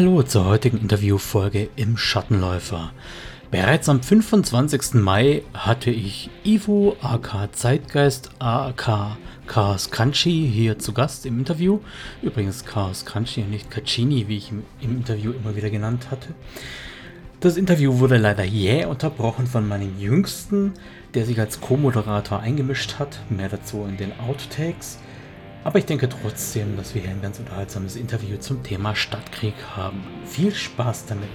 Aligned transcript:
Hallo 0.00 0.22
zur 0.22 0.46
heutigen 0.46 0.78
Interviewfolge 0.78 1.68
im 1.76 1.98
Schattenläufer. 1.98 2.90
Bereits 3.50 3.86
am 3.86 4.02
25. 4.02 4.94
Mai 4.94 5.42
hatte 5.52 5.90
ich 5.90 6.30
Ivo 6.42 6.96
AK 7.02 7.54
Zeitgeist 7.54 8.30
AK 8.38 9.18
Chaos 9.46 9.90
Kanchi 9.90 10.50
hier 10.50 10.78
zu 10.78 10.94
Gast 10.94 11.26
im 11.26 11.38
Interview. 11.38 11.80
Übrigens 12.22 12.64
Chaos 12.64 13.04
Kanchi 13.04 13.42
und 13.42 13.50
nicht 13.50 13.70
Kachini, 13.70 14.26
wie 14.26 14.38
ich 14.38 14.50
im, 14.50 14.62
im 14.80 14.96
Interview 14.96 15.32
immer 15.32 15.54
wieder 15.54 15.68
genannt 15.68 16.10
hatte. 16.10 16.28
Das 17.40 17.58
Interview 17.58 17.98
wurde 17.98 18.16
leider 18.16 18.44
jäh 18.44 18.86
unterbrochen 18.86 19.46
von 19.46 19.68
meinem 19.68 20.00
Jüngsten, 20.00 20.72
der 21.12 21.26
sich 21.26 21.38
als 21.38 21.60
Co-Moderator 21.60 22.40
eingemischt 22.40 22.98
hat. 22.98 23.20
Mehr 23.28 23.50
dazu 23.50 23.84
in 23.86 23.98
den 23.98 24.18
Outtakes. 24.18 24.98
Aber 25.62 25.78
ich 25.78 25.84
denke 25.84 26.08
trotzdem, 26.08 26.78
dass 26.78 26.94
wir 26.94 27.02
hier 27.02 27.10
ein 27.10 27.20
ganz 27.20 27.38
unterhaltsames 27.38 27.96
Interview 27.96 28.38
zum 28.38 28.62
Thema 28.62 28.96
Stadtkrieg 28.96 29.54
haben. 29.76 30.02
Viel 30.24 30.54
Spaß 30.54 31.04
damit! 31.04 31.28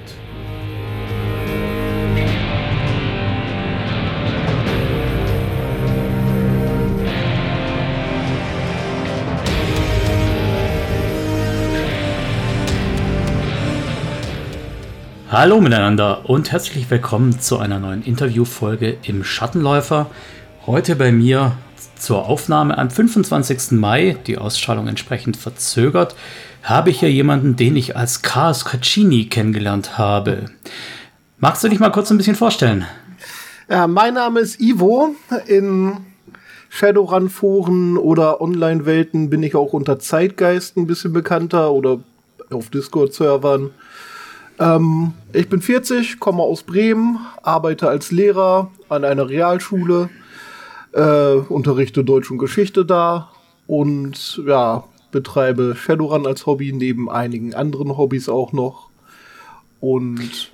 Hallo 15.30 15.60
miteinander 15.62 16.28
und 16.28 16.52
herzlich 16.52 16.90
willkommen 16.90 17.40
zu 17.40 17.60
einer 17.60 17.78
neuen 17.78 18.04
Interviewfolge 18.04 18.98
im 19.04 19.24
Schattenläufer. 19.24 20.10
Heute 20.66 20.96
bei 20.96 21.12
mir 21.12 21.58
zur 21.98 22.28
Aufnahme 22.28 22.78
am 22.78 22.90
25. 22.90 23.72
Mai, 23.72 24.18
die 24.28 24.38
Ausstrahlung 24.38 24.88
entsprechend 24.88 25.38
verzögert, 25.38 26.16
habe 26.64 26.90
ich 26.90 27.00
hier 27.00 27.12
jemanden, 27.12 27.56
den 27.56 27.76
ich 27.76 27.96
als 27.96 28.22
Chaos 28.22 28.66
Caccini 28.66 29.26
kennengelernt 29.26 29.98
habe. 29.98 30.46
Magst 31.38 31.64
du 31.64 31.68
dich 31.68 31.80
mal 31.80 31.92
kurz 31.92 32.12
ein 32.12 32.18
bisschen 32.18 32.36
vorstellen? 32.36 32.86
Ja, 33.70 33.88
mein 33.88 34.14
Name 34.14 34.40
ist 34.40 34.60
Ivo. 34.60 35.16
In 35.48 35.98
Shadowrun-Foren 36.70 37.98
oder 37.98 38.42
Online-Welten 38.42 39.30
bin 39.30 39.44
ich 39.44 39.56
auch 39.56 39.74
unter 39.74 40.00
Zeitgeist 40.00 40.78
ein 40.78 40.88
bisschen 40.88 41.14
bekannter 41.14 41.72
oder 41.72 42.00
auf 42.52 42.70
Discord-Servern. 42.70 43.72
Ähm, 44.60 45.14
ich 45.34 45.50
bin 45.50 45.62
40, 45.62 46.20
komme 46.20 46.44
aus 46.44 46.64
Bremen, 46.64 47.20
arbeite 47.44 47.88
als 47.88 48.12
Lehrer 48.12 48.72
an 48.90 49.04
einer 49.04 49.30
Realschule, 49.30 50.10
äh, 50.96 51.36
unterrichte 51.50 52.04
Deutsch 52.04 52.32
und 52.32 52.38
Geschichte 52.38 52.86
da 52.86 53.30
und 53.68 54.42
ja, 54.46 54.86
betreibe 55.12 55.76
Shadowrun 55.76 56.26
als 56.26 56.46
Hobby 56.46 56.74
neben 56.74 57.10
einigen 57.10 57.54
anderen 57.54 57.98
Hobbys 57.98 58.30
auch 58.30 58.54
noch. 58.54 58.90
Und 59.80 60.52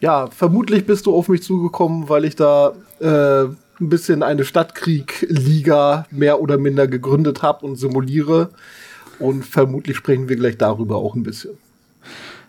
ja, 0.00 0.26
vermutlich 0.28 0.84
bist 0.84 1.06
du 1.06 1.14
auf 1.14 1.28
mich 1.28 1.42
zugekommen, 1.42 2.08
weil 2.08 2.24
ich 2.24 2.36
da 2.36 2.72
äh, 3.00 3.44
ein 3.44 3.88
bisschen 3.88 4.22
eine 4.22 4.44
Stadtkrieg-Liga 4.44 6.06
mehr 6.10 6.40
oder 6.40 6.58
minder 6.58 6.86
gegründet 6.86 7.42
habe 7.42 7.64
und 7.64 7.76
simuliere. 7.76 8.50
Und 9.18 9.44
vermutlich 9.44 9.96
sprechen 9.96 10.28
wir 10.28 10.36
gleich 10.36 10.58
darüber 10.58 10.96
auch 10.96 11.14
ein 11.14 11.22
bisschen. 11.22 11.56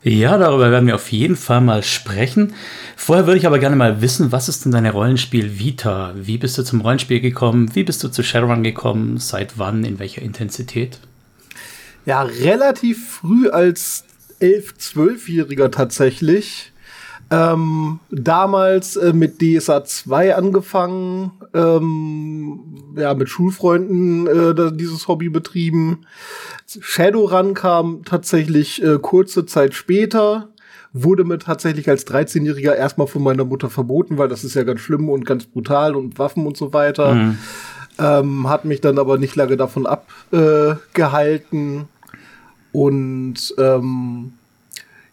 Ja, 0.04 0.38
darüber 0.38 0.70
werden 0.70 0.88
wir 0.88 0.96
auf 0.96 1.14
jeden 1.14 1.38
Fall 1.38 1.62
mal 1.62 1.82
sprechen. 1.82 2.54
Vorher 2.98 3.26
würde 3.26 3.38
ich 3.38 3.48
aber 3.48 3.58
gerne 3.58 3.78
mal 3.78 4.02
wissen, 4.02 4.34
was 4.34 4.50
ist 4.50 4.66
denn 4.66 4.74
deine 4.74 4.92
Rollenspiel-Vita? 4.92 6.14
Wie 6.18 6.38
bist 6.38 6.58
du 6.58 6.64
zum 6.64 6.82
Rollenspiel 6.82 7.22
gekommen? 7.22 7.74
Wie 7.74 7.84
bist 7.84 8.04
du 8.04 8.10
zu 8.10 8.22
Shadowrun 8.22 8.64
gekommen? 8.64 9.18
Seit 9.18 9.58
wann? 9.58 9.86
In 9.86 10.00
welcher 10.00 10.22
Intensität? 10.22 11.00
Ja, 12.06 12.24
relativ 12.24 13.12
früh 13.12 13.50
als 13.50 14.04
11-, 14.42 14.74
12-Jähriger 14.78 15.72
tatsächlich. 15.72 16.73
Ähm, 17.34 18.00
damals 18.12 18.96
äh, 18.96 19.12
mit 19.12 19.42
DSA 19.42 19.84
2 19.84 20.36
angefangen, 20.36 21.32
ähm, 21.56 22.60
ja, 22.96 23.16
mit 23.16 23.30
Schulfreunden 23.30 24.28
äh, 24.28 24.72
dieses 24.72 25.08
Hobby 25.08 25.30
betrieben. 25.30 26.06
Shadowrun 26.68 27.56
kam 27.56 28.04
tatsächlich 28.06 28.84
äh, 28.84 29.00
kurze 29.00 29.48
Zeit 29.48 29.74
später, 29.74 30.50
wurde 30.92 31.24
mir 31.24 31.40
tatsächlich 31.40 31.90
als 31.90 32.06
13-Jähriger 32.06 32.76
erstmal 32.76 33.08
von 33.08 33.24
meiner 33.24 33.46
Mutter 33.46 33.72
verboten, 33.72 34.20
weil 34.20 34.28
das 34.28 34.44
ist 34.44 34.54
ja 34.54 34.62
ganz 34.62 34.82
schlimm 34.82 35.10
und 35.10 35.26
ganz 35.26 35.46
brutal 35.46 35.96
und 35.96 36.20
Waffen 36.20 36.46
und 36.46 36.56
so 36.56 36.72
weiter. 36.72 37.16
Mhm. 37.16 37.38
Ähm, 37.98 38.48
hat 38.48 38.66
mich 38.66 38.80
dann 38.80 39.00
aber 39.00 39.18
nicht 39.18 39.36
lange 39.36 39.58
davon 39.58 39.88
abgehalten. 39.88 41.88
Und 42.72 43.56
ähm, 43.58 44.34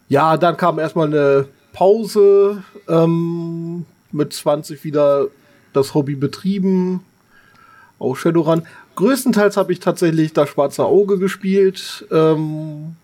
ja, 0.09 0.36
dann 0.36 0.59
kam 0.59 0.78
erstmal 0.78 1.06
eine 1.06 1.47
Pause, 1.72 2.62
ähm, 2.88 3.86
mit 4.12 4.32
20 4.32 4.84
wieder 4.84 5.26
das 5.72 5.94
Hobby 5.94 6.14
betrieben, 6.14 7.04
auch 7.98 8.16
Shadowrun. 8.16 8.62
Größtenteils 8.97 9.56
habe 9.56 9.72
ich 9.72 9.80
tatsächlich 9.80 10.32
das 10.32 10.48
Schwarze 10.48 10.84
Auge 10.84 11.19
gespielt 11.19 12.06
ähm, 12.10 12.97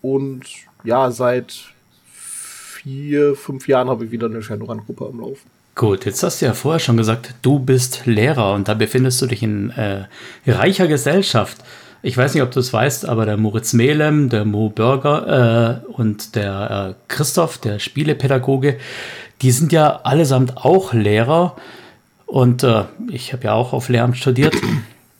und 0.00 0.42
ja, 0.84 1.10
seit 1.10 1.74
vier, 2.12 3.34
fünf 3.34 3.66
Jahren 3.66 3.88
habe 3.88 4.04
ich 4.04 4.10
wieder 4.10 4.26
eine 4.26 4.42
Shadowrun-Gruppe 4.42 5.06
am 5.06 5.20
Laufen. 5.20 5.50
Gut, 5.74 6.04
jetzt 6.04 6.22
hast 6.22 6.40
du 6.40 6.46
ja 6.46 6.54
vorher 6.54 6.78
schon 6.78 6.96
gesagt, 6.96 7.34
du 7.42 7.58
bist 7.58 8.06
Lehrer 8.06 8.54
und 8.54 8.68
da 8.68 8.74
befindest 8.74 9.20
du 9.20 9.26
dich 9.26 9.42
in 9.42 9.70
äh, 9.70 10.04
reicher 10.46 10.86
Gesellschaft. 10.86 11.58
Ich 12.06 12.18
weiß 12.18 12.34
nicht, 12.34 12.42
ob 12.42 12.50
du 12.50 12.60
es 12.60 12.70
weißt, 12.70 13.08
aber 13.08 13.24
der 13.24 13.38
Moritz 13.38 13.72
Melem, 13.72 14.28
der 14.28 14.44
Mo 14.44 14.68
Burger 14.68 15.80
äh, 15.86 15.90
und 15.90 16.36
der 16.36 16.90
äh, 16.90 16.94
Christoph, 17.08 17.56
der 17.56 17.78
Spielepädagoge, 17.78 18.76
die 19.40 19.50
sind 19.50 19.72
ja 19.72 20.00
allesamt 20.02 20.58
auch 20.58 20.92
Lehrer. 20.92 21.56
Und 22.26 22.62
äh, 22.62 22.84
ich 23.08 23.32
habe 23.32 23.44
ja 23.44 23.54
auch 23.54 23.72
auf 23.72 23.88
Lehramt 23.88 24.18
studiert. 24.18 24.54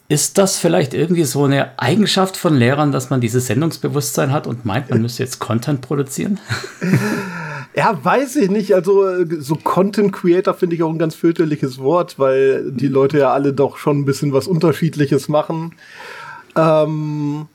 Ist 0.08 0.36
das 0.36 0.58
vielleicht 0.58 0.92
irgendwie 0.92 1.24
so 1.24 1.44
eine 1.44 1.78
Eigenschaft 1.78 2.36
von 2.36 2.54
Lehrern, 2.54 2.92
dass 2.92 3.08
man 3.08 3.22
dieses 3.22 3.46
Sendungsbewusstsein 3.46 4.30
hat 4.30 4.46
und 4.46 4.66
meint, 4.66 4.90
man 4.90 5.00
müsste 5.00 5.22
jetzt 5.22 5.38
Content 5.38 5.80
produzieren? 5.80 6.38
Ja, 7.76 7.98
weiß 8.00 8.36
ich 8.36 8.50
nicht. 8.50 8.72
Also 8.72 9.24
so 9.40 9.56
Content 9.56 10.12
Creator 10.12 10.54
finde 10.54 10.76
ich 10.76 10.84
auch 10.84 10.90
ein 10.90 10.98
ganz 10.98 11.16
fürchterliches 11.16 11.78
Wort, 11.78 12.20
weil 12.20 12.70
die 12.70 12.86
Leute 12.86 13.18
ja 13.18 13.32
alle 13.32 13.52
doch 13.52 13.78
schon 13.78 13.98
ein 13.98 14.04
bisschen 14.04 14.32
was 14.32 14.46
Unterschiedliches 14.46 15.28
machen. 15.28 15.74
Ähm, 16.56 17.46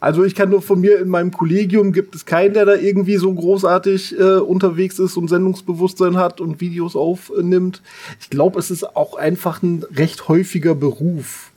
also 0.00 0.24
ich 0.24 0.34
kann 0.34 0.50
nur 0.50 0.62
von 0.62 0.80
mir 0.80 1.00
in 1.00 1.08
meinem 1.08 1.32
Kollegium 1.32 1.92
gibt 1.92 2.14
es 2.14 2.24
keinen, 2.24 2.54
der 2.54 2.64
da 2.64 2.74
irgendwie 2.74 3.16
so 3.16 3.32
großartig 3.32 4.18
äh, 4.18 4.36
unterwegs 4.36 4.98
ist 4.98 5.16
und 5.16 5.28
Sendungsbewusstsein 5.28 6.16
hat 6.16 6.40
und 6.40 6.60
Videos 6.60 6.94
aufnimmt. 6.94 7.82
Ich 8.20 8.30
glaube, 8.30 8.60
es 8.60 8.70
ist 8.70 8.96
auch 8.96 9.16
einfach 9.16 9.62
ein 9.62 9.84
recht 9.92 10.28
häufiger 10.28 10.76
Beruf. 10.76 11.50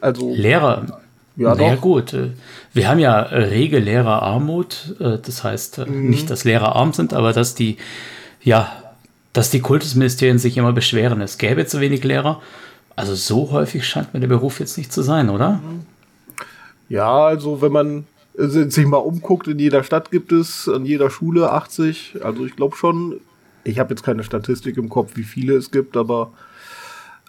Also 0.00 0.32
Lehrer. 0.34 1.00
Ja, 1.36 1.54
Sehr 1.54 1.76
doch. 1.76 1.80
gut. 1.80 2.16
Wir 2.72 2.88
haben 2.88 2.98
ja 2.98 3.20
rege 3.20 3.78
Lehrerarmut. 3.78 4.96
Äh, 4.98 5.18
das 5.24 5.44
heißt 5.44 5.78
äh, 5.78 5.86
mhm. 5.86 6.08
nicht, 6.08 6.30
dass 6.30 6.44
Lehrer 6.44 6.76
arm 6.76 6.92
sind, 6.94 7.12
aber 7.12 7.32
dass 7.32 7.54
die, 7.54 7.76
ja, 8.42 8.72
dass 9.32 9.50
die 9.50 9.60
Kultusministerien 9.60 10.38
sich 10.38 10.56
immer 10.56 10.72
beschweren, 10.72 11.20
es 11.20 11.38
gäbe 11.38 11.66
zu 11.66 11.80
wenig 11.80 12.04
Lehrer. 12.04 12.40
Also 12.96 13.14
so 13.14 13.50
häufig 13.52 13.86
scheint 13.86 14.12
mir 14.12 14.20
der 14.20 14.28
Beruf 14.28 14.60
jetzt 14.60 14.76
nicht 14.76 14.92
zu 14.92 15.02
sein, 15.02 15.30
oder? 15.30 15.52
Mhm. 15.52 15.79
Ja, 16.90 17.24
also 17.26 17.62
wenn 17.62 17.72
man 17.72 18.04
sich 18.34 18.86
mal 18.86 18.96
umguckt, 18.96 19.46
in 19.46 19.58
jeder 19.58 19.84
Stadt 19.84 20.10
gibt 20.10 20.32
es 20.32 20.68
an 20.68 20.84
jeder 20.84 21.08
Schule 21.08 21.52
80. 21.52 22.18
Also 22.22 22.44
ich 22.44 22.56
glaube 22.56 22.76
schon, 22.76 23.20
ich 23.64 23.78
habe 23.78 23.90
jetzt 23.90 24.02
keine 24.02 24.24
Statistik 24.24 24.76
im 24.76 24.88
Kopf, 24.88 25.12
wie 25.14 25.22
viele 25.22 25.54
es 25.54 25.70
gibt, 25.70 25.96
aber 25.96 26.32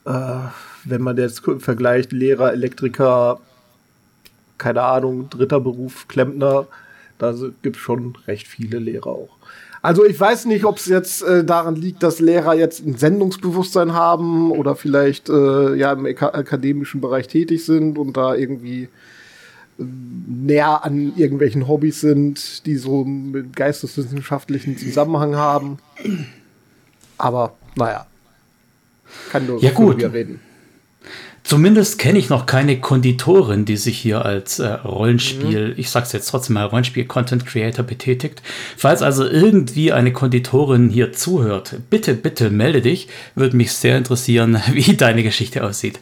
äh, 0.05 0.39
wenn 0.83 1.01
man 1.01 1.15
jetzt 1.17 1.43
vergleicht, 1.59 2.11
Lehrer, 2.11 2.51
Elektriker, 2.53 3.39
keine 4.57 4.81
Ahnung, 4.81 5.29
dritter 5.29 5.59
Beruf, 5.59 6.07
Klempner, 6.07 6.65
da 7.19 7.35
gibt 7.61 7.75
es 7.75 7.81
schon 7.81 8.17
recht 8.27 8.47
viele 8.47 8.79
Lehrer 8.79 9.07
auch. 9.07 9.37
Also 9.83 10.03
ich 10.05 10.19
weiß 10.19 10.45
nicht, 10.45 10.65
ob 10.65 10.77
es 10.77 10.87
jetzt 10.87 11.21
äh, 11.21 11.43
daran 11.43 11.75
liegt, 11.75 12.01
dass 12.01 12.19
Lehrer 12.19 12.55
jetzt 12.55 12.83
ein 12.85 12.97
Sendungsbewusstsein 12.97 13.93
haben 13.93 14.51
oder 14.51 14.75
vielleicht 14.75 15.29
äh, 15.29 15.75
ja 15.75 15.91
im 15.93 16.05
akademischen 16.05 16.99
Bereich 16.99 17.27
tätig 17.27 17.63
sind 17.63 17.99
und 17.99 18.17
da 18.17 18.33
irgendwie 18.33 18.89
näher 19.81 20.83
an 20.83 21.13
irgendwelchen 21.15 21.67
Hobbys 21.67 22.01
sind, 22.01 22.65
die 22.65 22.75
so 22.75 23.03
mit 23.03 23.55
geisteswissenschaftlichen 23.55 24.77
Zusammenhang 24.77 25.35
haben. 25.35 25.77
Aber 27.17 27.53
naja, 27.75 28.05
kann 29.31 29.47
nur 29.47 29.61
ja, 29.61 29.71
gut. 29.71 30.03
reden. 30.03 30.39
Zumindest 31.43 31.97
kenne 31.97 32.19
ich 32.19 32.29
noch 32.29 32.45
keine 32.45 32.79
Konditorin, 32.79 33.65
die 33.65 33.75
sich 33.75 33.97
hier 33.97 34.23
als 34.23 34.59
äh, 34.59 34.67
Rollenspiel, 34.67 35.69
mhm. 35.69 35.73
ich 35.75 35.89
sag's 35.89 36.11
jetzt 36.11 36.29
trotzdem 36.29 36.53
mal, 36.53 36.65
Rollenspiel-Content 36.65 37.45
Creator 37.45 37.83
betätigt. 37.83 38.43
Falls 38.77 39.01
also 39.01 39.25
irgendwie 39.25 39.91
eine 39.91 40.13
Konditorin 40.13 40.89
hier 40.89 41.13
zuhört, 41.13 41.77
bitte, 41.89 42.13
bitte 42.13 42.51
melde 42.51 42.81
dich. 42.81 43.07
Würde 43.33 43.57
mich 43.57 43.73
sehr 43.73 43.97
interessieren, 43.97 44.61
wie 44.71 44.95
deine 44.95 45.23
Geschichte 45.23 45.63
aussieht. 45.63 45.99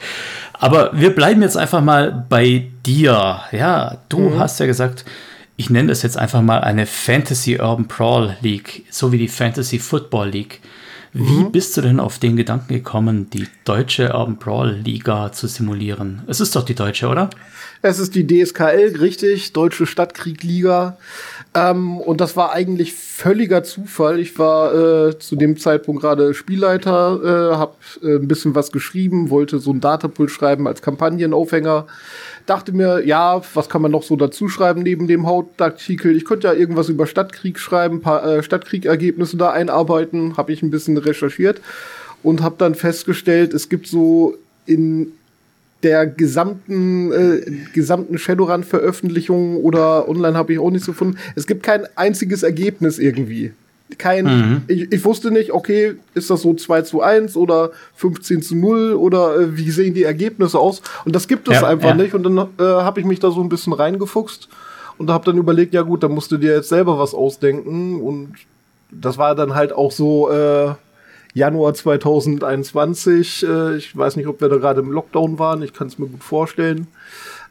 Aber 0.54 0.92
wir 0.94 1.16
bleiben 1.16 1.42
jetzt 1.42 1.58
einfach 1.58 1.82
mal 1.82 2.26
bei 2.28 2.68
dir. 2.86 3.42
Ja, 3.54 3.98
du 4.10 4.20
mhm. 4.20 4.40
hast 4.40 4.60
ja 4.60 4.66
gesagt, 4.66 5.06
ich 5.56 5.70
nenne 5.70 5.88
das 5.88 6.04
jetzt 6.04 6.18
einfach 6.18 6.42
mal 6.42 6.60
eine 6.62 6.86
Fantasy 6.86 7.60
Urban 7.60 7.88
Brawl 7.88 8.36
League, 8.42 8.86
so 8.90 9.12
wie 9.14 9.18
die 9.18 9.28
Fantasy 9.28 9.80
Football 9.80 10.30
League. 10.30 10.60
Wie 11.14 11.44
mhm. 11.44 11.52
bist 11.52 11.76
du 11.76 11.82
denn 11.82 12.00
auf 12.00 12.20
den 12.20 12.38
Gedanken 12.38 12.74
gekommen, 12.74 13.30
die 13.32 13.48
deutsche 13.66 14.14
Urban 14.14 14.38
Brawl 14.38 14.72
Liga 14.74 15.32
zu 15.32 15.48
simulieren? 15.48 16.22
Es 16.28 16.40
ist 16.40 16.56
doch 16.56 16.64
die 16.64 16.76
deutsche, 16.76 17.08
oder? 17.08 17.30
Es 17.82 17.98
ist 17.98 18.14
die 18.14 18.28
DSKL, 18.28 18.98
richtig, 19.00 19.54
Deutsche 19.54 19.86
Stadtkrieg-Liga. 19.86 20.98
Ähm, 21.56 21.98
und 21.98 22.22
das 22.22 22.38
war 22.38 22.52
eigentlich 22.54 22.94
völliger 22.94 23.64
Zufall. 23.64 24.20
Ich 24.20 24.38
war 24.38 24.74
äh, 25.08 25.20
zu 25.20 25.36
dem 25.36 25.58
Zeitpunkt 25.58 26.02
gerade 26.02 26.36
Spielleiter, 26.36 27.20
äh, 27.24 27.56
habe 27.56 27.74
äh, 28.04 28.18
ein 28.18 28.28
bisschen 28.28 28.54
was 28.54 28.72
geschrieben, 28.72 29.32
wollte 29.32 29.58
so 29.58 29.72
ein 29.72 29.82
Datapool 29.82 30.30
schreiben 30.30 30.68
als 30.68 30.84
Kampagnenaufhänger. 30.84 31.88
Dachte 32.46 32.72
mir, 32.72 33.06
ja, 33.06 33.42
was 33.56 33.68
kann 33.68 33.82
man 33.82 33.92
noch 33.92 34.04
so 34.04 34.16
dazu 34.16 34.48
schreiben 34.48 34.84
neben 34.84 35.08
dem 35.08 35.26
Hauptartikel? 35.26 36.16
Ich 36.16 36.26
könnte 36.26 36.48
ja 36.48 36.54
irgendwas 36.54 36.90
über 36.90 37.08
Stadtkrieg 37.08 37.58
schreiben, 37.58 38.02
paar 38.02 38.24
äh, 38.26 38.44
Stadtkriegergebnisse 38.44 39.38
da 39.38 39.50
einarbeiten. 39.50 40.38
Habe 40.38 40.52
ich 40.52 40.62
ein 40.62 40.72
bisschen 40.72 40.98
recherchiert 40.98 41.62
und 42.22 42.44
habe 42.44 42.56
dann 42.60 42.76
festgestellt, 42.76 43.56
es 43.56 43.70
gibt 43.70 43.88
so 43.88 44.36
in 44.68 45.14
der 45.84 46.06
gesamten 46.06 47.12
äh, 47.12 47.42
gesamten 47.74 48.18
Shadowrun-Veröffentlichung 48.18 49.58
oder 49.58 50.10
online 50.10 50.38
habe 50.38 50.54
ich 50.54 50.60
auch 50.60 50.72
nicht 50.72 50.84
so 50.84 50.92
gefunden. 50.92 51.18
Es 51.36 51.48
gibt 51.48 51.64
kein 51.64 51.86
einziges 51.96 52.44
Ergebnis 52.44 53.00
irgendwie. 53.00 53.54
Kein, 53.98 54.26
mhm. 54.26 54.62
ich, 54.68 54.92
ich 54.92 55.06
wusste 55.06 55.32
nicht, 55.32 55.52
okay, 55.52 55.96
ist 56.14 56.30
das 56.30 56.44
so 56.44 56.54
2 56.54 56.84
zu 56.84 57.02
1 57.02 57.36
oder 57.36 57.72
15 57.96 58.42
zu 58.44 58.56
0 58.56 58.94
oder 58.94 59.40
äh, 59.40 59.58
wie 59.58 59.72
sehen 59.72 59.94
die 59.94 60.04
Ergebnisse 60.04 60.60
aus? 60.60 60.82
Und 61.06 61.16
das 61.16 61.28
gibt 61.28 61.48
es 61.48 61.56
ja, 61.56 61.68
einfach 61.68 61.90
ja. 61.90 61.96
nicht. 61.96 62.14
Und 62.14 62.24
dann 62.24 62.38
äh, 62.38 62.64
habe 62.64 63.00
ich 63.00 63.06
mich 63.06 63.20
da 63.20 63.32
so 63.32 63.42
ein 63.42 63.50
bisschen 63.50 63.74
reingefuchst 63.74 64.48
und 65.00 65.10
habe 65.10 65.26
dann 65.26 65.38
überlegt, 65.38 65.74
ja 65.74 65.82
gut, 65.82 66.04
dann 66.04 66.12
musst 66.12 66.32
du 66.32 66.38
dir 66.38 66.54
jetzt 66.54 66.70
selber 66.70 67.00
was 67.00 67.16
ausdenken. 67.16 68.00
Und 68.02 68.34
das 68.92 69.18
war 69.18 69.34
dann 69.34 69.56
halt 69.56 69.74
auch 69.74 69.92
so, 69.92 70.30
äh, 70.30 70.74
Januar 71.34 71.74
2021. 71.74 73.46
Äh, 73.48 73.78
ich 73.78 73.96
weiß 73.96 74.16
nicht, 74.16 74.28
ob 74.28 74.42
wir 74.42 74.50
da 74.50 74.58
gerade 74.58 74.82
im 74.82 74.92
Lockdown 74.92 75.40
waren. 75.40 75.62
Ich 75.62 75.74
kann 75.74 75.88
es 75.88 76.00
mir 76.00 76.08
gut 76.08 76.24
vorstellen. 76.24 76.88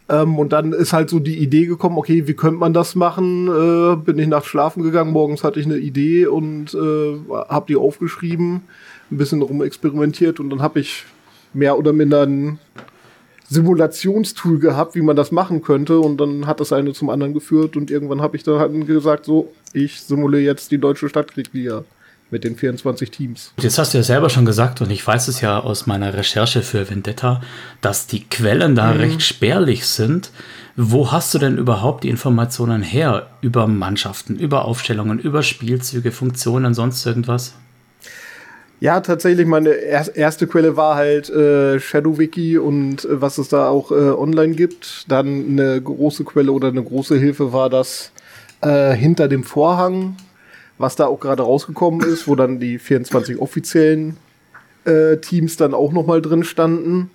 Ähm, 0.09 0.39
und 0.39 0.53
dann 0.53 0.73
ist 0.73 0.93
halt 0.93 1.11
so 1.11 1.19
die 1.19 1.39
Idee 1.39 1.67
gekommen, 1.67 1.99
okay, 1.99 2.27
wie 2.27 2.35
könnte 2.35 2.59
man 2.59 2.73
das 2.73 2.95
machen? 2.95 3.49
Äh, 3.49 3.97
bin 3.97 4.19
ich 4.19 4.27
nachts 4.27 4.49
schlafen 4.49 4.83
gegangen, 4.83 5.13
morgens 5.13 5.45
hatte 5.45 5.61
ich 5.61 5.67
eine 5.67 5.77
Idee 5.77 6.27
und 6.27 6.75
äh, 6.75 7.19
habe 7.49 7.67
die 7.69 7.77
aufgeschrieben, 7.77 8.63
ein 9.11 9.19
bisschen 9.19 9.43
rumexperimentiert 9.43 10.41
und 10.41 10.51
dann 10.51 10.63
habe 10.63 10.81
ich 10.81 11.05
mehr 11.53 11.79
oder 11.79 11.93
minder 11.93 12.23
ein 12.23 12.59
Simulationstool 13.51 14.59
gehabt, 14.59 14.95
wie 14.95 15.03
man 15.03 15.17
das 15.17 15.31
machen 15.31 15.63
könnte 15.63 15.99
und 15.99 16.19
dann 16.19 16.47
hat 16.47 16.61
das 16.61 16.73
eine 16.73 16.93
zum 16.93 17.11
anderen 17.11 17.35
geführt 17.35 17.77
und 17.77 17.91
irgendwann 17.91 18.23
habe 18.23 18.37
ich 18.37 18.43
dann 18.43 18.59
halt 18.59 18.87
gesagt, 18.87 19.27
so, 19.27 19.53
ich 19.75 20.01
simuliere 20.01 20.43
jetzt 20.43 20.71
die 20.71 20.79
deutsche 20.79 21.09
Stadtkriegsliga 21.09 21.85
mit 22.31 22.45
den 22.45 22.57
24 22.57 23.11
Teams. 23.11 23.53
Jetzt 23.61 23.79
hast 23.79 23.95
du 23.95 23.99
ja 23.99 24.05
selber 24.05 24.31
schon 24.31 24.45
gesagt, 24.45 24.81
und 24.81 24.91
ich 24.91 25.07
weiß 25.07 25.29
es 25.29 25.41
ja 25.41 25.61
aus 25.61 25.87
meiner 25.87 26.15
Recherche 26.15 26.63
für 26.63 26.89
Vendetta, 26.91 27.41
dass 27.81 28.07
die 28.07 28.25
Quellen 28.25 28.75
da 28.75 28.93
mhm. 28.93 29.01
recht 29.01 29.23
spärlich 29.23 29.87
sind. 29.87 30.31
Wo 30.77 31.11
hast 31.11 31.35
du 31.35 31.39
denn 31.39 31.59
überhaupt 31.59 32.05
die 32.05 32.09
Informationen 32.09 32.83
her 32.83 33.29
über 33.41 33.67
Mannschaften, 33.67 34.37
über 34.37 34.65
Aufstellungen, 34.65 35.19
über 35.19 35.43
Spielzüge, 35.43 36.13
Funktionen, 36.13 36.73
sonst 36.73 37.05
irgendwas? 37.05 37.55
Ja, 38.81 39.01
tatsächlich, 39.01 39.45
meine 39.47 39.71
er 39.71 40.15
erste 40.15 40.47
Quelle 40.47 40.77
war 40.77 40.95
halt 40.95 41.29
äh, 41.31 41.81
ShadowWiki 41.81 42.59
und 42.59 43.05
äh, 43.05 43.21
was 43.21 43.39
es 43.39 43.49
da 43.49 43.69
auch 43.69 43.91
äh, 43.91 43.95
online 43.95 44.55
gibt. 44.55 45.07
Dann 45.09 45.47
eine 45.49 45.83
große 45.83 46.23
Quelle 46.23 46.53
oder 46.53 46.69
eine 46.69 46.85
große 46.85 47.19
Hilfe 47.19 47.53
war 47.53 47.71
das 47.71 48.13
äh, 48.61 48.93
hinter 48.95 49.27
dem 49.27 49.43
Vorhang 49.43 50.15
was 50.79 50.97
da 50.97 51.07
auch 51.07 51.21
gerade 51.21 51.43
rausgekommen 51.43 52.01
ist, 52.01 52.29
wo 52.29 52.35
dann 52.35 52.61
die 52.61 52.79
24 52.79 53.39
offiziellen 53.39 54.17
äh, 54.85 55.17
Teams 55.19 55.57
dann 55.57 55.75
auch 55.75 55.93
noch 55.93 56.07
mal 56.07 56.23
drin 56.23 56.45
standen. 56.45 57.11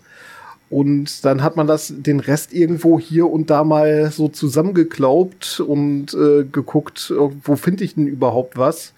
Und 0.69 1.23
dann 1.23 1.43
hat 1.43 1.55
man 1.55 1.67
das, 1.67 1.93
den 1.95 2.19
Rest 2.19 2.51
irgendwo 2.51 2.99
hier 2.99 3.29
und 3.29 3.49
da 3.49 3.63
mal 3.63 4.11
so 4.11 4.27
zusammengeklaubt 4.27 5.59
und 5.59 6.13
äh, 6.13 6.45
geguckt, 6.45 7.13
wo 7.15 7.55
finde 7.55 7.83
ich 7.83 7.95
denn 7.95 8.07
überhaupt 8.07 8.57
was. 8.57 8.93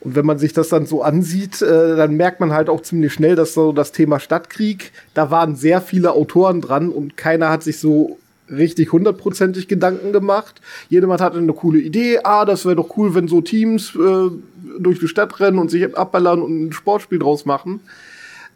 Und 0.00 0.16
wenn 0.16 0.26
man 0.26 0.38
sich 0.38 0.52
das 0.52 0.68
dann 0.68 0.86
so 0.86 1.02
ansieht, 1.02 1.62
äh, 1.62 1.96
dann 1.96 2.14
merkt 2.16 2.40
man 2.40 2.52
halt 2.52 2.68
auch 2.68 2.82
ziemlich 2.82 3.12
schnell, 3.12 3.36
dass 3.36 3.54
so 3.54 3.72
das 3.72 3.92
Thema 3.92 4.20
Stadtkrieg, 4.20 4.92
da 5.14 5.30
waren 5.30 5.56
sehr 5.56 5.80
viele 5.80 6.12
Autoren 6.12 6.60
dran 6.60 6.88
und 6.88 7.16
keiner 7.16 7.50
hat 7.50 7.62
sich 7.62 7.78
so 7.78 8.18
richtig 8.50 8.92
hundertprozentig 8.92 9.68
Gedanken 9.68 10.12
gemacht. 10.12 10.60
Jedermann 10.88 11.20
hatte 11.20 11.38
eine 11.38 11.52
coole 11.52 11.78
Idee. 11.78 12.20
Ah, 12.24 12.44
das 12.44 12.64
wäre 12.64 12.76
doch 12.76 12.96
cool, 12.96 13.14
wenn 13.14 13.28
so 13.28 13.40
Teams 13.40 13.94
äh, 13.94 14.30
durch 14.78 14.98
die 14.98 15.08
Stadt 15.08 15.38
rennen 15.40 15.58
und 15.58 15.70
sich 15.70 15.96
abballern 15.96 16.42
und 16.42 16.66
ein 16.66 16.72
Sportspiel 16.72 17.18
draus 17.18 17.44
machen. 17.44 17.80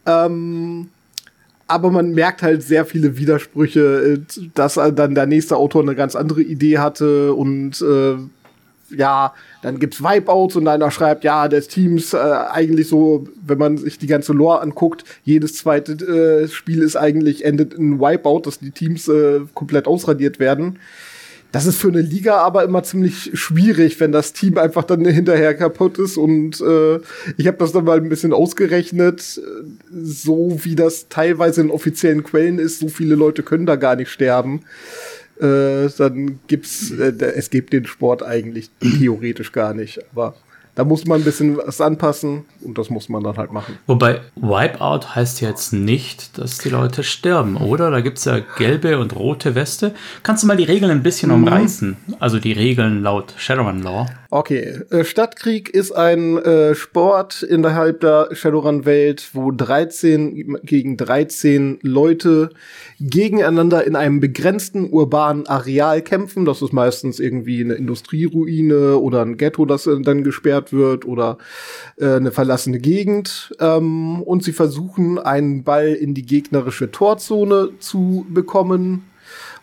Ähm, 0.07 0.89
aber 1.67 1.91
man 1.91 2.13
merkt 2.13 2.43
halt 2.43 2.63
sehr 2.63 2.85
viele 2.85 3.17
Widersprüche, 3.17 3.81
äh, 3.81 4.41
dass 4.55 4.75
dann 4.75 5.15
der 5.15 5.27
nächste 5.27 5.57
Autor 5.57 5.83
eine 5.83 5.95
ganz 5.95 6.17
andere 6.17 6.43
Idee 6.43 6.79
hatte 6.79 7.33
und 7.35 7.81
äh, 7.81 8.17
ja, 8.97 9.35
dann 9.63 9.79
gibt's 9.79 10.03
Wipeouts 10.03 10.57
und 10.57 10.69
einer 10.69 10.91
schreibt, 10.91 11.25
ja, 11.25 11.49
des 11.49 11.69
Teams 11.69 12.13
äh, 12.13 12.19
eigentlich 12.19 12.89
so, 12.89 13.27
wenn 13.45 13.59
man 13.59 13.79
sich 13.79 13.99
die 13.99 14.07
ganze 14.07 14.33
Lore 14.33 14.61
anguckt, 14.61 15.05
jedes 15.25 15.57
zweite 15.57 15.93
äh, 15.93 16.49
Spiel 16.49 16.83
ist 16.83 16.97
eigentlich 16.97 17.45
endet 17.45 17.75
in 17.75 18.01
Wipeout, 18.01 18.43
dass 18.47 18.59
die 18.59 18.71
Teams 18.71 19.09
äh, 19.09 19.41
komplett 19.55 19.87
ausradiert 19.87 20.39
werden. 20.39 20.79
Das 21.53 21.67
ist 21.67 21.77
für 21.77 21.89
eine 21.89 22.01
Liga 22.01 22.39
aber 22.39 22.65
immer 22.65 22.83
ziemlich 22.83 23.31
schwierig, 23.35 24.01
wenn 24.01 24.11
das 24.11 24.33
Team 24.33 24.57
einfach 24.57 24.85
dann 24.85 25.05
hinterher 25.05 25.55
kaputt 25.55 25.99
ist. 25.99 26.17
Und 26.17 26.63
äh, 26.63 26.97
ich 27.37 27.47
habe 27.47 27.59
das 27.59 27.73
dann 27.73 27.85
mal 27.85 27.99
ein 27.99 28.09
bisschen 28.09 28.33
ausgerechnet, 28.33 29.39
so 29.93 30.59
wie 30.63 30.75
das 30.75 31.09
teilweise 31.11 31.61
in 31.61 31.71
offiziellen 31.71 32.23
Quellen 32.23 32.59
ist, 32.59 32.79
so 32.79 32.89
viele 32.89 33.17
Leute 33.17 33.43
können 33.43 33.67
da 33.67 33.77
gar 33.77 33.97
nicht 33.97 34.11
sterben 34.11 34.63
äh, 35.41 35.89
dann 35.97 36.41
gibt's, 36.47 36.91
äh, 36.91 37.13
es 37.35 37.51
gibt 37.51 37.73
den 37.73 37.87
Sport 37.87 38.23
eigentlich 38.23 38.71
theoretisch 38.81 39.53
gar 39.53 39.75
nicht. 39.75 40.01
Aber 40.13 40.35
da 40.75 40.85
muss 40.85 41.07
man 41.07 41.21
ein 41.21 41.25
bisschen 41.25 41.59
was 41.59 41.81
anpassen 41.81 42.45
und 42.63 42.79
das 42.79 42.89
muss 42.89 43.09
man 43.09 43.23
dann 43.23 43.37
halt 43.37 43.53
machen. 43.53 43.79
Wobei 43.87 44.21
Wipeout 44.37 45.15
heißt 45.15 45.43
jetzt 45.43 45.73
nicht, 45.73 46.39
dass 46.39 46.59
die 46.59 46.71
Leute 46.71 47.03
sterben, 47.05 47.57
oder? 47.57 47.91
Da 47.91 48.01
gibt 48.01 48.19
es 48.19 48.25
ja 48.25 48.41
gelbe 48.57 48.99
und 48.99 49.15
rote 49.15 49.55
Weste. 49.55 49.95
Kannst 50.23 50.43
du 50.43 50.47
mal 50.47 50.57
die 50.57 50.65
Regeln 50.65 50.91
ein 50.91 51.03
bisschen 51.03 51.29
mhm. 51.29 51.43
umreißen? 51.43 51.97
Also 52.21 52.39
die 52.39 52.53
Regeln 52.53 53.03
laut 53.03 53.35
Shadowrun 53.37 53.83
Law. 53.83 54.07
Okay, 54.31 54.81
äh, 54.89 55.05
Stadtkrieg 55.05 55.69
ist 55.69 55.93
ein 55.93 56.39
äh, 56.39 56.75
Sport 56.75 57.43
innerhalb 57.43 58.01
der 58.01 58.31
Shadowrun-Welt, 58.33 59.29
wo 59.35 59.51
13 59.51 60.57
gegen 60.63 60.97
13 60.97 61.81
Leute 61.83 62.49
gegeneinander 62.99 63.87
in 63.87 63.95
einem 63.95 64.21
begrenzten 64.21 64.89
urbanen 64.91 65.47
Areal 65.47 66.01
kämpfen. 66.01 66.47
Das 66.47 66.63
ist 66.63 66.73
meistens 66.73 67.21
irgendwie 67.21 67.63
eine 67.63 67.75
Industrieruine 67.75 68.97
oder 68.97 69.21
ein 69.21 69.37
Ghetto, 69.37 69.67
das 69.67 69.85
dann 69.85 70.25
gesperrt 70.25 70.62
wird 70.71 71.07
oder 71.07 71.39
äh, 71.97 72.17
eine 72.17 72.31
verlassene 72.31 72.79
Gegend. 72.79 73.55
Ähm, 73.59 74.23
und 74.23 74.45
sie 74.45 74.53
versuchen, 74.53 75.19
einen 75.19 75.65
Ball 75.65 75.89
in 75.89 76.13
die 76.15 76.27
gegnerische 76.27 76.91
Torzone 76.93 77.71
zu 77.81 78.27
bekommen. 78.29 79.07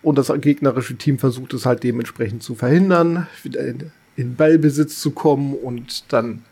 Und 0.02 0.18
das 0.18 0.34
gegnerische 0.42 0.96
Team 0.96 1.20
versucht 1.20 1.54
es 1.54 1.66
halt 1.66 1.84
dementsprechend 1.84 2.42
zu 2.42 2.56
verhindern 2.56 3.28
in 4.20 4.36
Ballbesitz 4.36 5.00
zu 5.00 5.12
kommen 5.12 5.54
und 5.54 6.12
dann 6.12 6.44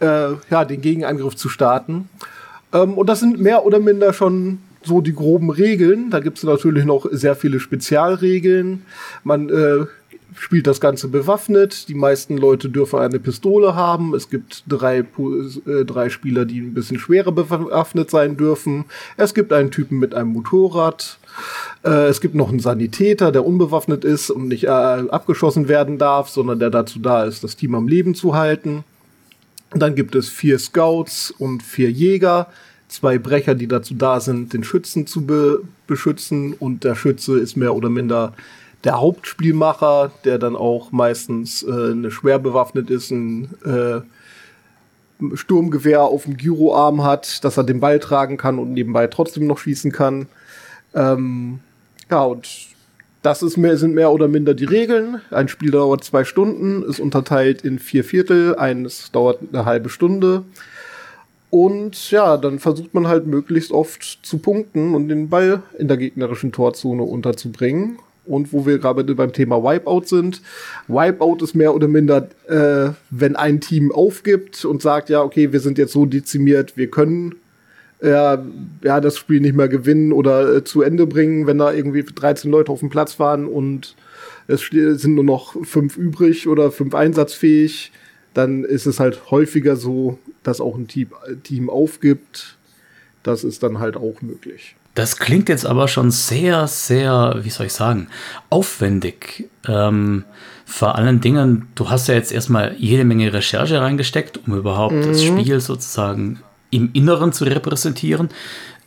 äh, 0.00 0.32
ja, 0.50 0.64
den 0.64 0.80
Gegenangriff 0.80 1.36
zu 1.36 1.50
starten. 1.50 2.08
Ähm, 2.72 2.94
und 2.94 3.06
das 3.08 3.20
sind 3.20 3.38
mehr 3.38 3.66
oder 3.66 3.80
minder 3.80 4.14
schon 4.14 4.60
so 4.82 5.02
die 5.02 5.14
groben 5.14 5.50
Regeln. 5.50 6.10
Da 6.10 6.20
gibt 6.20 6.38
es 6.38 6.44
natürlich 6.44 6.86
noch 6.86 7.06
sehr 7.10 7.36
viele 7.36 7.60
Spezialregeln. 7.60 8.86
Man 9.24 9.50
äh, 9.50 9.86
spielt 10.34 10.66
das 10.66 10.80
Ganze 10.80 11.08
bewaffnet. 11.08 11.88
Die 11.88 11.94
meisten 11.94 12.36
Leute 12.36 12.68
dürfen 12.68 12.98
eine 12.98 13.18
Pistole 13.18 13.74
haben. 13.74 14.14
Es 14.14 14.28
gibt 14.28 14.64
drei, 14.68 14.98
äh, 14.98 15.84
drei 15.84 16.10
Spieler, 16.10 16.44
die 16.44 16.60
ein 16.60 16.74
bisschen 16.74 16.98
schwerer 16.98 17.32
bewaffnet 17.32 18.10
sein 18.10 18.36
dürfen. 18.36 18.84
Es 19.16 19.34
gibt 19.34 19.52
einen 19.52 19.70
Typen 19.70 19.98
mit 19.98 20.14
einem 20.14 20.30
Motorrad. 20.30 21.18
Äh, 21.84 22.08
es 22.08 22.20
gibt 22.20 22.34
noch 22.34 22.48
einen 22.50 22.60
Sanitäter, 22.60 23.32
der 23.32 23.46
unbewaffnet 23.46 24.04
ist 24.04 24.30
und 24.30 24.48
nicht 24.48 24.64
äh, 24.64 24.68
abgeschossen 24.68 25.68
werden 25.68 25.98
darf, 25.98 26.28
sondern 26.28 26.58
der 26.58 26.70
dazu 26.70 26.98
da 26.98 27.24
ist, 27.24 27.44
das 27.44 27.56
Team 27.56 27.74
am 27.74 27.88
Leben 27.88 28.14
zu 28.14 28.34
halten. 28.34 28.84
dann 29.76 29.94
gibt 29.96 30.14
es 30.14 30.28
vier 30.28 30.58
Scouts 30.58 31.32
und 31.36 31.62
vier 31.62 31.90
Jäger, 31.90 32.46
zwei 32.88 33.18
Brecher, 33.18 33.56
die 33.56 33.66
dazu 33.66 33.94
da 33.94 34.20
sind, 34.20 34.52
den 34.52 34.62
Schützen 34.62 35.06
zu 35.06 35.26
be 35.26 35.62
beschützen. 35.86 36.54
Und 36.54 36.84
der 36.84 36.94
Schütze 36.94 37.38
ist 37.38 37.56
mehr 37.56 37.74
oder 37.74 37.90
minder 37.90 38.32
der 38.84 39.00
Hauptspielmacher, 39.00 40.12
der 40.24 40.38
dann 40.38 40.56
auch 40.56 40.92
meistens 40.92 41.62
äh, 41.62 41.90
eine 41.92 42.10
schwer 42.10 42.38
bewaffnet 42.38 42.90
ist, 42.90 43.10
ein 43.10 43.48
äh, 43.64 44.00
Sturmgewehr 45.34 46.02
auf 46.02 46.24
dem 46.24 46.36
Gyroarm 46.36 47.02
hat, 47.02 47.44
dass 47.44 47.56
er 47.56 47.64
den 47.64 47.80
Ball 47.80 47.98
tragen 47.98 48.36
kann 48.36 48.58
und 48.58 48.72
nebenbei 48.72 49.06
trotzdem 49.06 49.46
noch 49.46 49.58
schießen 49.58 49.90
kann. 49.90 50.26
Ähm, 50.94 51.60
ja, 52.10 52.22
und 52.22 52.48
das 53.22 53.42
ist 53.42 53.56
mehr, 53.56 53.78
sind 53.78 53.94
mehr 53.94 54.10
oder 54.12 54.28
minder 54.28 54.52
die 54.52 54.66
Regeln. 54.66 55.20
Ein 55.30 55.48
Spiel 55.48 55.70
dauert 55.70 56.04
zwei 56.04 56.24
Stunden, 56.24 56.82
ist 56.82 57.00
unterteilt 57.00 57.62
in 57.62 57.78
vier 57.78 58.04
Viertel, 58.04 58.56
eines 58.56 59.10
dauert 59.12 59.38
eine 59.50 59.64
halbe 59.64 59.88
Stunde. 59.88 60.44
Und 61.48 62.10
ja, 62.10 62.36
dann 62.36 62.58
versucht 62.58 62.92
man 62.92 63.06
halt 63.06 63.26
möglichst 63.26 63.70
oft 63.70 64.02
zu 64.22 64.38
punkten 64.38 64.94
und 64.94 65.08
den 65.08 65.30
Ball 65.30 65.62
in 65.78 65.88
der 65.88 65.96
gegnerischen 65.96 66.52
Torzone 66.52 67.04
unterzubringen. 67.04 67.98
Und 68.26 68.52
wo 68.52 68.64
wir 68.64 68.78
gerade 68.78 69.14
beim 69.14 69.32
Thema 69.32 69.62
Wipeout 69.62 70.04
sind. 70.06 70.40
Wipeout 70.88 71.38
ist 71.42 71.54
mehr 71.54 71.74
oder 71.74 71.88
minder, 71.88 72.28
äh, 72.48 72.92
wenn 73.10 73.36
ein 73.36 73.60
Team 73.60 73.92
aufgibt 73.92 74.64
und 74.64 74.80
sagt, 74.80 75.10
ja, 75.10 75.22
okay, 75.22 75.52
wir 75.52 75.60
sind 75.60 75.76
jetzt 75.76 75.92
so 75.92 76.06
dezimiert, 76.06 76.76
wir 76.76 76.90
können 76.90 77.34
ja, 78.02 78.44
ja, 78.82 79.00
das 79.00 79.16
Spiel 79.16 79.40
nicht 79.40 79.56
mehr 79.56 79.68
gewinnen 79.68 80.12
oder 80.12 80.56
äh, 80.56 80.64
zu 80.64 80.82
Ende 80.82 81.06
bringen, 81.06 81.46
wenn 81.46 81.58
da 81.58 81.72
irgendwie 81.72 82.02
13 82.02 82.50
Leute 82.50 82.70
auf 82.70 82.80
dem 82.80 82.90
Platz 82.90 83.18
waren 83.18 83.46
und 83.46 83.94
es 84.46 84.68
sind 84.70 85.14
nur 85.14 85.24
noch 85.24 85.56
fünf 85.64 85.96
übrig 85.96 86.46
oder 86.48 86.70
fünf 86.70 86.94
einsatzfähig, 86.94 87.92
dann 88.34 88.64
ist 88.64 88.86
es 88.86 89.00
halt 89.00 89.30
häufiger 89.30 89.76
so, 89.76 90.18
dass 90.42 90.60
auch 90.60 90.76
ein 90.76 90.88
Team, 90.88 91.08
Team 91.44 91.70
aufgibt. 91.70 92.58
Das 93.22 93.42
ist 93.42 93.62
dann 93.62 93.78
halt 93.78 93.96
auch 93.96 94.20
möglich. 94.20 94.76
Das 94.94 95.18
klingt 95.18 95.48
jetzt 95.48 95.66
aber 95.66 95.88
schon 95.88 96.10
sehr, 96.10 96.68
sehr, 96.68 97.40
wie 97.42 97.50
soll 97.50 97.66
ich 97.66 97.72
sagen, 97.72 98.08
aufwendig. 98.48 99.48
Ähm, 99.66 100.24
vor 100.64 100.94
allen 100.96 101.20
Dingen, 101.20 101.68
du 101.74 101.90
hast 101.90 102.08
ja 102.08 102.14
jetzt 102.14 102.32
erstmal 102.32 102.74
jede 102.78 103.04
Menge 103.04 103.32
Recherche 103.32 103.80
reingesteckt, 103.80 104.40
um 104.46 104.56
überhaupt 104.56 104.94
mhm. 104.94 105.08
das 105.08 105.22
Spiel 105.22 105.60
sozusagen 105.60 106.40
im 106.70 106.90
Inneren 106.92 107.32
zu 107.32 107.44
repräsentieren. 107.44 108.28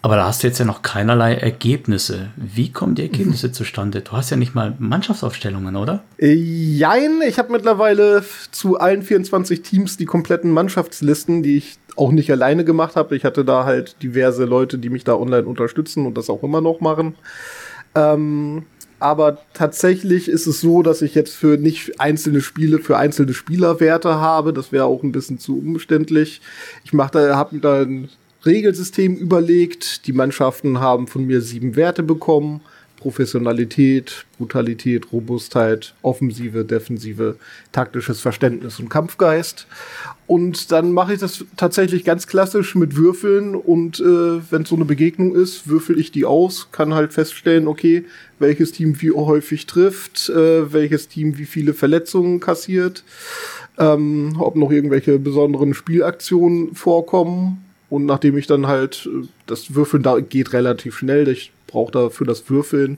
Aber 0.02 0.16
da 0.16 0.28
hast 0.28 0.44
du 0.44 0.48
jetzt 0.48 0.60
ja 0.60 0.66
noch 0.66 0.84
keinerlei 0.84 1.34
Ergebnisse. 1.34 2.30
Wie 2.38 2.72
kommen 2.72 2.96
die 2.96 3.02
Ergebnisse 3.02 3.52
zustande? 3.52 4.02
Du 4.02 4.12
hast 4.14 4.30
ja 4.30 4.38
nicht 4.38 4.56
mal 4.56 4.76
Mannschaftsaufstellungen, 4.80 5.76
oder? 5.76 6.04
Äh, 6.18 6.34
jein, 6.34 7.22
ich 7.28 7.40
habe 7.40 7.52
mittlerweile 7.52 8.24
zu 8.52 8.80
allen 8.80 9.02
24 9.02 9.64
Teams 9.64 9.98
die 9.98 10.06
kompletten 10.06 10.52
Mannschaftslisten, 10.52 11.44
die 11.44 11.58
ich 11.58 11.78
auch 11.98 12.12
nicht 12.12 12.32
alleine 12.32 12.64
gemacht 12.64 12.96
habe. 12.96 13.16
Ich 13.16 13.26
hatte 13.26 13.44
da 13.44 13.66
halt 13.66 14.02
diverse 14.02 14.46
Leute, 14.46 14.78
die 14.78 14.90
mich 14.90 15.04
da 15.04 15.16
online 15.16 15.48
unterstützen 15.48 16.06
und 16.06 16.18
das 16.18 16.30
auch 16.30 16.44
immer 16.44 16.62
noch 16.62 16.80
machen. 16.80 17.16
Ähm, 17.96 18.64
aber 19.00 19.40
tatsächlich 19.54 20.28
ist 20.28 20.48
es 20.48 20.62
so, 20.62 20.82
dass 20.82 21.02
ich 21.02 21.14
jetzt 21.14 21.36
für 21.36 21.58
nicht 21.58 22.00
einzelne 22.00 22.42
Spiele 22.42 22.80
für 22.80 22.98
einzelne 22.98 23.34
Spielerwerte 23.34 24.16
habe. 24.16 24.54
Das 24.54 24.72
wäre 24.72 24.86
auch 24.86 25.04
ein 25.04 25.12
bisschen 25.12 25.38
zu 25.38 25.60
umständlich. 25.60 26.42
Ich 26.84 26.94
mache 26.94 27.12
da, 27.12 27.36
habe 27.36 27.60
da 27.60 27.82
ein 27.82 28.10
Regelsystem 28.46 29.16
überlegt. 29.16 30.08
Die 30.08 30.14
Mannschaften 30.14 30.80
haben 30.80 31.08
von 31.08 31.26
mir 31.26 31.42
sieben 31.42 31.76
Werte 31.76 32.02
bekommen. 32.02 32.62
Professionalität, 32.98 34.26
Brutalität, 34.38 35.12
Robustheit, 35.12 35.94
Offensive, 36.02 36.66
Defensive, 36.66 37.38
taktisches 37.72 38.20
Verständnis 38.20 38.80
und 38.80 38.90
Kampfgeist. 38.90 39.68
Und 40.26 40.72
dann 40.74 40.92
mache 40.92 41.14
ich 41.14 41.20
das 41.20 41.46
tatsächlich 41.56 42.04
ganz 42.04 42.28
klassisch 42.28 42.76
mit 42.76 42.98
Würfeln 42.98 43.56
und 43.56 44.02
äh, 44.02 44.52
wenn 44.52 44.66
so 44.66 44.76
eine 44.76 44.84
Begegnung 44.84 45.34
ist, 45.36 45.70
würfel 45.70 45.98
ich 45.98 46.12
die 46.12 46.26
aus, 46.26 46.68
kann 46.72 46.94
halt 46.94 47.14
feststellen, 47.14 47.68
okay, 47.68 48.04
welches 48.40 48.74
Team 48.74 49.02
wie 49.02 49.12
häufig 49.12 49.68
trifft, 49.68 50.30
äh, 50.30 50.74
welches 50.74 51.08
Team 51.08 51.38
wie 51.38 51.46
viele 51.46 51.74
Verletzungen 51.74 52.42
kassiert, 52.42 53.04
ähm, 53.78 54.36
ob 54.38 54.58
noch 54.58 54.72
irgendwelche 54.72 55.18
besonderen 55.18 55.74
Spielaktionen 55.74 56.76
vorkommen. 56.76 57.64
Und 57.90 58.06
nachdem 58.06 58.38
ich 58.38 58.48
dann 58.48 58.68
halt, 58.68 59.08
äh, 59.08 59.28
das 59.46 59.76
Würfeln 59.76 60.04
da 60.04 60.20
geht 60.20 60.52
relativ 60.52 60.98
schnell, 60.98 61.30
ich 61.30 61.54
brauche 61.68 61.92
da 61.92 62.10
für 62.10 62.26
das 62.26 62.50
Würfeln 62.50 62.98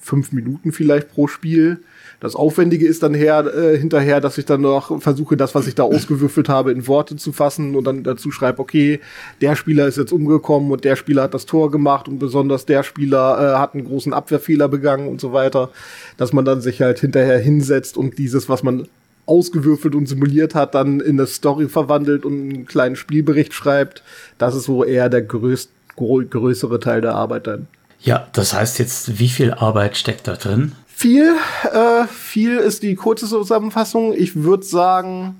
fünf 0.00 0.32
Minuten 0.32 0.72
vielleicht 0.72 1.10
pro 1.10 1.28
Spiel. 1.28 1.80
Das 2.20 2.34
Aufwendige 2.34 2.86
ist 2.86 3.02
dann 3.02 3.14
her, 3.14 3.44
äh, 3.54 3.78
hinterher, 3.78 4.20
dass 4.20 4.38
ich 4.38 4.46
dann 4.46 4.62
noch 4.62 5.00
versuche, 5.00 5.36
das, 5.36 5.54
was 5.54 5.66
ich 5.66 5.74
da 5.74 5.84
ausgewürfelt 5.84 6.48
habe, 6.48 6.72
in 6.72 6.86
Worte 6.86 7.16
zu 7.16 7.32
fassen 7.32 7.76
und 7.76 7.84
dann 7.84 8.02
dazu 8.02 8.30
schreibe, 8.30 8.60
okay, 8.60 9.00
der 9.40 9.56
Spieler 9.56 9.86
ist 9.86 9.98
jetzt 9.98 10.12
umgekommen 10.12 10.70
und 10.70 10.84
der 10.84 10.96
Spieler 10.96 11.22
hat 11.22 11.34
das 11.34 11.46
Tor 11.46 11.70
gemacht 11.70 12.08
und 12.08 12.18
besonders 12.18 12.66
der 12.66 12.82
Spieler 12.82 13.54
äh, 13.54 13.58
hat 13.58 13.74
einen 13.74 13.84
großen 13.84 14.12
Abwehrfehler 14.12 14.68
begangen 14.68 15.08
und 15.08 15.20
so 15.20 15.32
weiter. 15.32 15.70
Dass 16.16 16.32
man 16.32 16.44
dann 16.44 16.60
sich 16.60 16.80
halt 16.82 16.98
hinterher 16.98 17.38
hinsetzt 17.38 17.96
und 17.96 18.18
dieses, 18.18 18.48
was 18.48 18.62
man 18.62 18.88
ausgewürfelt 19.26 19.94
und 19.94 20.06
simuliert 20.06 20.54
hat, 20.54 20.74
dann 20.74 21.00
in 21.00 21.18
eine 21.18 21.26
Story 21.26 21.68
verwandelt 21.68 22.24
und 22.24 22.32
einen 22.32 22.66
kleinen 22.66 22.96
Spielbericht 22.96 23.54
schreibt. 23.54 24.02
Das 24.38 24.54
ist 24.54 24.64
so 24.64 24.82
eher 24.82 25.08
der 25.08 25.22
größt, 25.22 25.70
größere 25.96 26.80
Teil 26.80 27.00
der 27.00 27.14
Arbeit 27.14 27.46
dann. 27.46 27.66
Ja, 28.02 28.28
das 28.32 28.54
heißt 28.54 28.78
jetzt, 28.78 29.18
wie 29.18 29.28
viel 29.28 29.52
Arbeit 29.52 29.96
steckt 29.96 30.26
da 30.26 30.36
drin? 30.36 30.72
Viel, 30.86 31.34
äh, 31.72 32.06
viel 32.06 32.56
ist 32.56 32.82
die 32.82 32.94
kurze 32.94 33.26
Zusammenfassung. 33.26 34.14
Ich 34.14 34.36
würde 34.36 34.64
sagen, 34.64 35.36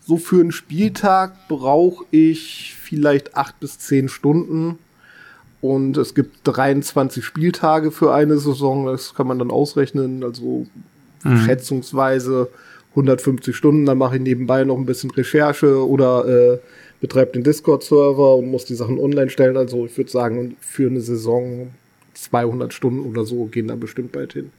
so 0.00 0.16
für 0.16 0.40
einen 0.40 0.52
Spieltag 0.52 1.48
brauche 1.48 2.04
ich 2.10 2.76
vielleicht 2.80 3.36
acht 3.36 3.58
bis 3.60 3.78
zehn 3.78 4.08
Stunden. 4.08 4.78
Und 5.60 5.96
es 5.96 6.14
gibt 6.14 6.40
23 6.44 7.24
Spieltage 7.24 7.90
für 7.90 8.12
eine 8.12 8.38
Saison. 8.38 8.86
Das 8.86 9.14
kann 9.14 9.26
man 9.26 9.38
dann 9.38 9.50
ausrechnen. 9.50 10.22
Also 10.22 10.66
mhm. 11.24 11.38
schätzungsweise 11.38 12.48
150 12.90 13.56
Stunden. 13.56 13.86
Dann 13.86 13.98
mache 13.98 14.16
ich 14.16 14.22
nebenbei 14.22 14.64
noch 14.64 14.76
ein 14.76 14.86
bisschen 14.86 15.10
Recherche 15.10 15.88
oder 15.88 16.26
äh, 16.26 16.58
betreibe 17.00 17.32
den 17.32 17.44
Discord-Server 17.44 18.36
und 18.36 18.50
muss 18.50 18.66
die 18.66 18.74
Sachen 18.74 18.98
online 18.98 19.30
stellen. 19.30 19.56
Also 19.56 19.86
ich 19.86 19.96
würde 19.96 20.10
sagen, 20.10 20.56
für 20.60 20.88
eine 20.88 21.00
Saison 21.00 21.70
200 22.24 22.72
Stunden 22.72 23.00
oder 23.00 23.24
so 23.24 23.46
gehen 23.46 23.68
da 23.68 23.76
bestimmt 23.76 24.12
bald 24.12 24.32
hin. 24.32 24.50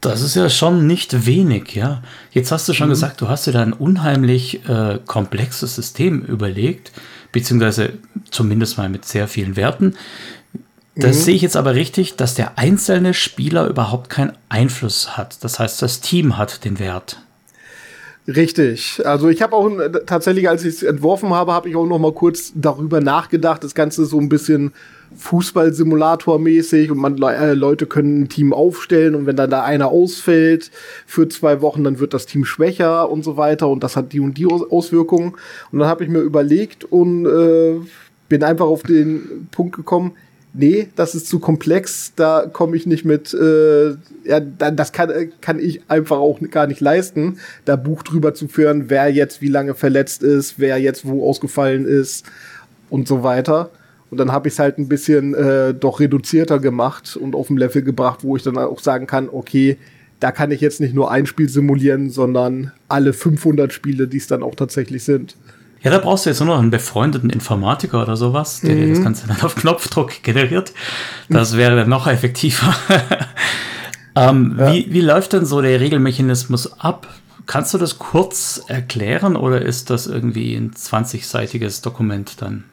Das 0.00 0.22
ist 0.22 0.34
ja 0.34 0.48
schon 0.48 0.86
nicht 0.86 1.26
wenig, 1.26 1.74
ja. 1.74 2.02
Jetzt 2.32 2.52
hast 2.52 2.68
du 2.68 2.72
schon 2.72 2.88
mhm. 2.88 2.92
gesagt, 2.92 3.20
du 3.20 3.28
hast 3.28 3.46
dir 3.46 3.52
da 3.52 3.62
ein 3.62 3.74
unheimlich 3.74 4.66
äh, 4.66 4.98
komplexes 5.06 5.74
System 5.74 6.22
überlegt, 6.22 6.92
beziehungsweise 7.32 7.92
zumindest 8.30 8.78
mal 8.78 8.88
mit 8.88 9.04
sehr 9.04 9.28
vielen 9.28 9.56
Werten. 9.56 9.94
Das 10.96 11.18
mhm. 11.18 11.22
sehe 11.22 11.34
ich 11.34 11.42
jetzt 11.42 11.56
aber 11.56 11.74
richtig, 11.74 12.16
dass 12.16 12.34
der 12.34 12.58
einzelne 12.58 13.12
Spieler 13.12 13.68
überhaupt 13.68 14.08
keinen 14.08 14.32
Einfluss 14.48 15.16
hat. 15.18 15.44
Das 15.44 15.58
heißt, 15.58 15.82
das 15.82 16.00
Team 16.00 16.38
hat 16.38 16.64
den 16.64 16.78
Wert. 16.78 17.20
Richtig. 18.26 19.02
Also 19.04 19.28
ich 19.28 19.42
habe 19.42 19.56
auch 19.56 19.70
tatsächlich, 20.06 20.48
als 20.48 20.64
ich 20.64 20.76
es 20.76 20.82
entworfen 20.82 21.30
habe, 21.30 21.52
habe 21.52 21.68
ich 21.68 21.76
auch 21.76 21.86
noch 21.86 21.98
mal 21.98 22.12
kurz 22.12 22.52
darüber 22.54 23.00
nachgedacht, 23.00 23.64
das 23.64 23.74
Ganze 23.74 24.04
so 24.04 24.18
ein 24.18 24.28
bisschen 24.28 24.72
Fußballsimulator-mäßig 25.18 26.90
und 26.90 26.98
man 26.98 27.20
äh, 27.20 27.54
Leute 27.54 27.86
können 27.86 28.22
ein 28.22 28.28
Team 28.28 28.52
aufstellen 28.52 29.14
und 29.14 29.26
wenn 29.26 29.36
dann 29.36 29.50
da 29.50 29.64
einer 29.64 29.88
ausfällt 29.88 30.70
für 31.06 31.28
zwei 31.28 31.60
Wochen, 31.60 31.84
dann 31.84 31.98
wird 31.98 32.14
das 32.14 32.26
Team 32.26 32.44
schwächer 32.44 33.10
und 33.10 33.24
so 33.24 33.36
weiter 33.36 33.68
und 33.68 33.82
das 33.82 33.96
hat 33.96 34.12
die 34.12 34.20
und 34.20 34.38
die 34.38 34.46
Auswirkungen. 34.46 35.34
Und 35.72 35.78
dann 35.80 35.88
habe 35.88 36.04
ich 36.04 36.10
mir 36.10 36.20
überlegt 36.20 36.84
und 36.84 37.26
äh, 37.26 37.80
bin 38.28 38.44
einfach 38.44 38.66
auf 38.66 38.82
den 38.82 39.48
Punkt 39.50 39.74
gekommen, 39.74 40.12
nee, 40.52 40.88
das 40.96 41.14
ist 41.14 41.28
zu 41.28 41.38
komplex, 41.38 42.12
da 42.16 42.46
komme 42.46 42.76
ich 42.76 42.86
nicht 42.86 43.04
mit, 43.04 43.34
äh, 43.34 43.90
ja, 44.24 44.40
das 44.40 44.92
kann, 44.92 45.32
kann 45.40 45.58
ich 45.58 45.82
einfach 45.88 46.18
auch 46.18 46.38
gar 46.50 46.66
nicht 46.66 46.80
leisten, 46.80 47.38
da 47.64 47.76
Buch 47.76 48.02
drüber 48.02 48.34
zu 48.34 48.48
führen, 48.48 48.88
wer 48.88 49.08
jetzt 49.08 49.42
wie 49.42 49.48
lange 49.48 49.74
verletzt 49.74 50.22
ist, 50.22 50.58
wer 50.58 50.78
jetzt 50.78 51.06
wo 51.06 51.28
ausgefallen 51.28 51.84
ist 51.84 52.26
und 52.88 53.06
so 53.08 53.22
weiter. 53.22 53.70
Und 54.10 54.18
dann 54.18 54.32
habe 54.32 54.48
ich 54.48 54.54
es 54.54 54.58
halt 54.58 54.78
ein 54.78 54.88
bisschen 54.88 55.34
äh, 55.34 55.72
doch 55.72 56.00
reduzierter 56.00 56.58
gemacht 56.58 57.16
und 57.16 57.34
auf 57.34 57.48
ein 57.48 57.56
Level 57.56 57.82
gebracht, 57.82 58.20
wo 58.22 58.36
ich 58.36 58.42
dann 58.42 58.58
auch 58.58 58.80
sagen 58.80 59.06
kann, 59.06 59.28
okay, 59.30 59.78
da 60.18 60.32
kann 60.32 60.50
ich 60.50 60.60
jetzt 60.60 60.80
nicht 60.80 60.94
nur 60.94 61.10
ein 61.10 61.26
Spiel 61.26 61.48
simulieren, 61.48 62.10
sondern 62.10 62.72
alle 62.88 63.12
500 63.12 63.72
Spiele, 63.72 64.08
die 64.08 64.18
es 64.18 64.26
dann 64.26 64.42
auch 64.42 64.54
tatsächlich 64.54 65.04
sind. 65.04 65.36
Ja, 65.82 65.90
da 65.90 65.98
brauchst 65.98 66.26
du 66.26 66.30
jetzt 66.30 66.40
nur 66.40 66.48
noch 66.48 66.58
einen 66.58 66.70
befreundeten 66.70 67.30
Informatiker 67.30 68.02
oder 68.02 68.16
sowas, 68.16 68.60
der 68.60 68.74
mhm. 68.74 68.80
dir 68.80 68.88
das 68.90 68.98
mhm. 68.98 69.04
Ganze 69.04 69.26
dann 69.28 69.40
auf 69.40 69.54
Knopfdruck 69.54 70.22
generiert. 70.22 70.72
Das 71.30 71.56
wäre 71.56 71.74
dann 71.74 71.88
noch 71.88 72.06
effektiver. 72.06 72.74
ähm, 74.14 74.56
ja. 74.58 74.72
wie, 74.72 74.92
wie 74.92 75.00
läuft 75.00 75.32
denn 75.32 75.46
so 75.46 75.62
der 75.62 75.80
Regelmechanismus 75.80 76.78
ab? 76.80 77.08
Kannst 77.46 77.72
du 77.72 77.78
das 77.78 77.98
kurz 77.98 78.62
erklären 78.68 79.36
oder 79.36 79.62
ist 79.62 79.88
das 79.88 80.06
irgendwie 80.06 80.54
ein 80.54 80.72
20-seitiges 80.72 81.82
Dokument 81.82 82.42
dann? 82.42 82.64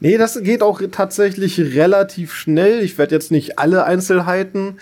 Nee, 0.00 0.16
das 0.16 0.42
geht 0.42 0.62
auch 0.62 0.80
tatsächlich 0.90 1.60
relativ 1.60 2.32
schnell. 2.32 2.82
Ich 2.82 2.96
werde 2.96 3.14
jetzt 3.14 3.30
nicht 3.30 3.58
alle 3.58 3.84
Einzelheiten. 3.84 4.78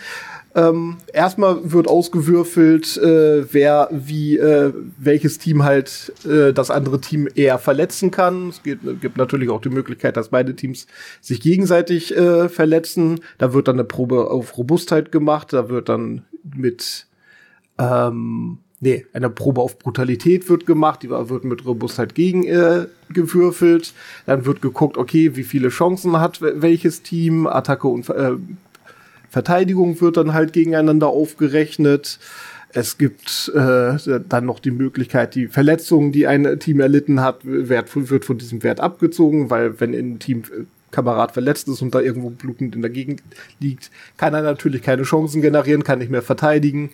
Ähm, 0.54 0.96
erstmal 1.12 1.70
wird 1.72 1.88
ausgewürfelt, 1.88 2.96
äh, 2.96 3.52
wer 3.52 3.88
wie 3.92 4.38
äh, 4.38 4.72
welches 4.96 5.38
Team 5.38 5.62
halt 5.62 6.12
äh, 6.24 6.52
das 6.52 6.70
andere 6.70 7.00
Team 7.00 7.28
eher 7.34 7.58
verletzen 7.58 8.10
kann. 8.10 8.48
Es 8.48 8.62
gibt, 8.62 9.00
gibt, 9.00 9.18
natürlich 9.18 9.50
auch 9.50 9.60
die 9.60 9.68
Möglichkeit, 9.68 10.16
dass 10.16 10.30
beide 10.30 10.56
Teams 10.56 10.86
sich 11.20 11.40
gegenseitig 11.40 12.16
äh, 12.16 12.48
verletzen. 12.48 13.20
Da 13.36 13.52
wird 13.52 13.68
dann 13.68 13.76
eine 13.76 13.84
Probe 13.84 14.30
auf 14.30 14.56
Robustheit 14.56 15.12
gemacht. 15.12 15.52
Da 15.52 15.68
wird 15.68 15.88
dann 15.88 16.24
mit 16.42 17.06
ähm, 17.78 18.58
Nee, 18.80 19.06
eine 19.12 19.28
Probe 19.28 19.60
auf 19.60 19.78
Brutalität 19.78 20.48
wird 20.48 20.64
gemacht, 20.64 21.02
die 21.02 21.10
wird 21.10 21.44
mit 21.44 21.66
Robustheit 21.66 22.14
gegen 22.14 22.44
äh, 22.44 22.86
gewürfelt. 23.12 23.92
Dann 24.26 24.46
wird 24.46 24.62
geguckt, 24.62 24.96
okay, 24.96 25.34
wie 25.34 25.42
viele 25.42 25.68
Chancen 25.70 26.20
hat 26.20 26.40
welches 26.40 27.02
Team, 27.02 27.48
Attacke 27.48 27.88
und 27.88 28.08
äh, 28.08 28.32
Verteidigung 29.30 30.00
wird 30.00 30.16
dann 30.16 30.32
halt 30.32 30.52
gegeneinander 30.52 31.08
aufgerechnet. 31.08 32.20
Es 32.72 32.98
gibt 32.98 33.50
äh, 33.54 34.20
dann 34.28 34.46
noch 34.46 34.60
die 34.60 34.70
Möglichkeit, 34.70 35.34
die 35.34 35.48
Verletzungen, 35.48 36.12
die 36.12 36.26
ein 36.26 36.60
Team 36.60 36.80
erlitten 36.80 37.20
hat, 37.20 37.40
wird, 37.42 38.10
wird 38.10 38.24
von 38.24 38.38
diesem 38.38 38.62
Wert 38.62 38.78
abgezogen, 38.78 39.50
weil 39.50 39.80
wenn 39.80 39.92
ein 39.92 40.18
Team 40.18 40.42
Kamerad 40.90 41.32
verletzt 41.32 41.68
ist 41.68 41.82
und 41.82 41.94
da 41.94 42.00
irgendwo 42.00 42.30
blutend 42.30 42.74
in 42.74 42.82
der 42.82 42.90
Gegend 42.90 43.22
liegt, 43.60 43.90
kann 44.16 44.34
er 44.34 44.42
natürlich 44.42 44.82
keine 44.82 45.02
Chancen 45.02 45.42
generieren, 45.42 45.84
kann 45.84 45.98
nicht 45.98 46.10
mehr 46.10 46.22
verteidigen. 46.22 46.90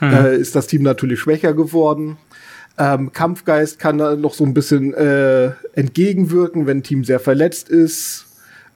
Mhm. 0.00 0.12
Äh, 0.12 0.36
ist 0.36 0.54
das 0.54 0.66
Team 0.66 0.82
natürlich 0.82 1.20
schwächer 1.20 1.54
geworden. 1.54 2.16
Ähm, 2.78 3.12
Kampfgeist 3.12 3.78
kann 3.78 3.98
da 3.98 4.14
noch 4.14 4.34
so 4.34 4.44
ein 4.44 4.54
bisschen 4.54 4.94
äh, 4.94 5.52
entgegenwirken, 5.72 6.66
wenn 6.66 6.78
ein 6.78 6.82
Team 6.82 7.04
sehr 7.04 7.18
verletzt 7.18 7.68
ist, 7.68 8.26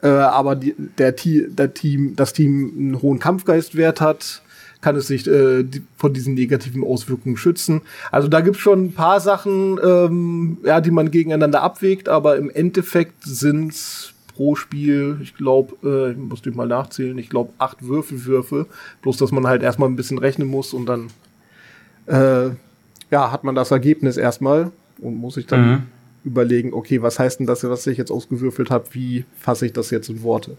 äh, 0.02 0.08
aber 0.08 0.56
die, 0.56 0.74
der, 0.98 1.12
der 1.12 1.74
Team, 1.74 2.16
das 2.16 2.32
Team 2.32 2.72
einen 2.76 3.02
hohen 3.02 3.20
Kampfgeistwert 3.20 4.00
hat 4.00 4.42
kann 4.82 4.96
es 4.96 5.06
sich 5.06 5.26
äh, 5.26 5.62
die, 5.62 5.82
von 5.96 6.12
diesen 6.12 6.34
negativen 6.34 6.84
Auswirkungen 6.84 7.36
schützen. 7.36 7.82
Also 8.10 8.28
da 8.28 8.40
gibt 8.40 8.56
es 8.56 8.62
schon 8.62 8.86
ein 8.86 8.92
paar 8.92 9.20
Sachen, 9.20 9.78
ähm, 9.82 10.58
ja, 10.64 10.80
die 10.80 10.90
man 10.90 11.10
gegeneinander 11.10 11.62
abwägt, 11.62 12.08
aber 12.08 12.36
im 12.36 12.50
Endeffekt 12.50 13.22
sind 13.22 13.72
es 13.72 14.12
pro 14.34 14.54
Spiel, 14.54 15.18
ich 15.22 15.34
glaube, 15.34 15.76
äh, 15.82 16.12
ich 16.12 16.16
muss 16.16 16.44
mal 16.54 16.66
nachzählen, 16.66 17.16
ich 17.18 17.28
glaube 17.28 17.52
acht 17.58 17.82
Würfelwürfe, 17.82 18.66
bloß 19.02 19.16
dass 19.16 19.32
man 19.32 19.46
halt 19.46 19.62
erstmal 19.62 19.88
ein 19.88 19.96
bisschen 19.96 20.18
rechnen 20.18 20.48
muss 20.48 20.72
und 20.72 20.86
dann 20.86 21.08
äh, 22.06 22.50
ja, 23.10 23.30
hat 23.30 23.44
man 23.44 23.54
das 23.54 23.70
Ergebnis 23.70 24.16
erstmal 24.16 24.72
und 24.98 25.16
muss 25.16 25.34
sich 25.34 25.46
dann 25.46 25.70
mhm. 25.70 25.82
überlegen, 26.24 26.72
okay, 26.72 27.02
was 27.02 27.18
heißt 27.18 27.40
denn 27.40 27.46
das, 27.46 27.62
was 27.64 27.86
ich 27.86 27.98
jetzt 27.98 28.10
ausgewürfelt 28.10 28.70
habe, 28.70 28.86
wie 28.92 29.24
fasse 29.38 29.66
ich 29.66 29.72
das 29.72 29.90
jetzt 29.90 30.08
in 30.08 30.22
Worte? 30.22 30.56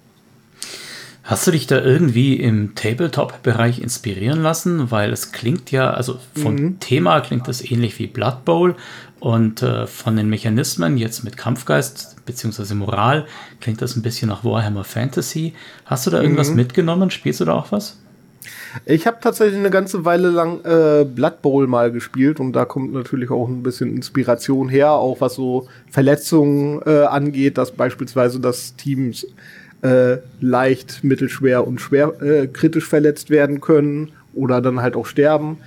Hast 1.23 1.47
du 1.47 1.51
dich 1.51 1.67
da 1.67 1.81
irgendwie 1.81 2.35
im 2.35 2.75
Tabletop-Bereich 2.75 3.79
inspirieren 3.79 4.41
lassen? 4.41 4.91
Weil 4.91 5.13
es 5.13 5.31
klingt 5.31 5.71
ja, 5.71 5.91
also 5.91 6.19
vom 6.35 6.55
mhm. 6.55 6.79
Thema 6.81 7.21
klingt 7.21 7.47
das 7.47 7.63
ähnlich 7.63 7.97
wie 7.97 8.07
Blood 8.07 8.43
Bowl 8.43 8.75
und 9.23 9.61
äh, 9.61 9.87
von 9.87 10.17
den 10.17 10.27
Mechanismen 10.27 10.97
jetzt 10.97 11.23
mit 11.23 11.37
Kampfgeist 11.37 12.25
bzw. 12.25 12.73
Moral 12.73 13.25
klingt 13.61 13.81
das 13.81 13.95
ein 13.95 14.01
bisschen 14.01 14.27
nach 14.27 14.43
Warhammer 14.43 14.83
Fantasy. 14.83 15.53
Hast 15.85 16.05
du 16.05 16.11
da 16.11 16.21
irgendwas 16.21 16.49
mhm. 16.49 16.57
mitgenommen? 16.57 17.09
Spielst 17.09 17.39
du 17.39 17.45
da 17.45 17.53
auch 17.53 17.71
was? 17.71 17.97
Ich 18.83 19.07
habe 19.07 19.19
tatsächlich 19.21 19.57
eine 19.57 19.69
ganze 19.69 20.03
Weile 20.03 20.29
lang 20.29 20.59
äh, 20.65 21.05
Blood 21.05 21.41
Bowl 21.41 21.67
mal 21.67 21.89
gespielt 21.89 22.41
und 22.41 22.51
da 22.51 22.65
kommt 22.65 22.91
natürlich 22.91 23.31
auch 23.31 23.47
ein 23.47 23.63
bisschen 23.63 23.95
Inspiration 23.95 24.67
her, 24.67 24.91
auch 24.91 25.21
was 25.21 25.35
so 25.35 25.69
Verletzungen 25.89 26.81
äh, 26.85 27.03
angeht, 27.03 27.57
dass 27.57 27.71
beispielsweise 27.71 28.41
das 28.41 28.75
Team 28.75 29.13
äh, 29.83 30.17
leicht, 30.41 31.01
mittelschwer 31.05 31.65
und 31.65 31.79
schwer 31.79 32.21
äh, 32.21 32.47
kritisch 32.47 32.89
verletzt 32.89 33.29
werden 33.29 33.61
können 33.61 34.11
oder 34.33 34.59
dann 34.59 34.81
halt 34.81 34.97
auch 34.97 35.05
sterben. 35.05 35.59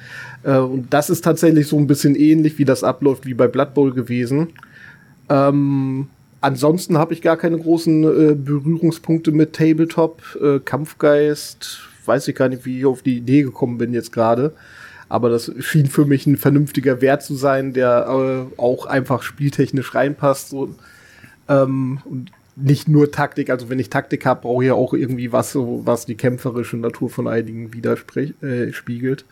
Äh, 0.47 0.59
und 0.59 0.93
das 0.95 1.11
ist 1.11 1.23
tatsächlich 1.23 1.67
so 1.67 1.77
ein 1.77 1.87
bisschen 1.87 2.15
ähnlich, 2.15 2.59
wie 2.59 2.65
das 2.65 2.85
abläuft 2.85 3.27
wie 3.27 3.35
bei 3.35 3.49
Blood 3.49 3.75
Bowl 3.75 3.93
gewesen. 3.93 4.49
Ähm, 5.29 6.09
ansonsten 6.41 6.97
habe 6.97 7.13
ich 7.13 7.21
gar 7.21 7.37
keine 7.37 7.59
großen 7.59 8.05
äh, 8.05 8.35
Berührungspunkte 8.35 9.33
mit 9.33 9.53
Tabletop. 9.53 10.23
Äh, 10.41 10.61
Kampfgeist, 10.61 11.81
weiß 12.07 12.29
ich 12.29 12.37
gar 12.37 12.49
nicht, 12.49 12.65
wie 12.65 12.79
ich 12.79 12.87
auf 12.87 13.03
die 13.03 13.19
Idee 13.19 13.43
gekommen 13.43 13.77
bin 13.77 13.93
jetzt 13.93 14.13
gerade. 14.13 14.55
Aber 15.09 15.29
das 15.29 15.53
schien 15.61 15.87
für 15.87 16.05
mich 16.05 16.27
ein 16.27 16.37
vernünftiger 16.37 17.01
Wert 17.01 17.23
zu 17.23 17.35
sein, 17.35 17.73
der 17.73 18.07
äh, 18.09 18.61
auch 18.61 18.87
einfach 18.87 19.23
spieltechnisch 19.23 19.95
reinpasst. 19.95 20.51
So. 20.51 20.75
Ähm, 21.49 22.01
und 22.05 22.31
nicht 22.57 22.89
nur 22.89 23.13
Taktik, 23.13 23.51
also 23.51 23.69
wenn 23.69 23.79
ich 23.79 23.91
Taktik 23.91 24.25
habe, 24.25 24.43
brauche 24.43 24.65
ich 24.65 24.69
ja 24.69 24.75
auch 24.75 24.95
irgendwie 24.95 25.31
was, 25.31 25.53
so, 25.53 25.83
was 25.85 26.07
die 26.07 26.15
kämpferische 26.15 26.77
Natur 26.77 27.11
von 27.11 27.29
einigen 27.29 27.73
widerspiegelt. 27.75 28.43
Äh, 29.23 29.25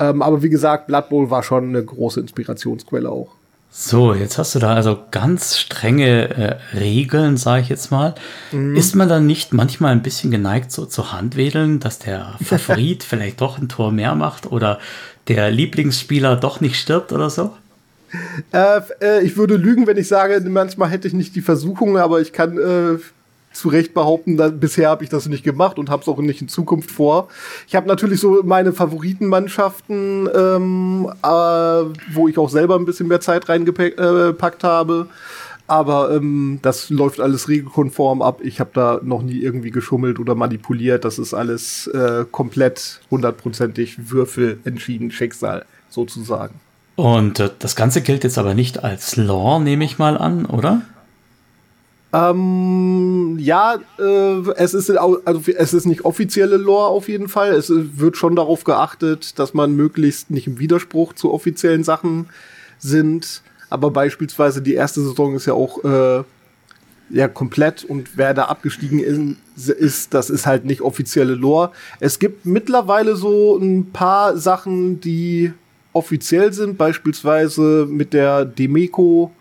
ähm, 0.00 0.22
aber 0.22 0.42
wie 0.42 0.50
gesagt, 0.50 0.86
Blood 0.86 1.08
Bowl 1.08 1.30
war 1.30 1.42
schon 1.42 1.68
eine 1.68 1.84
große 1.84 2.20
Inspirationsquelle 2.20 3.08
auch. 3.08 3.30
So, 3.76 4.14
jetzt 4.14 4.38
hast 4.38 4.54
du 4.54 4.60
da 4.60 4.74
also 4.74 5.00
ganz 5.10 5.58
strenge 5.58 6.28
äh, 6.28 6.78
Regeln, 6.78 7.36
sage 7.36 7.62
ich 7.62 7.68
jetzt 7.68 7.90
mal. 7.90 8.14
Mhm. 8.52 8.76
Ist 8.76 8.94
man 8.94 9.08
dann 9.08 9.26
nicht 9.26 9.52
manchmal 9.52 9.90
ein 9.90 10.02
bisschen 10.02 10.30
geneigt, 10.30 10.70
so 10.70 10.86
zu 10.86 11.12
handwedeln, 11.12 11.80
dass 11.80 11.98
der 11.98 12.36
Favorit 12.44 13.02
vielleicht 13.02 13.40
doch 13.40 13.58
ein 13.58 13.68
Tor 13.68 13.90
mehr 13.90 14.14
macht 14.14 14.50
oder 14.50 14.78
der 15.26 15.50
Lieblingsspieler 15.50 16.36
doch 16.36 16.60
nicht 16.60 16.76
stirbt 16.76 17.12
oder 17.12 17.30
so? 17.30 17.50
Äh, 18.52 18.80
äh, 19.00 19.24
ich 19.24 19.36
würde 19.36 19.56
lügen, 19.56 19.88
wenn 19.88 19.96
ich 19.96 20.06
sage, 20.06 20.40
manchmal 20.48 20.90
hätte 20.90 21.08
ich 21.08 21.14
nicht 21.14 21.34
die 21.34 21.42
Versuchung, 21.42 21.98
aber 21.98 22.20
ich 22.20 22.32
kann 22.32 22.56
äh, 22.56 22.98
zu 23.54 23.68
Recht 23.68 23.94
behaupten, 23.94 24.36
dass, 24.36 24.52
bisher 24.58 24.90
habe 24.90 25.04
ich 25.04 25.10
das 25.10 25.26
nicht 25.26 25.44
gemacht 25.44 25.78
und 25.78 25.90
habe 25.90 26.02
es 26.02 26.08
auch 26.08 26.18
nicht 26.18 26.42
in 26.42 26.48
Zukunft 26.48 26.90
vor. 26.90 27.28
Ich 27.66 27.74
habe 27.74 27.88
natürlich 27.88 28.20
so 28.20 28.42
meine 28.44 28.72
Favoritenmannschaften, 28.72 30.28
ähm, 30.34 31.12
äh, 31.22 31.26
wo 31.26 32.28
ich 32.28 32.36
auch 32.38 32.50
selber 32.50 32.76
ein 32.76 32.84
bisschen 32.84 33.08
mehr 33.08 33.20
Zeit 33.20 33.48
reingepackt 33.48 34.64
äh, 34.64 34.66
habe. 34.66 35.08
Aber 35.66 36.10
ähm, 36.14 36.58
das 36.60 36.90
läuft 36.90 37.20
alles 37.20 37.48
regelkonform 37.48 38.20
ab. 38.20 38.40
Ich 38.42 38.60
habe 38.60 38.70
da 38.74 39.00
noch 39.02 39.22
nie 39.22 39.38
irgendwie 39.38 39.70
geschummelt 39.70 40.18
oder 40.18 40.34
manipuliert. 40.34 41.06
Das 41.06 41.18
ist 41.18 41.32
alles 41.32 41.86
äh, 41.86 42.26
komplett 42.30 43.00
hundertprozentig 43.10 44.10
Würfel 44.10 44.58
entschieden, 44.64 45.10
Schicksal 45.10 45.64
sozusagen. 45.88 46.60
Und 46.96 47.40
äh, 47.40 47.50
das 47.58 47.76
Ganze 47.76 48.02
gilt 48.02 48.24
jetzt 48.24 48.36
aber 48.36 48.54
nicht 48.54 48.84
als 48.84 49.16
Law, 49.16 49.58
nehme 49.58 49.84
ich 49.84 49.98
mal 49.98 50.18
an, 50.18 50.44
oder? 50.44 50.82
Ähm, 52.14 53.38
ja, 53.40 53.80
äh, 53.98 54.50
es 54.54 54.72
ist 54.72 54.88
also 54.88 55.42
es 55.56 55.74
ist 55.74 55.84
nicht 55.84 56.04
offizielle 56.04 56.56
Lore 56.56 56.86
auf 56.86 57.08
jeden 57.08 57.26
Fall. 57.26 57.52
Es 57.52 57.72
wird 57.74 58.16
schon 58.16 58.36
darauf 58.36 58.62
geachtet, 58.62 59.36
dass 59.40 59.52
man 59.52 59.74
möglichst 59.74 60.30
nicht 60.30 60.46
im 60.46 60.60
Widerspruch 60.60 61.14
zu 61.14 61.32
offiziellen 61.34 61.82
Sachen 61.82 62.26
sind. 62.78 63.42
Aber 63.68 63.90
beispielsweise 63.90 64.62
die 64.62 64.74
erste 64.74 65.00
Saison 65.00 65.34
ist 65.34 65.46
ja 65.46 65.54
auch 65.54 65.82
äh, 65.82 66.22
ja 67.10 67.26
komplett 67.26 67.82
und 67.82 68.16
wer 68.16 68.32
da 68.32 68.44
abgestiegen 68.44 69.00
ist, 69.00 69.68
ist, 69.68 70.14
das 70.14 70.30
ist 70.30 70.46
halt 70.46 70.64
nicht 70.66 70.82
offizielle 70.82 71.34
Lore. 71.34 71.72
Es 71.98 72.20
gibt 72.20 72.46
mittlerweile 72.46 73.16
so 73.16 73.56
ein 73.56 73.90
paar 73.90 74.36
Sachen, 74.36 75.00
die 75.00 75.52
offiziell 75.92 76.52
sind, 76.52 76.78
beispielsweise 76.78 77.88
mit 77.90 78.12
der 78.12 78.44
Demeco, 78.44 79.32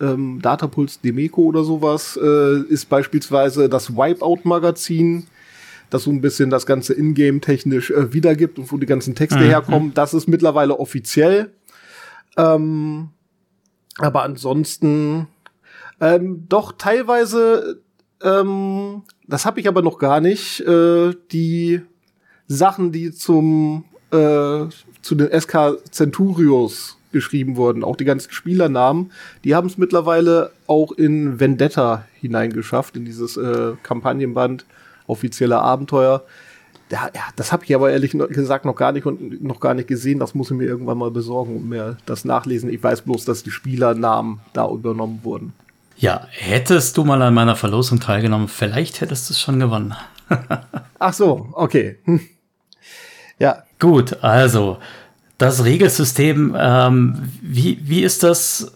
ähm, 0.00 0.40
Datapulse 0.42 0.98
Demeco 1.02 1.42
oder 1.42 1.64
sowas, 1.64 2.18
äh, 2.20 2.60
ist 2.68 2.88
beispielsweise 2.88 3.68
das 3.68 3.94
Wipeout-Magazin, 3.94 5.26
das 5.90 6.04
so 6.04 6.10
ein 6.10 6.20
bisschen 6.20 6.50
das 6.50 6.66
Ganze 6.66 6.94
ingame 6.94 7.40
technisch 7.40 7.90
äh, 7.90 8.12
wiedergibt 8.12 8.58
und 8.58 8.70
wo 8.70 8.78
die 8.78 8.86
ganzen 8.86 9.14
Texte 9.14 9.40
mhm. 9.40 9.48
herkommen. 9.48 9.94
Das 9.94 10.14
ist 10.14 10.28
mittlerweile 10.28 10.78
offiziell. 10.78 11.52
Ähm, 12.36 13.10
aber 13.98 14.22
ansonsten 14.22 15.26
ähm, 16.00 16.46
doch 16.48 16.72
teilweise, 16.72 17.80
ähm, 18.22 19.02
das 19.26 19.44
habe 19.44 19.60
ich 19.60 19.68
aber 19.68 19.82
noch 19.82 19.98
gar 19.98 20.20
nicht, 20.20 20.60
äh, 20.60 21.14
die 21.32 21.82
Sachen, 22.46 22.90
die 22.92 23.12
zum 23.12 23.84
äh, 24.10 24.66
zu 25.02 25.14
den 25.14 25.40
SK 25.40 25.78
Centurios 25.90 26.98
geschrieben 27.12 27.56
wurden, 27.56 27.84
auch 27.84 27.96
die 27.96 28.04
ganzen 28.04 28.32
Spielernamen, 28.32 29.12
die 29.44 29.54
haben 29.54 29.66
es 29.66 29.78
mittlerweile 29.78 30.52
auch 30.66 30.92
in 30.92 31.40
Vendetta 31.40 32.04
hineingeschafft, 32.20 32.96
in 32.96 33.04
dieses 33.04 33.36
äh, 33.36 33.72
Kampagnenband 33.82 34.64
offizielle 35.06 35.58
Abenteuer. 35.58 36.24
Ja, 36.90 37.10
ja 37.14 37.22
das 37.36 37.52
habe 37.52 37.64
ich 37.64 37.74
aber 37.74 37.90
ehrlich 37.90 38.12
gesagt 38.12 38.64
noch 38.64 38.76
gar 38.76 38.92
nicht 38.92 39.06
und 39.06 39.42
noch 39.42 39.60
gar 39.60 39.74
nicht 39.74 39.88
gesehen. 39.88 40.18
Das 40.18 40.34
muss 40.34 40.50
ich 40.50 40.56
mir 40.56 40.64
irgendwann 40.64 40.98
mal 40.98 41.10
besorgen 41.10 41.56
und 41.56 41.68
mir 41.68 41.96
das 42.06 42.24
nachlesen. 42.24 42.70
Ich 42.70 42.82
weiß 42.82 43.02
bloß, 43.02 43.24
dass 43.24 43.42
die 43.42 43.50
Spielernamen 43.50 44.40
da 44.52 44.68
übernommen 44.68 45.20
wurden. 45.22 45.52
Ja, 45.96 46.26
hättest 46.30 46.96
du 46.96 47.04
mal 47.04 47.20
an 47.20 47.34
meiner 47.34 47.56
Verlosung 47.56 48.00
teilgenommen, 48.00 48.48
vielleicht 48.48 49.02
hättest 49.02 49.28
du 49.28 49.34
es 49.34 49.40
schon 49.40 49.60
gewonnen. 49.60 49.94
Ach 50.98 51.12
so, 51.12 51.48
okay. 51.52 51.98
Hm. 52.04 52.20
Ja. 53.38 53.64
Gut, 53.78 54.22
also 54.22 54.78
das 55.40 55.64
Regelsystem, 55.64 56.54
ähm, 56.58 57.32
wie, 57.40 57.78
wie 57.82 58.02
ist 58.02 58.22
das? 58.22 58.72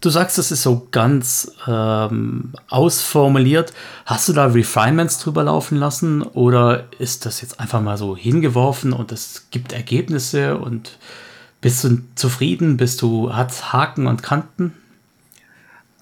Du 0.00 0.10
sagst, 0.10 0.36
das 0.36 0.50
ist 0.50 0.64
so 0.64 0.88
ganz 0.90 1.52
ähm, 1.68 2.54
ausformuliert. 2.68 3.72
Hast 4.04 4.28
du 4.28 4.32
da 4.32 4.46
Refinements 4.46 5.20
drüber 5.20 5.44
laufen 5.44 5.78
lassen 5.78 6.22
oder 6.22 6.86
ist 6.98 7.24
das 7.24 7.40
jetzt 7.40 7.60
einfach 7.60 7.80
mal 7.80 7.96
so 7.96 8.16
hingeworfen 8.16 8.92
und 8.92 9.12
es 9.12 9.46
gibt 9.52 9.72
Ergebnisse 9.72 10.58
und 10.58 10.98
bist 11.60 11.84
du 11.84 11.98
zufrieden? 12.16 12.78
Bist 12.78 13.00
du, 13.00 13.32
hat 13.32 13.72
Haken 13.72 14.08
und 14.08 14.20
Kanten? 14.24 14.74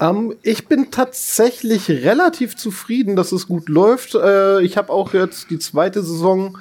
Ähm, 0.00 0.34
ich 0.42 0.66
bin 0.66 0.90
tatsächlich 0.90 1.90
relativ 1.90 2.56
zufrieden, 2.56 3.16
dass 3.16 3.32
es 3.32 3.46
gut 3.46 3.68
läuft. 3.68 4.14
Äh, 4.14 4.62
ich 4.62 4.78
habe 4.78 4.90
auch 4.94 5.12
jetzt 5.12 5.50
die 5.50 5.58
zweite 5.58 6.02
Saison 6.02 6.56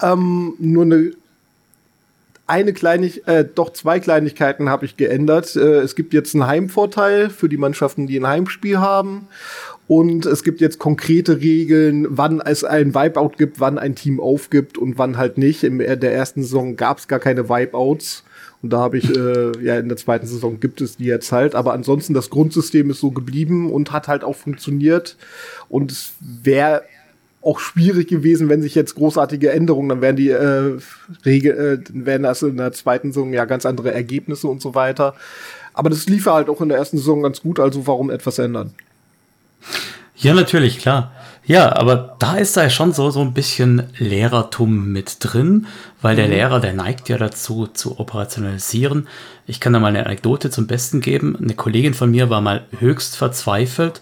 ähm, 0.00 0.54
nur 0.60 0.84
eine 0.84 1.10
eine 2.46 2.72
Kleinigkeit, 2.72 3.28
äh, 3.28 3.48
doch 3.52 3.72
zwei 3.72 4.00
Kleinigkeiten 4.00 4.68
habe 4.68 4.84
ich 4.84 4.96
geändert. 4.96 5.56
Äh, 5.56 5.80
es 5.80 5.94
gibt 5.94 6.12
jetzt 6.12 6.34
einen 6.34 6.46
Heimvorteil 6.46 7.30
für 7.30 7.48
die 7.48 7.56
Mannschaften, 7.56 8.06
die 8.06 8.18
ein 8.18 8.26
Heimspiel 8.26 8.78
haben. 8.78 9.28
Und 9.86 10.24
es 10.24 10.42
gibt 10.42 10.60
jetzt 10.60 10.78
konkrete 10.78 11.40
Regeln, 11.40 12.06
wann 12.08 12.40
es 12.40 12.64
ein 12.64 12.94
Wipeout 12.94 13.32
gibt, 13.36 13.60
wann 13.60 13.78
ein 13.78 13.94
Team 13.94 14.18
aufgibt 14.18 14.78
und 14.78 14.96
wann 14.96 15.18
halt 15.18 15.36
nicht. 15.36 15.62
In 15.62 15.78
der 15.78 16.14
ersten 16.14 16.42
Saison 16.42 16.76
gab 16.76 16.98
es 16.98 17.08
gar 17.08 17.18
keine 17.18 17.48
Wipeouts. 17.48 18.24
Und 18.62 18.70
da 18.72 18.78
habe 18.78 18.96
ich, 18.96 19.14
äh, 19.14 19.52
ja, 19.62 19.78
in 19.78 19.88
der 19.88 19.98
zweiten 19.98 20.26
Saison 20.26 20.58
gibt 20.58 20.80
es 20.80 20.96
die 20.96 21.04
jetzt 21.04 21.32
halt. 21.32 21.54
Aber 21.54 21.74
ansonsten, 21.74 22.14
das 22.14 22.30
Grundsystem 22.30 22.88
ist 22.88 23.00
so 23.00 23.10
geblieben 23.10 23.70
und 23.70 23.92
hat 23.92 24.08
halt 24.08 24.24
auch 24.24 24.36
funktioniert. 24.36 25.18
Und 25.68 25.92
es 25.92 26.14
wäre 26.20 26.82
auch 27.44 27.58
schwierig 27.58 28.08
gewesen, 28.08 28.48
wenn 28.48 28.62
sich 28.62 28.74
jetzt 28.74 28.94
großartige 28.94 29.50
Änderungen, 29.50 29.88
dann 29.88 30.00
wären 30.00 30.16
die 30.16 30.30
äh, 30.30 30.78
Regel, 31.24 31.84
äh, 31.84 32.06
wären 32.06 32.22
das 32.22 32.42
in 32.42 32.56
der 32.56 32.72
zweiten 32.72 33.12
Saison 33.12 33.32
ja 33.32 33.44
ganz 33.44 33.66
andere 33.66 33.92
Ergebnisse 33.92 34.48
und 34.48 34.62
so 34.62 34.74
weiter. 34.74 35.14
Aber 35.72 35.90
das 35.90 36.06
lief 36.06 36.26
halt 36.26 36.48
auch 36.48 36.60
in 36.60 36.68
der 36.68 36.78
ersten 36.78 36.98
Saison 36.98 37.22
ganz 37.22 37.42
gut, 37.42 37.60
also 37.60 37.86
warum 37.86 38.10
etwas 38.10 38.38
ändern? 38.38 38.74
Ja, 40.16 40.32
natürlich, 40.34 40.78
klar. 40.78 41.12
Ja, 41.46 41.76
aber 41.76 42.16
da 42.18 42.36
ist 42.36 42.56
da 42.56 42.70
schon 42.70 42.92
so, 42.92 43.10
so 43.10 43.20
ein 43.20 43.34
bisschen 43.34 43.82
Lehrertum 43.98 44.92
mit 44.92 45.16
drin, 45.20 45.66
weil 46.00 46.16
der 46.16 46.26
mhm. 46.26 46.32
Lehrer, 46.32 46.60
der 46.60 46.72
neigt 46.72 47.08
ja 47.10 47.18
dazu, 47.18 47.66
zu 47.66 47.98
operationalisieren. 47.98 49.08
Ich 49.46 49.60
kann 49.60 49.74
da 49.74 49.80
mal 49.80 49.88
eine 49.88 50.06
Anekdote 50.06 50.48
zum 50.48 50.66
Besten 50.66 51.02
geben. 51.02 51.36
Eine 51.36 51.54
Kollegin 51.54 51.92
von 51.92 52.10
mir 52.10 52.30
war 52.30 52.40
mal 52.40 52.64
höchst 52.78 53.16
verzweifelt 53.16 54.00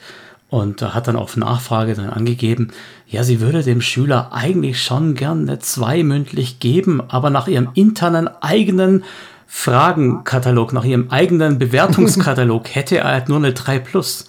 und 0.53 0.83
hat 0.83 1.09
dann 1.09 1.17
auf 1.17 1.39
Nachfrage 1.39 1.95
dann 1.95 2.11
angegeben, 2.11 2.73
ja, 3.09 3.25
sie 3.25 3.41
würde 3.41 3.63
dem 3.63 3.81
Schüler 3.81 4.33
eigentlich 4.33 4.83
schon 4.83 5.15
gern 5.15 5.49
eine 5.49 5.61
2 5.61 6.03
mündlich 6.05 6.59
geben, 6.59 7.01
aber 7.09 7.31
nach 7.31 7.49
ihrem 7.49 7.71
internen 7.73 8.29
eigenen 8.43 9.03
Fragenkatalog, 9.47 10.75
nach 10.75 10.85
ihrem 10.85 11.09
eigenen 11.09 11.59
Bewertungskatalog 11.59 12.69
hätte 12.75 12.99
er 12.99 13.05
halt 13.05 13.31
nur 13.31 13.39
eine 13.39 13.55
3 13.55 13.79
plus. 13.79 14.29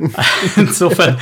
Insofern, 0.56 1.18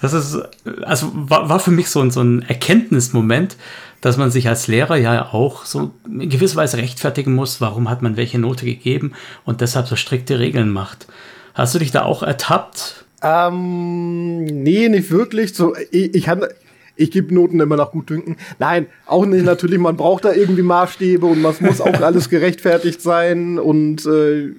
das 0.00 0.14
ist, 0.14 0.38
also 0.82 1.10
war, 1.12 1.50
war 1.50 1.60
für 1.60 1.70
mich 1.70 1.90
so, 1.90 2.00
ein 2.00 2.10
so 2.10 2.22
ein 2.22 2.40
Erkenntnismoment, 2.40 3.58
dass 4.00 4.16
man 4.16 4.30
sich 4.30 4.48
als 4.48 4.66
Lehrer 4.66 4.96
ja 4.96 5.26
auch 5.26 5.66
so 5.66 5.90
in 6.06 6.30
gewisser 6.30 6.56
Weise 6.56 6.78
rechtfertigen 6.78 7.34
muss, 7.34 7.60
warum 7.60 7.90
hat 7.90 8.00
man 8.00 8.16
welche 8.16 8.38
Note 8.38 8.64
gegeben 8.64 9.12
und 9.44 9.60
deshalb 9.60 9.88
so 9.88 9.96
strikte 9.96 10.38
Regeln 10.38 10.70
macht. 10.70 11.06
Hast 11.52 11.74
du 11.74 11.78
dich 11.78 11.90
da 11.90 12.04
auch 12.04 12.22
ertappt? 12.22 13.04
Ähm, 13.22 14.44
nee, 14.44 14.88
nicht 14.88 15.10
wirklich. 15.10 15.54
So, 15.54 15.74
ich, 15.90 16.14
ich 16.14 16.28
habe 16.28 16.54
ich 16.96 17.10
gebe 17.10 17.34
Noten 17.34 17.60
immer 17.60 17.76
nach 17.76 17.92
Gutdünken. 17.92 18.36
Nein, 18.58 18.86
auch 19.06 19.24
nicht 19.24 19.44
natürlich, 19.44 19.78
man 19.78 19.96
braucht 19.96 20.26
da 20.26 20.34
irgendwie 20.34 20.62
Maßstäbe 20.62 21.24
und 21.24 21.42
was 21.42 21.60
muss 21.60 21.80
auch 21.80 22.00
alles 22.02 22.28
gerechtfertigt 22.28 23.00
sein 23.00 23.58
und 23.58 24.04
äh, 24.04 24.50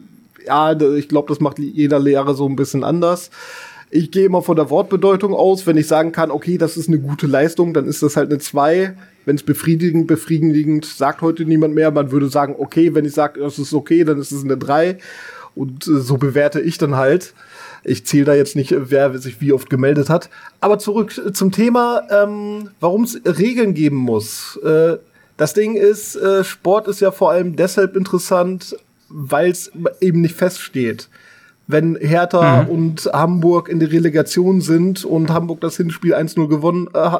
ja, 0.47 0.73
ich 0.73 1.07
glaube, 1.07 1.27
das 1.29 1.39
macht 1.39 1.59
jeder 1.59 1.99
Lehrer 1.99 2.33
so 2.33 2.47
ein 2.47 2.55
bisschen 2.55 2.83
anders. 2.83 3.29
Ich 3.91 4.09
gehe 4.09 4.25
immer 4.25 4.41
von 4.41 4.55
der 4.55 4.69
Wortbedeutung 4.69 5.33
aus. 5.33 5.67
Wenn 5.67 5.77
ich 5.77 5.87
sagen 5.87 6.11
kann, 6.11 6.31
okay, 6.31 6.57
das 6.57 6.77
ist 6.77 6.87
eine 6.87 6.97
gute 6.97 7.27
Leistung, 7.27 7.73
dann 7.73 7.85
ist 7.85 8.01
das 8.01 8.15
halt 8.15 8.29
eine 8.29 8.39
2. 8.39 8.95
Wenn 9.25 9.35
es 9.35 9.43
befriedigend, 9.43 10.07
befriedigend 10.07 10.85
sagt 10.85 11.21
heute 11.21 11.45
niemand 11.45 11.75
mehr. 11.75 11.91
Man 11.91 12.11
würde 12.11 12.29
sagen, 12.29 12.55
okay, 12.57 12.95
wenn 12.95 13.05
ich 13.05 13.13
sage, 13.13 13.41
das 13.41 13.59
ist 13.59 13.73
okay, 13.73 14.03
dann 14.03 14.17
ist 14.17 14.31
es 14.31 14.43
eine 14.43 14.57
3. 14.57 14.97
Und 15.55 15.87
äh, 15.87 15.99
so 15.99 16.17
bewerte 16.17 16.61
ich 16.61 16.77
dann 16.77 16.95
halt. 16.95 17.33
Ich 17.83 18.05
zähle 18.05 18.25
da 18.25 18.33
jetzt 18.35 18.55
nicht, 18.55 18.73
wer 18.77 19.17
sich 19.17 19.41
wie 19.41 19.53
oft 19.53 19.69
gemeldet 19.69 20.09
hat. 20.09 20.29
Aber 20.59 20.77
zurück 20.79 21.13
zum 21.33 21.51
Thema, 21.51 22.03
ähm, 22.09 22.69
warum 22.79 23.03
es 23.03 23.19
Regeln 23.25 23.73
geben 23.73 23.97
muss. 23.97 24.57
Äh, 24.63 24.97
das 25.37 25.53
Ding 25.53 25.75
ist, 25.75 26.15
äh, 26.15 26.43
Sport 26.43 26.87
ist 26.87 26.99
ja 26.99 27.11
vor 27.11 27.31
allem 27.31 27.55
deshalb 27.55 27.95
interessant, 27.95 28.75
weil 29.09 29.49
es 29.49 29.71
eben 29.99 30.21
nicht 30.21 30.35
feststeht. 30.35 31.09
Wenn 31.67 31.95
Hertha 31.95 32.63
mhm. 32.63 32.69
und 32.69 33.05
Hamburg 33.11 33.69
in 33.69 33.79
der 33.79 33.91
Relegation 33.91 34.61
sind 34.61 35.03
und 35.05 35.31
Hamburg 35.31 35.61
das 35.61 35.77
Hinspiel 35.77 36.13
1-0 36.13 36.47
gewonnen, 36.47 36.89
äh, 36.93 37.17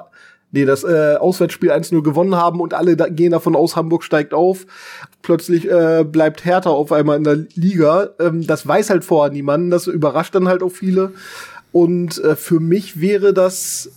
nee, 0.52 0.65
das 0.65 0.84
äh, 0.84 1.15
Auswärtsspiel 1.15 1.71
1-0 1.71 2.04
gewonnen 2.04 2.36
haben 2.36 2.60
und 2.60 2.74
alle 2.74 2.95
da 2.95 3.08
gehen 3.08 3.32
davon 3.32 3.56
aus, 3.56 3.76
Hamburg 3.76 4.04
steigt 4.04 4.34
auf. 4.34 4.65
Plötzlich 5.21 5.69
äh, 5.69 6.03
bleibt 6.03 6.45
Hertha 6.45 6.69
auf 6.69 6.91
einmal 6.91 7.17
in 7.17 7.23
der 7.23 7.45
Liga. 7.55 8.10
Ähm, 8.19 8.45
das 8.45 8.67
weiß 8.67 8.89
halt 8.89 9.03
vorher 9.03 9.31
niemand, 9.31 9.71
das 9.71 9.88
überrascht 9.88 10.36
dann 10.36 10.47
halt 10.47 10.63
auch 10.63 10.71
viele. 10.71 11.12
Und 11.71 12.21
äh, 12.23 12.36
für 12.36 12.60
mich 12.60 12.99
wäre 12.99 13.34
das 13.34 13.91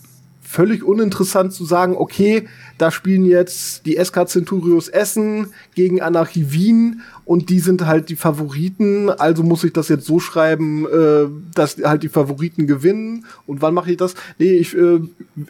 völlig 0.54 0.84
uninteressant 0.84 1.52
zu 1.52 1.64
sagen, 1.64 1.96
okay, 1.96 2.46
da 2.78 2.92
spielen 2.92 3.24
jetzt 3.24 3.86
die 3.86 3.96
SK 4.02 4.28
Centurios 4.28 4.88
Essen 4.88 5.48
gegen 5.74 6.00
Anarchie 6.00 6.52
Wien 6.52 7.02
und 7.24 7.50
die 7.50 7.58
sind 7.58 7.86
halt 7.86 8.08
die 8.08 8.14
Favoriten, 8.14 9.10
also 9.10 9.42
muss 9.42 9.64
ich 9.64 9.72
das 9.72 9.88
jetzt 9.88 10.06
so 10.06 10.20
schreiben, 10.20 10.86
äh, 10.86 11.26
dass 11.56 11.76
halt 11.82 12.04
die 12.04 12.08
Favoriten 12.08 12.68
gewinnen. 12.68 13.26
Und 13.46 13.62
wann 13.62 13.74
mache 13.74 13.90
ich 13.90 13.96
das? 13.96 14.14
Nee, 14.38 14.52
ich 14.52 14.76
äh, 14.76 15.00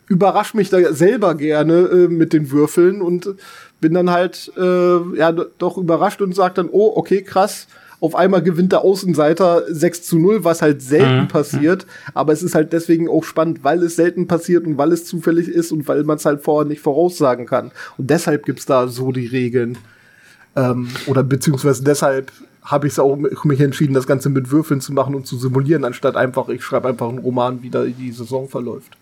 überrasche 0.09 0.57
mich 0.57 0.71
da 0.71 0.95
selber 0.95 1.35
gerne 1.35 1.75
äh, 1.75 2.09
mit 2.09 2.33
den 2.33 2.51
Würfeln 2.51 3.03
und 3.03 3.35
bin 3.83 3.93
dann 3.93 4.09
halt 4.09 4.53
äh, 4.57 5.19
ja 5.19 5.33
doch 5.33 5.77
überrascht 5.77 6.23
und 6.23 6.35
sage 6.35 6.55
dann, 6.55 6.69
oh, 6.73 6.93
okay, 6.97 7.23
krass 7.23 7.67
auf 8.05 8.14
einmal 8.14 8.43
gewinnt 8.43 8.73
der 8.73 8.83
Außenseiter 8.83 9.62
6 9.67 10.03
zu 10.03 10.19
0, 10.19 10.45
was 10.45 10.61
halt 10.61 10.83
selten 10.83 11.23
mhm. 11.23 11.29
passiert. 11.29 11.87
Aber 12.12 12.35
es 12.35 12.43
ist 12.43 12.55
halt 12.55 12.75
deswegen 12.75 13.09
auch 13.09 13.25
spannend, 13.25 13.64
weil 13.64 13.83
es 13.83 13.97
selten 13.97 14.27
passiert 14.27 14.67
und 14.67 14.77
weil 14.77 14.93
es 14.93 15.07
zufällig 15.07 15.49
ist 15.49 15.73
und 15.73 15.88
weil 15.88 16.05
man 16.05 16.19
es 16.19 16.27
halt 16.27 16.43
vorher 16.43 16.69
nicht 16.69 16.83
voraussagen 16.83 17.47
kann. 17.47 17.73
Und 17.97 18.11
deshalb 18.11 18.45
gibt's 18.45 18.67
da 18.67 18.88
so 18.88 19.11
die 19.11 19.25
Regeln. 19.25 19.79
Ähm, 20.55 20.88
oder 21.07 21.23
beziehungsweise 21.23 21.83
deshalb 21.83 22.31
habe 22.62 22.87
ich 22.87 23.01
auch 23.01 23.17
mich 23.17 23.61
entschieden, 23.61 23.95
das 23.95 24.07
Ganze 24.07 24.29
mit 24.29 24.51
Würfeln 24.51 24.83
zu 24.83 24.93
machen 24.93 25.14
und 25.14 25.27
zu 25.27 25.38
simulieren, 25.38 25.87
anstatt 25.87 26.14
einfach, 26.14 26.51
ich 26.51 26.62
schreibe 26.62 26.88
einfach 26.88 27.09
einen 27.09 27.21
Roman, 27.21 27.62
wie 27.62 27.71
da 27.71 27.85
die 27.85 28.12
Saison 28.12 28.51
verläuft. 28.51 28.99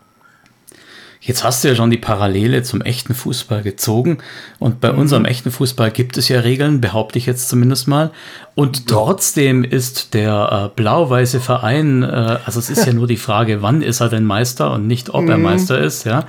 Jetzt 1.25 1.45
hast 1.45 1.63
du 1.63 1.69
ja 1.69 1.77
schon 1.77 1.91
die 1.91 1.99
Parallele 1.99 2.65
zum 2.65 2.81
echten 2.81 3.15
Fußball 3.15 3.63
gezogen. 3.63 4.19
Und 4.59 4.81
bei 4.81 4.93
mhm. 4.93 4.99
unserem 4.99 5.25
echten 5.25 5.53
Fußball 5.53 5.93
gibt 5.93 6.19
es 6.19 6.29
ja 6.29 6.41
Regeln, 6.41 6.81
behaupte 6.81 7.17
ich 7.17 7.27
jetzt 7.27 7.49
zumindest 7.49 7.87
mal. 7.87 8.11
Und 8.57 8.89
trotzdem 8.89 9.63
ist 9.63 10.15
der 10.15 10.71
äh, 10.73 10.75
blau-weiße 10.75 11.39
Verein, 11.39 12.03
äh, 12.03 12.39
also 12.45 12.59
es 12.59 12.71
ist 12.71 12.87
ja 12.87 12.93
nur 12.93 13.07
die 13.07 13.17
Frage, 13.17 13.63
wann 13.63 13.83
ist 13.83 14.01
er 14.01 14.09
denn 14.09 14.25
Meister 14.25 14.73
und 14.73 14.89
nicht, 14.89 15.11
ob 15.11 15.23
mhm. 15.23 15.31
er 15.31 15.39
Meister 15.39 15.79
ist, 15.79 16.05
ja. 16.05 16.27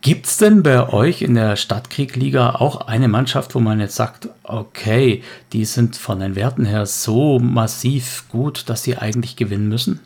Gibt 0.00 0.26
es 0.26 0.36
denn 0.36 0.64
bei 0.64 0.88
euch 0.88 1.22
in 1.22 1.36
der 1.36 1.54
Stadtkrieg-Liga 1.54 2.56
auch 2.56 2.88
eine 2.88 3.06
Mannschaft, 3.06 3.54
wo 3.54 3.60
man 3.60 3.78
jetzt 3.78 3.94
sagt, 3.94 4.28
okay, 4.42 5.22
die 5.52 5.64
sind 5.64 5.94
von 5.94 6.18
den 6.18 6.34
Werten 6.34 6.64
her 6.64 6.86
so 6.86 7.38
massiv 7.38 8.24
gut, 8.28 8.64
dass 8.66 8.82
sie 8.82 8.96
eigentlich 8.96 9.36
gewinnen 9.36 9.68
müssen? 9.68 10.00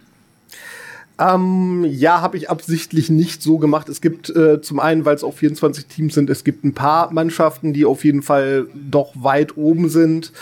Ähm, 1.18 1.87
ja, 1.88 2.20
habe 2.20 2.37
ich 2.37 2.50
absichtlich 2.50 3.09
nicht 3.09 3.42
so 3.42 3.57
gemacht. 3.57 3.88
Es 3.88 4.02
gibt 4.02 4.29
äh, 4.29 4.61
zum 4.61 4.79
einen, 4.79 5.07
weil 5.07 5.14
es 5.14 5.24
auch 5.24 5.33
24 5.33 5.87
Teams 5.87 6.14
sind, 6.14 6.29
es 6.29 6.44
gibt 6.44 6.62
ein 6.64 6.74
paar 6.74 7.11
Mannschaften, 7.11 7.72
die 7.72 7.87
auf 7.87 8.05
jeden 8.05 8.20
Fall 8.20 8.66
doch 8.74 9.12
weit 9.14 9.57
oben 9.57 9.88
sind. 9.88 10.33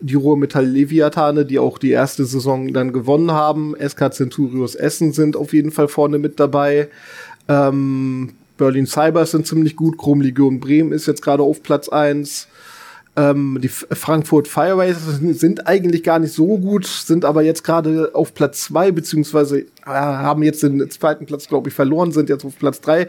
Die 0.00 0.14
Ruhrmetall 0.14 0.66
Leviathane, 0.66 1.44
die 1.44 1.58
auch 1.58 1.76
die 1.76 1.90
erste 1.90 2.24
Saison 2.24 2.72
dann 2.72 2.94
gewonnen 2.94 3.32
haben. 3.32 3.74
SK 3.78 4.14
Centurios 4.14 4.74
Essen 4.74 5.12
sind 5.12 5.36
auf 5.36 5.52
jeden 5.52 5.70
Fall 5.70 5.88
vorne 5.88 6.18
mit 6.18 6.40
dabei. 6.40 6.88
Ähm, 7.48 8.30
Berlin 8.56 8.86
Cybers 8.86 9.32
sind 9.32 9.46
ziemlich 9.46 9.76
gut. 9.76 9.98
Chrom 9.98 10.22
Legion 10.22 10.60
Bremen 10.60 10.92
ist 10.92 11.06
jetzt 11.06 11.22
gerade 11.22 11.42
auf 11.42 11.62
Platz 11.62 11.90
eins. 11.90 12.48
Ähm, 13.14 13.58
die 13.62 13.68
Frankfurt 13.68 14.48
Fireways 14.48 14.96
sind 15.20 15.66
eigentlich 15.66 16.02
gar 16.02 16.18
nicht 16.18 16.32
so 16.32 16.56
gut, 16.56 16.86
sind 16.86 17.26
aber 17.26 17.42
jetzt 17.42 17.62
gerade 17.62 18.10
auf 18.14 18.32
Platz 18.32 18.62
zwei 18.62 18.90
beziehungsweise 18.90 19.60
äh, 19.60 19.66
haben 19.84 20.42
jetzt 20.42 20.62
den 20.62 20.88
zweiten 20.90 21.26
Platz, 21.26 21.46
glaube 21.46 21.68
ich, 21.68 21.74
verloren, 21.74 22.12
sind 22.12 22.30
jetzt 22.30 22.44
auf 22.44 22.58
Platz 22.58 22.80
drei. 22.80 23.08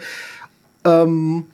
Ähm, 0.83 1.45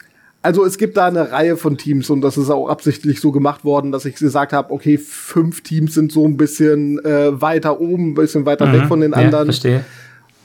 also 0.41 0.65
es 0.65 0.77
gibt 0.77 0.97
da 0.97 1.07
eine 1.07 1.31
Reihe 1.31 1.57
von 1.57 1.77
Teams 1.77 2.09
und 2.09 2.21
das 2.21 2.37
ist 2.37 2.49
auch 2.49 2.69
absichtlich 2.69 3.19
so 3.19 3.31
gemacht 3.31 3.65
worden, 3.65 3.91
dass 3.91 4.05
ich 4.05 4.15
gesagt 4.15 4.53
habe, 4.53 4.73
okay, 4.73 4.97
fünf 4.97 5.61
Teams 5.61 5.93
sind 5.93 6.11
so 6.11 6.25
ein 6.25 6.37
bisschen 6.37 6.97
äh, 7.05 7.39
weiter 7.39 7.79
oben, 7.79 8.11
ein 8.11 8.13
bisschen 8.15 8.47
weiter 8.47 8.65
mhm, 8.65 8.73
weg 8.73 8.85
von 8.87 9.01
den 9.01 9.13
anderen. 9.13 9.47
Ja, 9.47 9.53
verstehe. 9.53 9.85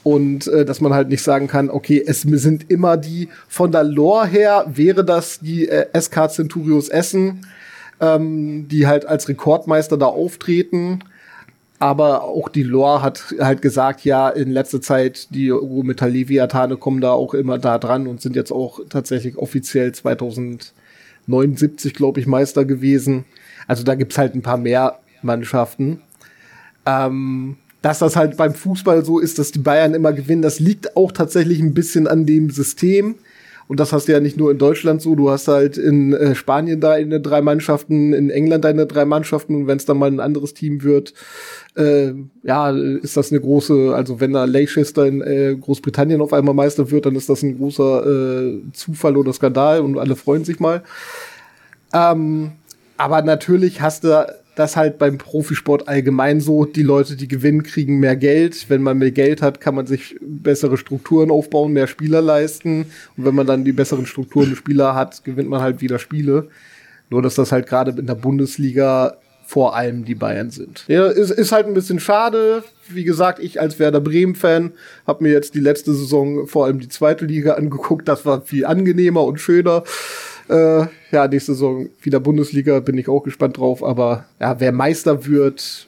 Und 0.03 0.45
äh, 0.47 0.65
dass 0.65 0.81
man 0.81 0.93
halt 0.93 1.09
nicht 1.09 1.23
sagen 1.23 1.47
kann, 1.47 1.71
okay, 1.71 2.03
es 2.05 2.21
sind 2.21 2.69
immer 2.69 2.97
die, 2.97 3.29
von 3.47 3.71
der 3.71 3.83
Lore 3.83 4.27
her 4.27 4.65
wäre 4.67 5.03
das 5.03 5.39
die 5.39 5.67
äh, 5.67 5.87
SK 5.99 6.29
Centurios 6.29 6.89
Essen 6.89 7.47
ähm, 7.99 8.67
die 8.67 8.87
halt 8.87 9.05
als 9.05 9.29
Rekordmeister 9.29 9.97
da 9.97 10.07
auftreten. 10.07 11.03
Aber 11.79 12.23
auch 12.23 12.49
die 12.49 12.63
Lore 12.63 13.01
hat 13.01 13.35
halt 13.39 13.61
gesagt, 13.61 14.03
ja, 14.05 14.29
in 14.29 14.51
letzter 14.51 14.81
Zeit, 14.81 15.27
die 15.31 15.51
Metall 15.51 16.11
Leviathane 16.11 16.77
kommen 16.77 17.01
da 17.01 17.11
auch 17.11 17.33
immer 17.33 17.57
da 17.57 17.77
dran 17.77 18.07
und 18.07 18.21
sind 18.21 18.37
jetzt 18.37 18.51
auch 18.51 18.79
tatsächlich 18.89 19.37
offiziell 19.37 19.91
2079, 19.91 21.93
glaube 21.93 22.21
ich, 22.21 22.27
Meister 22.27 22.63
gewesen. 22.63 23.25
Also 23.67 23.83
da 23.83 23.95
gibt's 23.95 24.17
halt 24.17 24.35
ein 24.35 24.41
paar 24.41 24.57
mehr 24.57 24.99
Mannschaften. 25.21 25.99
Ähm, 26.85 27.57
dass 27.81 27.99
das 27.99 28.15
halt 28.15 28.37
beim 28.37 28.53
Fußball 28.53 29.03
so 29.05 29.19
ist, 29.19 29.37
dass 29.37 29.51
die 29.51 29.59
Bayern 29.59 29.93
immer 29.93 30.13
gewinnen, 30.13 30.41
das 30.41 30.59
liegt 30.59 30.95
auch 30.95 31.11
tatsächlich 31.11 31.59
ein 31.59 31.73
bisschen 31.73 32.07
an 32.07 32.25
dem 32.25 32.49
System. 32.49 33.15
Und 33.67 33.79
das 33.79 33.91
hast 33.91 34.07
du 34.07 34.11
ja 34.11 34.19
nicht 34.19 34.37
nur 34.37 34.51
in 34.51 34.59
Deutschland 34.59 35.01
so, 35.01 35.15
du 35.15 35.31
hast 35.31 35.47
halt 35.47 35.77
in 35.77 36.13
äh, 36.13 36.35
Spanien 36.35 36.79
deine 36.79 37.19
drei 37.19 37.41
Mannschaften, 37.41 38.13
in 38.13 38.29
England 38.29 38.63
deine 38.63 38.85
drei 38.85 39.05
Mannschaften 39.05 39.55
und 39.55 39.67
wenn 39.67 39.77
es 39.77 39.85
dann 39.85 39.97
mal 39.97 40.09
ein 40.09 40.19
anderes 40.19 40.53
Team 40.53 40.83
wird, 40.83 41.13
äh, 41.75 42.13
ja, 42.43 42.69
ist 42.69 43.17
das 43.17 43.31
eine 43.31 43.41
große, 43.41 43.93
also 43.95 44.19
wenn 44.19 44.33
da 44.33 44.45
Leicester 44.45 45.07
in 45.07 45.21
äh, 45.21 45.55
Großbritannien 45.59 46.21
auf 46.21 46.31
einmal 46.31 46.53
Meister 46.53 46.91
wird, 46.91 47.07
dann 47.07 47.15
ist 47.15 47.27
das 47.27 47.41
ein 47.41 47.57
großer 47.57 48.05
äh, 48.05 48.61
Zufall 48.73 49.17
oder 49.17 49.33
Skandal 49.33 49.81
und 49.81 49.97
alle 49.97 50.15
freuen 50.15 50.45
sich 50.45 50.59
mal. 50.59 50.83
Ähm, 51.91 52.51
aber 52.97 53.23
natürlich 53.23 53.81
hast 53.81 54.03
du 54.03 54.27
das 54.55 54.75
halt 54.75 54.97
beim 54.97 55.17
Profisport 55.17 55.87
allgemein 55.87 56.39
so. 56.39 56.65
Die 56.65 56.83
Leute, 56.83 57.15
die 57.15 57.27
gewinnen, 57.27 57.63
kriegen 57.63 57.99
mehr 57.99 58.15
Geld. 58.15 58.69
Wenn 58.69 58.81
man 58.81 58.97
mehr 58.97 59.11
Geld 59.11 59.41
hat, 59.41 59.59
kann 59.59 59.75
man 59.75 59.85
sich 59.85 60.15
bessere 60.21 60.77
Strukturen 60.77 61.31
aufbauen, 61.31 61.73
mehr 61.73 61.87
Spieler 61.87 62.21
leisten. 62.21 62.85
Und 63.17 63.25
wenn 63.25 63.35
man 63.35 63.47
dann 63.47 63.65
die 63.65 63.73
besseren 63.73 64.05
Strukturen 64.05 64.49
und 64.49 64.55
Spieler 64.55 64.95
hat, 64.95 65.23
gewinnt 65.23 65.49
man 65.49 65.61
halt 65.61 65.81
wieder 65.81 65.99
Spiele. 65.99 66.47
Nur, 67.09 67.21
dass 67.21 67.35
das 67.35 67.51
halt 67.51 67.67
gerade 67.67 67.91
in 67.91 68.07
der 68.07 68.15
Bundesliga 68.15 69.17
vor 69.45 69.75
allem 69.75 70.05
die 70.05 70.15
Bayern 70.15 70.49
sind. 70.49 70.85
Ja, 70.87 71.05
ist, 71.05 71.29
ist 71.29 71.51
halt 71.51 71.67
ein 71.67 71.75
bisschen 71.75 71.99
schade. 71.99 72.63
Wie 72.89 73.03
gesagt, 73.03 73.39
ich 73.39 73.61
als 73.61 73.77
Werder 73.77 74.01
Bremen-Fan 74.01 74.71
habe 75.05 75.23
mir 75.23 75.31
jetzt 75.31 75.53
die 75.53 75.59
letzte 75.59 75.93
Saison 75.93 76.47
vor 76.47 76.65
allem 76.65 76.79
die 76.79 76.89
zweite 76.89 77.25
Liga 77.25 77.53
angeguckt. 77.53 78.07
Das 78.07 78.25
war 78.25 78.41
viel 78.41 78.65
angenehmer 78.65 79.23
und 79.23 79.39
schöner. 79.39 79.83
Äh, 80.47 80.85
ja, 81.15 81.27
nächste 81.27 81.53
Saison 81.53 81.89
wieder 82.01 82.19
Bundesliga, 82.19 82.79
bin 82.79 82.97
ich 82.97 83.09
auch 83.09 83.23
gespannt 83.23 83.57
drauf. 83.57 83.83
Aber 83.83 84.25
ja, 84.39 84.59
wer 84.59 84.71
Meister 84.71 85.25
wird, 85.25 85.87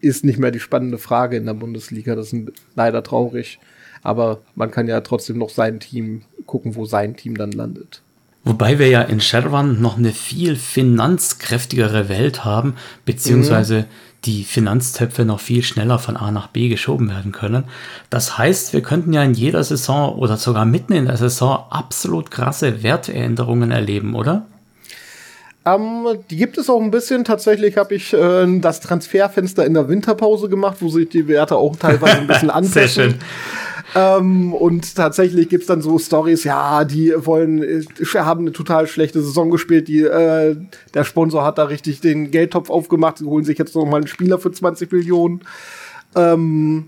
ist 0.00 0.24
nicht 0.24 0.38
mehr 0.38 0.50
die 0.50 0.60
spannende 0.60 0.98
Frage 0.98 1.36
in 1.36 1.46
der 1.46 1.54
Bundesliga. 1.54 2.14
Das 2.14 2.32
ist 2.32 2.52
leider 2.74 3.02
traurig. 3.02 3.58
Aber 4.02 4.40
man 4.54 4.70
kann 4.70 4.86
ja 4.86 5.00
trotzdem 5.00 5.38
noch 5.38 5.50
sein 5.50 5.80
Team 5.80 6.22
gucken, 6.46 6.76
wo 6.76 6.84
sein 6.84 7.16
Team 7.16 7.36
dann 7.36 7.52
landet. 7.52 8.02
Wobei 8.44 8.78
wir 8.78 8.88
ja 8.88 9.00
in 9.00 9.22
Shadowrun 9.22 9.80
noch 9.80 9.96
eine 9.96 10.12
viel 10.12 10.56
finanzkräftigere 10.56 12.10
Welt 12.10 12.44
haben, 12.44 12.74
beziehungsweise 13.06 13.80
mhm. 13.80 13.84
die 14.26 14.44
Finanztöpfe 14.44 15.24
noch 15.24 15.40
viel 15.40 15.62
schneller 15.62 15.98
von 15.98 16.18
A 16.18 16.30
nach 16.30 16.48
B 16.48 16.68
geschoben 16.68 17.08
werden 17.08 17.32
können. 17.32 17.64
Das 18.10 18.36
heißt, 18.36 18.74
wir 18.74 18.82
könnten 18.82 19.14
ja 19.14 19.22
in 19.22 19.32
jeder 19.32 19.64
Saison 19.64 20.14
oder 20.16 20.36
sogar 20.36 20.66
mitten 20.66 20.92
in 20.92 21.06
der 21.06 21.16
Saison 21.16 21.64
absolut 21.70 22.30
krasse 22.30 22.82
Wertveränderungen 22.82 23.70
erleben, 23.70 24.14
oder? 24.14 24.46
Ähm, 25.66 26.06
die 26.30 26.36
gibt 26.36 26.58
es 26.58 26.68
auch 26.68 26.80
ein 26.80 26.90
bisschen. 26.90 27.24
Tatsächlich 27.24 27.76
habe 27.76 27.94
ich 27.94 28.12
äh, 28.12 28.58
das 28.60 28.80
Transferfenster 28.80 29.64
in 29.64 29.74
der 29.74 29.88
Winterpause 29.88 30.48
gemacht, 30.48 30.78
wo 30.80 30.88
sich 30.88 31.08
die 31.08 31.26
Werte 31.26 31.56
auch 31.56 31.76
teilweise 31.76 32.18
ein 32.18 32.26
bisschen 32.26 32.50
anpassen. 32.50 32.72
Sehr 32.72 32.88
schön. 32.88 33.14
Ähm, 33.94 34.52
und 34.52 34.96
tatsächlich 34.96 35.48
gibt's 35.48 35.68
dann 35.68 35.80
so 35.80 35.98
Stories, 35.98 36.44
ja, 36.44 36.84
die 36.84 37.14
wollen, 37.16 37.62
äh, 37.62 37.84
haben 38.14 38.40
eine 38.40 38.52
total 38.52 38.86
schlechte 38.88 39.22
Saison 39.22 39.50
gespielt, 39.50 39.86
die, 39.86 40.02
äh, 40.02 40.56
der 40.94 41.04
Sponsor 41.04 41.44
hat 41.44 41.58
da 41.58 41.64
richtig 41.64 42.00
den 42.00 42.30
Geldtopf 42.30 42.70
aufgemacht, 42.70 43.18
sie 43.18 43.24
holen 43.24 43.44
sich 43.44 43.56
jetzt 43.56 43.74
noch 43.74 43.84
mal 43.84 43.98
einen 43.98 44.08
Spieler 44.08 44.38
für 44.38 44.50
20 44.50 44.90
Millionen. 44.90 45.42
Ähm, 46.16 46.86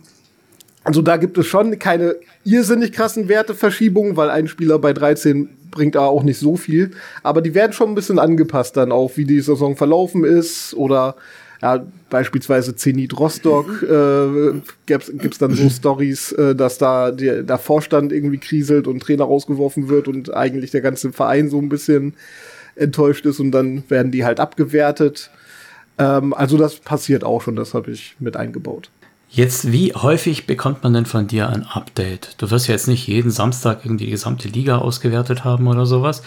also 0.82 1.00
da 1.00 1.16
gibt 1.16 1.38
es 1.38 1.46
schon 1.46 1.78
keine 1.78 2.16
irrsinnig 2.44 2.92
krassen 2.92 3.28
Werteverschiebungen, 3.28 4.16
weil 4.16 4.30
ein 4.30 4.48
Spieler 4.48 4.78
bei 4.78 4.92
13 4.92 5.48
bringt 5.70 5.96
auch 5.96 6.22
nicht 6.22 6.38
so 6.38 6.57
viel. 6.57 6.92
Aber 7.22 7.42
die 7.42 7.55
werden 7.55 7.72
schon 7.72 7.90
ein 7.90 7.94
bisschen 7.94 8.18
angepasst 8.18 8.76
dann 8.76 8.92
auch, 8.92 9.16
wie 9.16 9.24
die 9.24 9.40
Saison 9.40 9.76
verlaufen 9.76 10.24
ist 10.24 10.74
oder 10.74 11.16
ja, 11.62 11.87
beispielsweise 12.11 12.76
Zenit 12.76 13.18
Rostock 13.18 13.83
äh, 13.83 14.61
gibt's, 14.85 15.11
gibt's 15.14 15.38
dann 15.38 15.55
so 15.55 15.68
Stories, 15.70 16.33
äh, 16.33 16.55
dass 16.55 16.79
da 16.79 17.11
der, 17.11 17.42
der 17.42 17.59
Vorstand 17.59 18.12
irgendwie 18.12 18.38
kriselt 18.38 18.87
und 18.87 19.00
Trainer 19.00 19.24
rausgeworfen 19.24 19.88
wird 19.88 20.09
und 20.09 20.35
eigentlich 20.35 20.70
der 20.70 20.83
ganze 20.83 21.12
Verein 21.12 21.48
so 21.48 21.59
ein 21.59 21.68
bisschen 21.68 22.14
enttäuscht 22.74 23.24
ist 23.24 23.40
und 23.40 23.52
dann 23.52 23.85
werden 23.88 24.12
die 24.12 24.24
halt 24.24 24.38
abgewertet. 24.38 25.31
Ähm, 25.98 26.35
also 26.35 26.59
das 26.59 26.76
passiert 26.76 27.24
auch 27.24 27.40
schon, 27.42 27.57
das 27.57 27.72
habe 27.72 27.90
ich 27.90 28.16
mit 28.20 28.37
eingebaut. 28.37 28.90
Jetzt, 29.37 29.70
wie 29.70 29.92
häufig 29.92 30.46
bekommt 30.46 30.83
man 30.83 30.94
denn 30.94 31.05
von 31.05 31.27
dir 31.27 31.51
ein 31.51 31.66
Update? 31.66 32.37
Du 32.38 32.51
wirst 32.51 32.68
ja 32.68 32.72
jetzt 32.72 32.88
nicht 32.88 33.07
jeden 33.07 33.31
Samstag 33.31 33.85
irgendwie 33.85 34.07
die 34.07 34.11
gesamte 34.11 34.49
Liga 34.49 34.79
ausgewertet 34.79 35.44
haben 35.44 35.68
oder 35.68 35.85
sowas, 35.85 36.22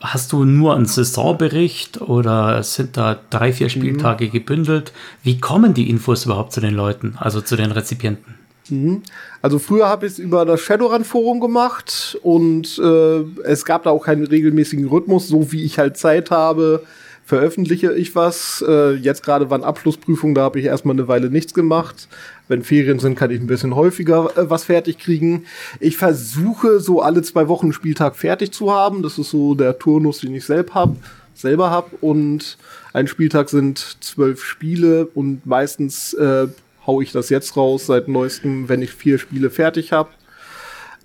Hast 0.00 0.32
du 0.32 0.44
nur 0.46 0.74
einen 0.74 0.86
Saisonbericht 0.86 2.00
oder 2.00 2.62
sind 2.62 2.96
da 2.96 3.18
drei, 3.28 3.52
vier. 3.52 3.68
Spieltage 3.68 4.26
mhm. 4.26 4.30
gebündelt? 4.30 4.92
Wie 5.22 5.38
kommen 5.38 5.74
die 5.74 5.90
Infos 5.90 6.24
überhaupt 6.24 6.52
zu 6.52 6.62
den 6.62 6.74
Leuten, 6.74 7.16
also 7.18 7.42
zu 7.42 7.54
den 7.54 7.70
Rezipienten? 7.70 8.36
Mhm. 8.70 9.02
Also 9.42 9.58
früher 9.58 9.88
habe 9.88 10.06
ich 10.06 10.12
es 10.12 10.18
über 10.18 10.46
das 10.46 10.62
Shadowrun-Forum 10.62 11.40
gemacht 11.40 12.18
und 12.22 12.78
äh, 12.78 13.20
es 13.44 13.66
gab 13.66 13.82
da 13.82 13.90
auch 13.90 14.06
keinen 14.06 14.26
regelmäßigen 14.26 14.88
Rhythmus, 14.88 15.28
so 15.28 15.52
wie 15.52 15.64
ich 15.64 15.78
halt 15.78 15.98
Zeit 15.98 16.30
habe, 16.30 16.82
veröffentliche 17.24 17.92
ich 17.92 18.14
was. 18.14 18.64
Äh, 18.66 18.94
jetzt 18.94 19.22
gerade 19.22 19.50
waren 19.50 19.64
Abschlussprüfungen, 19.64 20.34
da 20.34 20.42
habe 20.42 20.58
ich 20.58 20.66
erstmal 20.66 20.94
eine 20.94 21.08
Weile 21.08 21.30
nichts 21.30 21.54
gemacht. 21.54 22.08
Wenn 22.48 22.62
Ferien 22.62 22.98
sind, 22.98 23.16
kann 23.16 23.30
ich 23.30 23.40
ein 23.40 23.46
bisschen 23.46 23.76
häufiger 23.76 24.36
äh, 24.36 24.50
was 24.50 24.64
fertig 24.64 24.98
kriegen. 24.98 25.44
Ich 25.78 25.96
versuche 25.96 26.80
so 26.80 27.00
alle 27.02 27.22
zwei 27.22 27.48
Wochen 27.48 27.66
einen 27.66 27.72
Spieltag 27.72 28.16
fertig 28.16 28.52
zu 28.52 28.72
haben. 28.72 29.02
Das 29.02 29.18
ist 29.18 29.30
so 29.30 29.54
der 29.54 29.78
Turnus, 29.78 30.20
den 30.20 30.34
ich 30.34 30.44
selber 30.44 30.74
hab, 30.74 30.96
selber 31.34 31.70
hab. 31.70 32.02
Und 32.02 32.58
ein 32.92 33.06
Spieltag 33.06 33.48
sind 33.48 33.78
zwölf 34.00 34.44
Spiele 34.44 35.06
und 35.06 35.46
meistens 35.46 36.14
äh, 36.14 36.48
hau 36.86 37.00
ich 37.00 37.12
das 37.12 37.28
jetzt 37.28 37.56
raus 37.56 37.86
seit 37.86 38.08
neuestem, 38.08 38.68
wenn 38.68 38.82
ich 38.82 38.90
vier 38.90 39.18
Spiele 39.18 39.50
fertig 39.50 39.92
habe. 39.92 40.10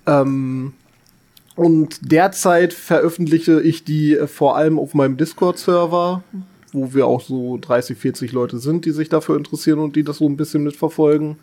Ähm, 0.06 0.72
und 1.56 2.12
derzeit 2.12 2.74
veröffentliche 2.74 3.60
ich 3.60 3.82
die 3.82 4.14
äh, 4.14 4.26
vor 4.26 4.56
allem 4.56 4.78
auf 4.78 4.94
meinem 4.94 5.16
Discord-Server, 5.16 6.22
wo 6.72 6.94
wir 6.94 7.06
auch 7.06 7.22
so 7.22 7.56
30, 7.56 7.96
40 7.96 8.32
Leute 8.32 8.58
sind, 8.58 8.84
die 8.84 8.90
sich 8.90 9.08
dafür 9.08 9.36
interessieren 9.36 9.78
und 9.78 9.96
die 9.96 10.04
das 10.04 10.18
so 10.18 10.28
ein 10.28 10.36
bisschen 10.36 10.62
mitverfolgen. 10.62 11.38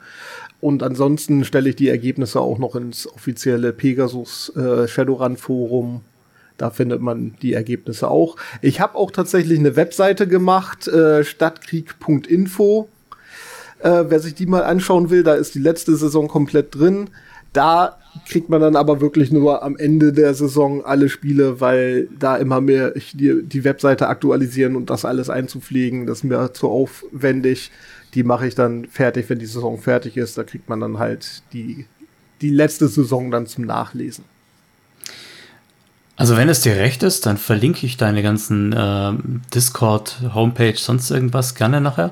Und 0.62 0.84
ansonsten 0.84 1.44
stelle 1.44 1.70
ich 1.70 1.76
die 1.76 1.90
Ergebnisse 1.90 2.40
auch 2.40 2.60
noch 2.60 2.76
ins 2.76 3.12
offizielle 3.12 3.74
Pegasus 3.74 4.56
äh, 4.56 4.88
Shadowrun 4.88 5.36
Forum. 5.36 6.02
Da 6.58 6.70
findet 6.70 7.02
man 7.02 7.34
die 7.42 7.54
Ergebnisse 7.54 8.08
auch. 8.08 8.38
Ich 8.62 8.80
habe 8.80 8.96
auch 8.96 9.10
tatsächlich 9.10 9.58
eine 9.58 9.76
Webseite 9.76 10.28
gemacht, 10.28 10.88
äh, 10.88 11.24
stadtkrieg.info. 11.24 12.88
Äh, 13.80 14.06
wer 14.08 14.20
sich 14.20 14.36
die 14.36 14.46
mal 14.46 14.64
anschauen 14.64 15.10
will, 15.10 15.24
da 15.24 15.34
ist 15.34 15.56
die 15.56 15.60
letzte 15.60 15.96
Saison 15.96 16.28
komplett 16.28 16.76
drin. 16.76 17.10
Da 17.54 17.98
kriegt 18.28 18.50
man 18.50 18.62
dann 18.62 18.76
aber 18.76 19.02
wirklich 19.02 19.32
nur 19.32 19.64
am 19.64 19.78
Ende 19.78 20.14
der 20.14 20.34
Saison 20.34 20.84
alle 20.86 21.10
Spiele, 21.10 21.62
weil 21.62 22.08
da 22.18 22.36
immer 22.38 22.62
mehr 22.62 22.94
die, 23.14 23.44
die 23.44 23.64
Webseite 23.64 24.08
aktualisieren 24.08 24.76
und 24.76 24.90
das 24.90 25.06
alles 25.06 25.30
einzupflegen, 25.30 26.06
das 26.06 26.20
ist 26.20 26.24
mir 26.24 26.54
zu 26.54 26.70
aufwendig. 26.70 27.72
Die 28.14 28.24
mache 28.24 28.48
ich 28.48 28.56
dann 28.56 28.86
fertig, 28.86 29.30
wenn 29.30 29.40
die 29.40 29.46
Saison 29.46 29.78
fertig 29.80 30.18
ist. 30.18 30.38
Da 30.38 30.44
kriegt 30.44 30.70
man 30.70 30.80
dann 30.80 31.00
halt 31.00 31.44
die, 31.54 31.86
die 32.42 32.50
letzte 32.50 32.88
Saison 32.88 33.32
dann 33.32 33.48
zum 33.48 33.66
Nachlesen. 33.66 34.26
Also 36.16 36.38
wenn 36.38 36.48
es 36.48 36.62
dir 36.62 36.76
recht 36.76 37.02
ist, 37.02 37.26
dann 37.26 37.38
verlinke 37.38 37.86
ich 37.86 37.98
deine 37.98 38.22
ganzen 38.22 38.72
äh, 38.72 39.14
Discord, 39.54 40.18
Homepage, 40.34 40.76
sonst 40.78 41.10
irgendwas 41.10 41.56
gerne 41.56 41.82
nachher. 41.82 42.12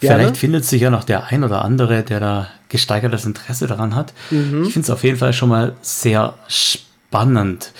Gerne. 0.00 0.22
Vielleicht 0.22 0.36
findet 0.38 0.64
sich 0.64 0.80
ja 0.80 0.90
noch 0.90 1.04
der 1.04 1.26
ein 1.26 1.44
oder 1.44 1.62
andere, 1.62 2.02
der 2.02 2.18
da 2.18 2.48
gesteigertes 2.70 3.26
Interesse 3.26 3.66
daran 3.66 3.94
hat. 3.94 4.14
Mhm. 4.30 4.64
Ich 4.66 4.72
finde 4.72 4.86
es 4.86 4.90
auf 4.90 5.04
jeden 5.04 5.18
Fall 5.18 5.34
schon 5.34 5.50
mal 5.50 5.76
sehr 5.82 6.34
spannend. 6.48 7.72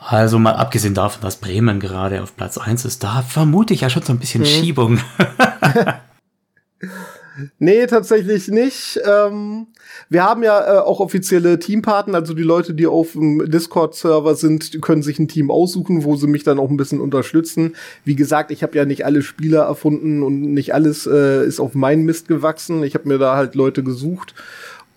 Also 0.00 0.38
mal 0.38 0.54
abgesehen 0.54 0.94
davon, 0.94 1.22
dass 1.22 1.36
Bremen 1.36 1.78
gerade 1.78 2.22
auf 2.22 2.36
Platz 2.36 2.58
1 2.58 2.84
ist, 2.84 3.04
da 3.04 3.22
vermute 3.22 3.74
ich 3.74 3.82
ja 3.82 3.90
schon 3.90 4.02
so 4.02 4.12
ein 4.12 4.18
bisschen 4.18 4.40
mhm. 4.40 4.46
Schiebung. 4.46 5.00
Nee, 7.58 7.86
tatsächlich 7.86 8.48
nicht. 8.48 9.00
Ähm, 9.04 9.68
wir 10.10 10.24
haben 10.24 10.42
ja 10.42 10.76
äh, 10.76 10.78
auch 10.78 11.00
offizielle 11.00 11.58
Teampartner, 11.58 12.18
also 12.18 12.34
die 12.34 12.42
Leute, 12.42 12.74
die 12.74 12.86
auf 12.86 13.12
dem 13.12 13.50
Discord-Server 13.50 14.34
sind, 14.34 14.80
können 14.80 15.02
sich 15.02 15.18
ein 15.18 15.28
Team 15.28 15.50
aussuchen, 15.50 16.04
wo 16.04 16.16
sie 16.16 16.26
mich 16.26 16.44
dann 16.44 16.58
auch 16.58 16.70
ein 16.70 16.76
bisschen 16.76 17.00
unterstützen. 17.00 17.74
Wie 18.04 18.16
gesagt, 18.16 18.50
ich 18.50 18.62
habe 18.62 18.76
ja 18.76 18.84
nicht 18.84 19.04
alle 19.04 19.22
Spieler 19.22 19.64
erfunden 19.64 20.22
und 20.22 20.40
nicht 20.40 20.74
alles 20.74 21.06
äh, 21.06 21.44
ist 21.46 21.60
auf 21.60 21.74
meinen 21.74 22.04
Mist 22.04 22.28
gewachsen. 22.28 22.82
Ich 22.82 22.94
habe 22.94 23.08
mir 23.08 23.18
da 23.18 23.36
halt 23.36 23.54
Leute 23.54 23.82
gesucht 23.82 24.34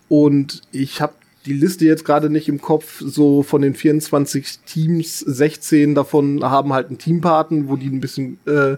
und 0.07 0.61
ich 0.71 1.01
habe 1.01 1.13
die 1.45 1.53
Liste 1.53 1.85
jetzt 1.85 2.05
gerade 2.05 2.29
nicht 2.29 2.47
im 2.47 2.61
Kopf, 2.61 3.01
so 3.03 3.43
von 3.43 3.61
den 3.61 3.73
24 3.73 4.59
Teams, 4.65 5.19
16 5.19 5.95
davon 5.95 6.43
haben 6.43 6.71
halt 6.71 6.87
einen 6.87 6.99
Teampartner, 6.99 7.63
wo 7.67 7.75
die 7.75 7.87
ein 7.87 7.99
bisschen 7.99 8.37
äh, 8.45 8.77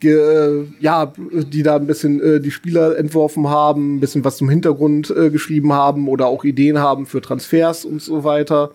ge, 0.00 0.66
ja, 0.80 1.12
die 1.30 1.62
da 1.62 1.76
ein 1.76 1.86
bisschen 1.86 2.20
äh, 2.20 2.40
die 2.40 2.50
Spieler 2.50 2.96
entworfen 2.98 3.48
haben, 3.48 3.96
ein 3.96 4.00
bisschen 4.00 4.24
was 4.24 4.38
zum 4.38 4.48
Hintergrund 4.48 5.10
äh, 5.10 5.30
geschrieben 5.30 5.72
haben 5.72 6.08
oder 6.08 6.26
auch 6.26 6.44
Ideen 6.44 6.78
haben 6.78 7.06
für 7.06 7.20
Transfers 7.20 7.84
und 7.84 8.02
so 8.02 8.24
weiter. 8.24 8.72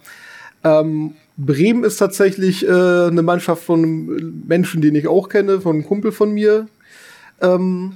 Ähm, 0.64 1.16
Bremen 1.38 1.84
ist 1.84 1.98
tatsächlich 1.98 2.66
äh, 2.66 2.70
eine 2.70 3.22
Mannschaft 3.22 3.64
von 3.64 4.44
Menschen, 4.48 4.82
den 4.82 4.96
ich 4.96 5.08
auch 5.08 5.28
kenne, 5.28 5.60
von 5.60 5.76
einem 5.76 5.86
Kumpel 5.86 6.12
von 6.12 6.32
mir. 6.32 6.68
Ähm, 7.42 7.94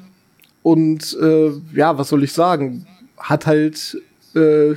und 0.61 1.17
äh, 1.21 1.51
ja, 1.73 1.97
was 1.97 2.09
soll 2.09 2.23
ich 2.23 2.33
sagen? 2.33 2.85
Hat 3.17 3.45
halt 3.45 4.01
äh, 4.35 4.75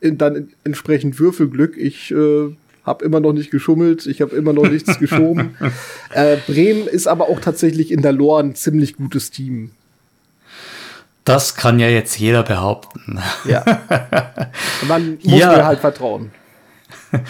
dann 0.00 0.48
entsprechend 0.64 1.18
Würfelglück. 1.18 1.76
Ich 1.76 2.10
äh, 2.10 2.56
habe 2.84 3.04
immer 3.04 3.20
noch 3.20 3.32
nicht 3.32 3.50
geschummelt, 3.50 4.06
ich 4.06 4.20
habe 4.20 4.34
immer 4.34 4.52
noch 4.52 4.68
nichts 4.68 4.98
geschoben. 4.98 5.56
Äh, 6.14 6.36
Bremen 6.46 6.86
ist 6.88 7.06
aber 7.06 7.30
auch 7.30 7.40
tatsächlich 7.40 7.90
in 7.90 8.02
der 8.02 8.12
Lore 8.12 8.42
ein 8.42 8.54
ziemlich 8.54 8.96
gutes 8.96 9.30
Team. 9.30 9.70
Das 11.24 11.54
kann 11.54 11.78
ja 11.78 11.88
jetzt 11.88 12.18
jeder 12.18 12.42
behaupten. 12.42 13.18
Ja. 13.46 13.64
Man 14.88 15.18
muss 15.22 15.40
ja. 15.40 15.56
mir 15.56 15.64
halt 15.64 15.80
vertrauen. 15.80 16.32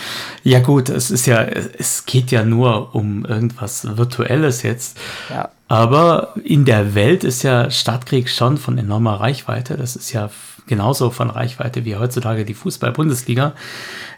Ja 0.44 0.58
gut, 0.58 0.88
es 0.88 1.12
ist 1.12 1.26
ja, 1.26 1.42
es 1.42 2.04
geht 2.04 2.32
ja 2.32 2.44
nur 2.44 2.96
um 2.96 3.24
irgendwas 3.24 3.96
Virtuelles 3.96 4.62
jetzt. 4.62 4.98
Ja. 5.30 5.50
Aber 5.68 6.34
in 6.42 6.64
der 6.64 6.96
Welt 6.96 7.22
ist 7.22 7.44
ja 7.44 7.70
Stadtkrieg 7.70 8.28
schon 8.28 8.58
von 8.58 8.76
enormer 8.76 9.20
Reichweite. 9.20 9.76
Das 9.76 9.94
ist 9.94 10.12
ja 10.12 10.30
genauso 10.66 11.10
von 11.10 11.30
Reichweite 11.30 11.84
wie 11.84 11.96
heutzutage 11.96 12.44
die 12.44 12.54
Fußball-Bundesliga. 12.54 13.54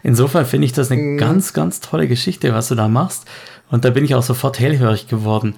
Insofern 0.03 0.45
finde 0.45 0.65
ich 0.65 0.73
das 0.73 0.91
eine 0.91 1.01
mhm. 1.01 1.17
ganz, 1.17 1.53
ganz 1.53 1.79
tolle 1.79 2.07
Geschichte, 2.07 2.53
was 2.53 2.67
du 2.67 2.75
da 2.75 2.87
machst. 2.87 3.25
Und 3.69 3.85
da 3.85 3.89
bin 3.89 4.05
ich 4.05 4.15
auch 4.15 4.23
sofort 4.23 4.59
hellhörig 4.59 5.07
geworden. 5.07 5.55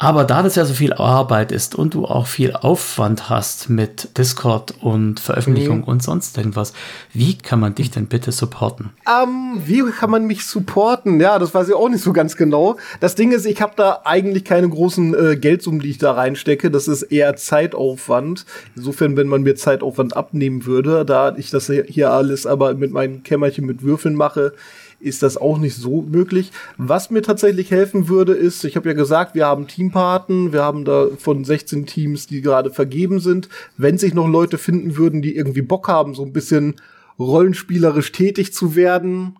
Aber 0.00 0.24
da 0.24 0.44
das 0.44 0.54
ja 0.54 0.64
so 0.64 0.74
viel 0.74 0.92
Arbeit 0.92 1.50
ist 1.50 1.74
und 1.74 1.94
du 1.94 2.04
auch 2.04 2.28
viel 2.28 2.52
Aufwand 2.52 3.28
hast 3.28 3.68
mit 3.68 4.16
Discord 4.16 4.74
und 4.80 5.18
Veröffentlichung 5.18 5.78
mhm. 5.78 5.84
und 5.84 6.02
sonst 6.04 6.38
irgendwas, 6.38 6.72
wie 7.12 7.36
kann 7.36 7.58
man 7.58 7.74
dich 7.74 7.90
denn 7.90 8.06
bitte 8.06 8.30
supporten? 8.30 8.90
Ähm, 9.08 9.60
wie 9.66 9.82
kann 9.90 10.10
man 10.10 10.24
mich 10.24 10.46
supporten? 10.46 11.20
Ja, 11.20 11.40
das 11.40 11.52
weiß 11.52 11.68
ich 11.68 11.74
auch 11.74 11.88
nicht 11.88 12.04
so 12.04 12.12
ganz 12.12 12.36
genau. 12.36 12.76
Das 13.00 13.16
Ding 13.16 13.32
ist, 13.32 13.44
ich 13.44 13.60
habe 13.60 13.72
da 13.74 14.02
eigentlich 14.04 14.44
keine 14.44 14.68
großen 14.68 15.14
äh, 15.14 15.36
Geldsummen, 15.36 15.80
die 15.80 15.90
ich 15.90 15.98
da 15.98 16.12
reinstecke. 16.12 16.70
Das 16.70 16.86
ist 16.86 17.02
eher 17.02 17.34
Zeitaufwand. 17.34 18.46
Insofern, 18.76 19.16
wenn 19.16 19.26
man 19.26 19.42
mir 19.42 19.56
Zeitaufwand 19.56 20.16
abnehmen 20.16 20.64
würde, 20.64 21.04
da 21.04 21.34
ich 21.36 21.50
das 21.50 21.72
hier 21.88 22.12
alles 22.12 22.46
aber 22.46 22.74
mit 22.74 22.92
meinem 22.92 23.24
Kämmerchen 23.24 23.66
mit 23.66 23.82
Würfeln 23.82 24.14
mache, 24.14 24.52
ist 25.00 25.22
das 25.22 25.36
auch 25.36 25.58
nicht 25.58 25.76
so 25.76 26.02
möglich. 26.02 26.50
Was 26.76 27.10
mir 27.10 27.22
tatsächlich 27.22 27.70
helfen 27.70 28.08
würde, 28.08 28.32
ist, 28.32 28.64
ich 28.64 28.76
habe 28.76 28.88
ja 28.88 28.94
gesagt, 28.94 29.34
wir 29.34 29.46
haben 29.46 29.68
Teampaten, 29.68 30.52
wir 30.52 30.62
haben 30.62 30.84
da 30.84 31.08
von 31.18 31.44
16 31.44 31.86
Teams, 31.86 32.26
die 32.26 32.40
gerade 32.40 32.70
vergeben 32.70 33.20
sind. 33.20 33.48
Wenn 33.76 33.98
sich 33.98 34.14
noch 34.14 34.28
Leute 34.28 34.58
finden 34.58 34.96
würden, 34.96 35.22
die 35.22 35.36
irgendwie 35.36 35.62
Bock 35.62 35.88
haben, 35.88 36.14
so 36.14 36.24
ein 36.24 36.32
bisschen 36.32 36.76
rollenspielerisch 37.18 38.12
tätig 38.12 38.52
zu 38.52 38.74
werden, 38.74 39.36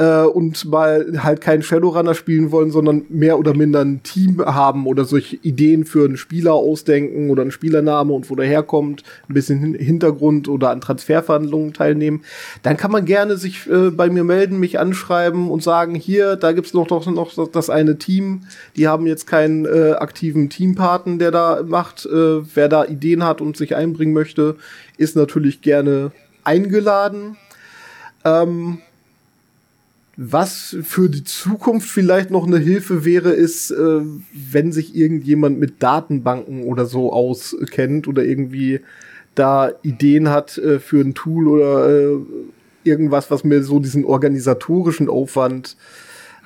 äh, 0.00 0.22
und 0.22 0.64
mal 0.64 1.22
halt 1.22 1.42
keinen 1.42 1.62
Shadowrunner 1.62 2.14
spielen 2.14 2.50
wollen, 2.50 2.70
sondern 2.70 3.04
mehr 3.10 3.38
oder 3.38 3.54
minder 3.54 3.80
ein 3.82 4.02
Team 4.02 4.42
haben 4.44 4.86
oder 4.86 5.04
solche 5.04 5.36
Ideen 5.36 5.84
für 5.84 6.06
einen 6.06 6.16
Spieler 6.16 6.54
ausdenken 6.54 7.28
oder 7.28 7.42
einen 7.42 7.50
Spielername 7.50 8.14
und 8.14 8.30
wo 8.30 8.34
der 8.34 8.46
herkommt, 8.46 9.02
ein 9.28 9.34
bisschen 9.34 9.74
Hintergrund 9.74 10.48
oder 10.48 10.70
an 10.70 10.80
Transferverhandlungen 10.80 11.74
teilnehmen, 11.74 12.22
dann 12.62 12.78
kann 12.78 12.90
man 12.90 13.04
gerne 13.04 13.36
sich 13.36 13.68
äh, 13.70 13.90
bei 13.90 14.08
mir 14.08 14.24
melden, 14.24 14.58
mich 14.58 14.80
anschreiben 14.80 15.50
und 15.50 15.62
sagen, 15.62 15.94
hier, 15.94 16.36
da 16.36 16.52
gibt's 16.52 16.72
noch, 16.72 16.86
doch 16.86 17.04
noch 17.06 17.50
das 17.52 17.68
eine 17.68 17.98
Team, 17.98 18.44
die 18.76 18.88
haben 18.88 19.06
jetzt 19.06 19.26
keinen 19.26 19.66
äh, 19.66 19.92
aktiven 19.98 20.48
Teampaten, 20.48 21.18
der 21.18 21.30
da 21.30 21.62
macht. 21.62 22.06
Äh, 22.06 22.10
wer 22.54 22.70
da 22.70 22.86
Ideen 22.86 23.22
hat 23.24 23.42
und 23.42 23.58
sich 23.58 23.76
einbringen 23.76 24.14
möchte, 24.14 24.56
ist 24.96 25.14
natürlich 25.14 25.60
gerne 25.60 26.12
eingeladen. 26.42 27.36
Ähm, 28.24 28.78
was 30.22 30.76
für 30.82 31.08
die 31.08 31.24
Zukunft 31.24 31.88
vielleicht 31.88 32.30
noch 32.30 32.46
eine 32.46 32.58
Hilfe 32.58 33.06
wäre, 33.06 33.30
ist, 33.30 33.70
äh, 33.70 34.00
wenn 34.32 34.70
sich 34.70 34.94
irgendjemand 34.94 35.58
mit 35.58 35.82
Datenbanken 35.82 36.64
oder 36.64 36.84
so 36.84 37.10
auskennt 37.10 38.06
oder 38.06 38.22
irgendwie 38.22 38.80
da 39.34 39.70
Ideen 39.80 40.28
hat 40.28 40.58
äh, 40.58 40.78
für 40.78 41.00
ein 41.00 41.14
Tool 41.14 41.48
oder 41.48 41.88
äh, 41.88 42.18
irgendwas, 42.84 43.30
was 43.30 43.44
mir 43.44 43.62
so 43.62 43.78
diesen 43.78 44.04
organisatorischen 44.04 45.08
Aufwand 45.08 45.78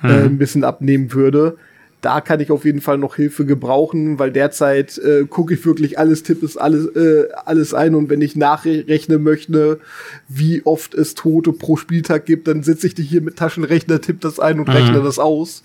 äh, 0.01 0.07
mhm. 0.07 0.25
ein 0.25 0.37
bisschen 0.37 0.63
abnehmen 0.63 1.11
würde 1.11 1.57
da 2.05 2.21
kann 2.21 2.39
ich 2.39 2.51
auf 2.51 2.65
jeden 2.65 2.81
Fall 2.81 2.99
noch 2.99 3.15
Hilfe 3.15 3.47
gebrauchen, 3.47 4.19
weil 4.19 4.31
derzeit 4.31 4.99
äh, 4.99 5.25
gucke 5.27 5.55
ich 5.55 5.65
wirklich 5.65 5.97
alles, 5.97 6.21
tippe 6.21 6.45
es 6.45 6.55
alles, 6.55 6.85
äh, 6.95 7.29
alles 7.45 7.73
ein 7.73 7.95
und 7.95 8.11
wenn 8.11 8.21
ich 8.21 8.35
nachrechnen 8.35 9.23
möchte, 9.23 9.79
wie 10.27 10.63
oft 10.65 10.93
es 10.93 11.15
Tote 11.15 11.51
pro 11.51 11.77
Spieltag 11.77 12.27
gibt, 12.27 12.47
dann 12.47 12.61
sitze 12.61 12.85
ich 12.85 12.93
hier 12.93 13.21
mit 13.21 13.37
Taschenrechner, 13.37 14.01
tippe 14.01 14.19
das 14.19 14.39
ein 14.39 14.59
und 14.59 14.67
mhm. 14.67 14.75
rechne 14.75 15.01
das 15.01 15.17
aus. 15.17 15.63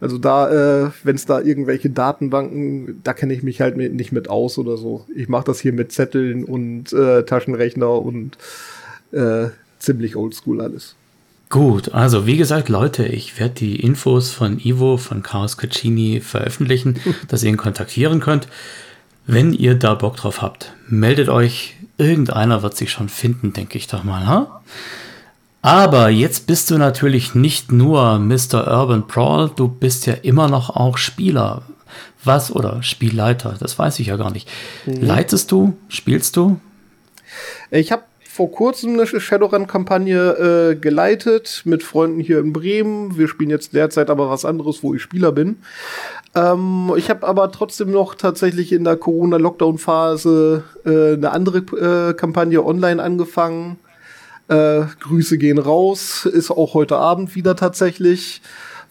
Also 0.00 0.18
da, 0.18 0.84
äh, 0.84 0.90
wenn 1.02 1.16
es 1.16 1.24
da 1.24 1.40
irgendwelche 1.40 1.88
Datenbanken, 1.88 3.00
da 3.02 3.14
kenne 3.14 3.32
ich 3.32 3.42
mich 3.42 3.62
halt 3.62 3.78
mit, 3.78 3.94
nicht 3.94 4.12
mit 4.12 4.28
aus 4.28 4.58
oder 4.58 4.76
so. 4.76 5.06
Ich 5.14 5.30
mache 5.30 5.44
das 5.44 5.60
hier 5.60 5.72
mit 5.72 5.92
Zetteln 5.92 6.44
und 6.44 6.92
äh, 6.92 7.22
Taschenrechner 7.24 7.90
und 7.90 8.36
äh, 9.12 9.46
ziemlich 9.78 10.14
oldschool 10.14 10.60
alles. 10.60 10.94
Gut, 11.50 11.92
also 11.92 12.26
wie 12.26 12.36
gesagt, 12.36 12.68
Leute, 12.68 13.04
ich 13.06 13.40
werde 13.40 13.54
die 13.54 13.80
Infos 13.80 14.30
von 14.30 14.60
Ivo, 14.60 14.96
von 14.96 15.24
Chaos 15.24 15.56
Caccini 15.56 16.20
veröffentlichen, 16.20 17.00
dass 17.28 17.42
ihr 17.42 17.50
ihn 17.50 17.56
kontaktieren 17.56 18.20
könnt. 18.20 18.46
Wenn 19.26 19.52
ihr 19.52 19.74
da 19.74 19.94
Bock 19.94 20.16
drauf 20.16 20.42
habt, 20.42 20.72
meldet 20.86 21.28
euch. 21.28 21.74
Irgendeiner 21.98 22.62
wird 22.62 22.76
sich 22.76 22.92
schon 22.92 23.08
finden, 23.08 23.52
denke 23.52 23.78
ich 23.78 23.88
doch 23.88 24.04
mal. 24.04 24.26
Ha? 24.28 24.62
Aber 25.60 26.08
jetzt 26.08 26.46
bist 26.46 26.70
du 26.70 26.78
natürlich 26.78 27.34
nicht 27.34 27.72
nur 27.72 28.20
Mr. 28.20 28.68
Urban 28.68 29.08
Brawl, 29.08 29.50
du 29.54 29.66
bist 29.66 30.06
ja 30.06 30.14
immer 30.14 30.48
noch 30.48 30.70
auch 30.70 30.96
Spieler. 30.96 31.62
Was 32.22 32.52
oder 32.52 32.82
Spielleiter, 32.84 33.56
das 33.58 33.76
weiß 33.76 33.98
ich 33.98 34.06
ja 34.06 34.16
gar 34.16 34.30
nicht. 34.30 34.48
Mhm. 34.86 35.02
Leitest 35.02 35.50
du? 35.50 35.76
Spielst 35.88 36.36
du? 36.36 36.60
Ich 37.70 37.90
habe 37.92 38.02
vor 38.32 38.52
kurzem 38.52 38.92
eine 38.92 39.06
Shadowrun-Kampagne 39.06 40.70
äh, 40.70 40.76
geleitet 40.76 41.62
mit 41.64 41.82
Freunden 41.82 42.20
hier 42.20 42.38
in 42.38 42.52
Bremen. 42.52 43.18
Wir 43.18 43.26
spielen 43.26 43.50
jetzt 43.50 43.74
derzeit 43.74 44.08
aber 44.08 44.30
was 44.30 44.44
anderes, 44.44 44.84
wo 44.84 44.94
ich 44.94 45.02
Spieler 45.02 45.32
bin. 45.32 45.56
Ähm, 46.36 46.92
ich 46.96 47.10
habe 47.10 47.26
aber 47.26 47.50
trotzdem 47.50 47.90
noch 47.90 48.14
tatsächlich 48.14 48.72
in 48.72 48.84
der 48.84 48.96
Corona-Lockdown-Phase 48.96 50.62
äh, 50.84 51.14
eine 51.14 51.32
andere 51.32 51.58
äh, 51.58 52.14
Kampagne 52.14 52.64
online 52.64 53.02
angefangen. 53.02 53.80
Äh, 54.46 54.82
Grüße 55.00 55.36
gehen 55.36 55.58
raus, 55.58 56.24
ist 56.24 56.52
auch 56.52 56.74
heute 56.74 56.98
Abend 56.98 57.34
wieder 57.34 57.56
tatsächlich, 57.56 58.42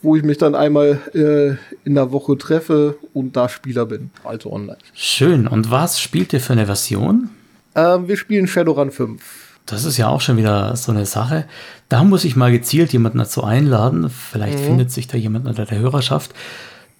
wo 0.01 0.17
ich 0.17 0.23
mich 0.23 0.37
dann 0.37 0.53
einmal 0.53 0.99
äh, 1.13 1.55
in 1.87 1.95
der 1.95 2.11
Woche 2.11 2.37
treffe 2.37 2.97
und 3.13 3.37
da 3.37 3.47
Spieler 3.47 3.85
bin, 3.85 4.11
also 4.25 4.51
online. 4.51 4.79
Schön. 4.93 5.47
Und 5.47 5.71
was 5.71 6.01
spielt 6.01 6.33
ihr 6.33 6.41
für 6.41 6.53
eine 6.53 6.65
Version? 6.65 7.29
Ähm, 7.75 8.07
wir 8.07 8.17
spielen 8.17 8.47
Shadowrun 8.47 8.91
5. 8.91 9.21
Das 9.65 9.85
ist 9.85 9.97
ja 9.97 10.07
auch 10.07 10.21
schon 10.21 10.37
wieder 10.37 10.75
so 10.75 10.91
eine 10.91 11.05
Sache. 11.05 11.45
Da 11.89 12.03
muss 12.03 12.25
ich 12.25 12.35
mal 12.35 12.51
gezielt 12.51 12.91
jemanden 12.91 13.19
dazu 13.19 13.43
einladen. 13.43 14.09
Vielleicht 14.09 14.59
mhm. 14.59 14.63
findet 14.63 14.91
sich 14.91 15.07
da 15.07 15.17
jemand 15.17 15.47
unter 15.47 15.65
der 15.65 15.77
Hörerschaft. 15.77 16.31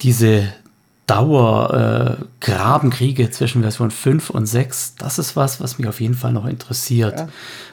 Diese 0.02 0.48
Dauer-Grabenkriege 1.10 3.24
äh, 3.24 3.30
zwischen 3.30 3.62
Version 3.62 3.90
5 3.90 4.30
und 4.30 4.46
6, 4.46 4.94
das 4.96 5.18
ist 5.18 5.34
was, 5.34 5.60
was 5.60 5.76
mich 5.78 5.88
auf 5.88 6.00
jeden 6.00 6.14
Fall 6.14 6.32
noch 6.32 6.46
interessiert. 6.46 7.18
Ja. 7.18 7.28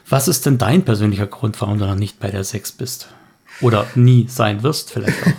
Was 0.08 0.26
ist 0.26 0.44
denn 0.46 0.58
dein 0.58 0.84
persönlicher 0.84 1.28
Grund, 1.28 1.60
warum 1.60 1.78
du 1.78 1.86
noch 1.86 1.94
nicht 1.94 2.18
bei 2.18 2.32
der 2.32 2.42
6 2.42 2.72
bist? 2.72 3.06
Oder 3.60 3.86
nie 3.94 4.26
sein 4.28 4.64
wirst, 4.64 4.90
vielleicht 4.90 5.24
auch? 5.24 5.30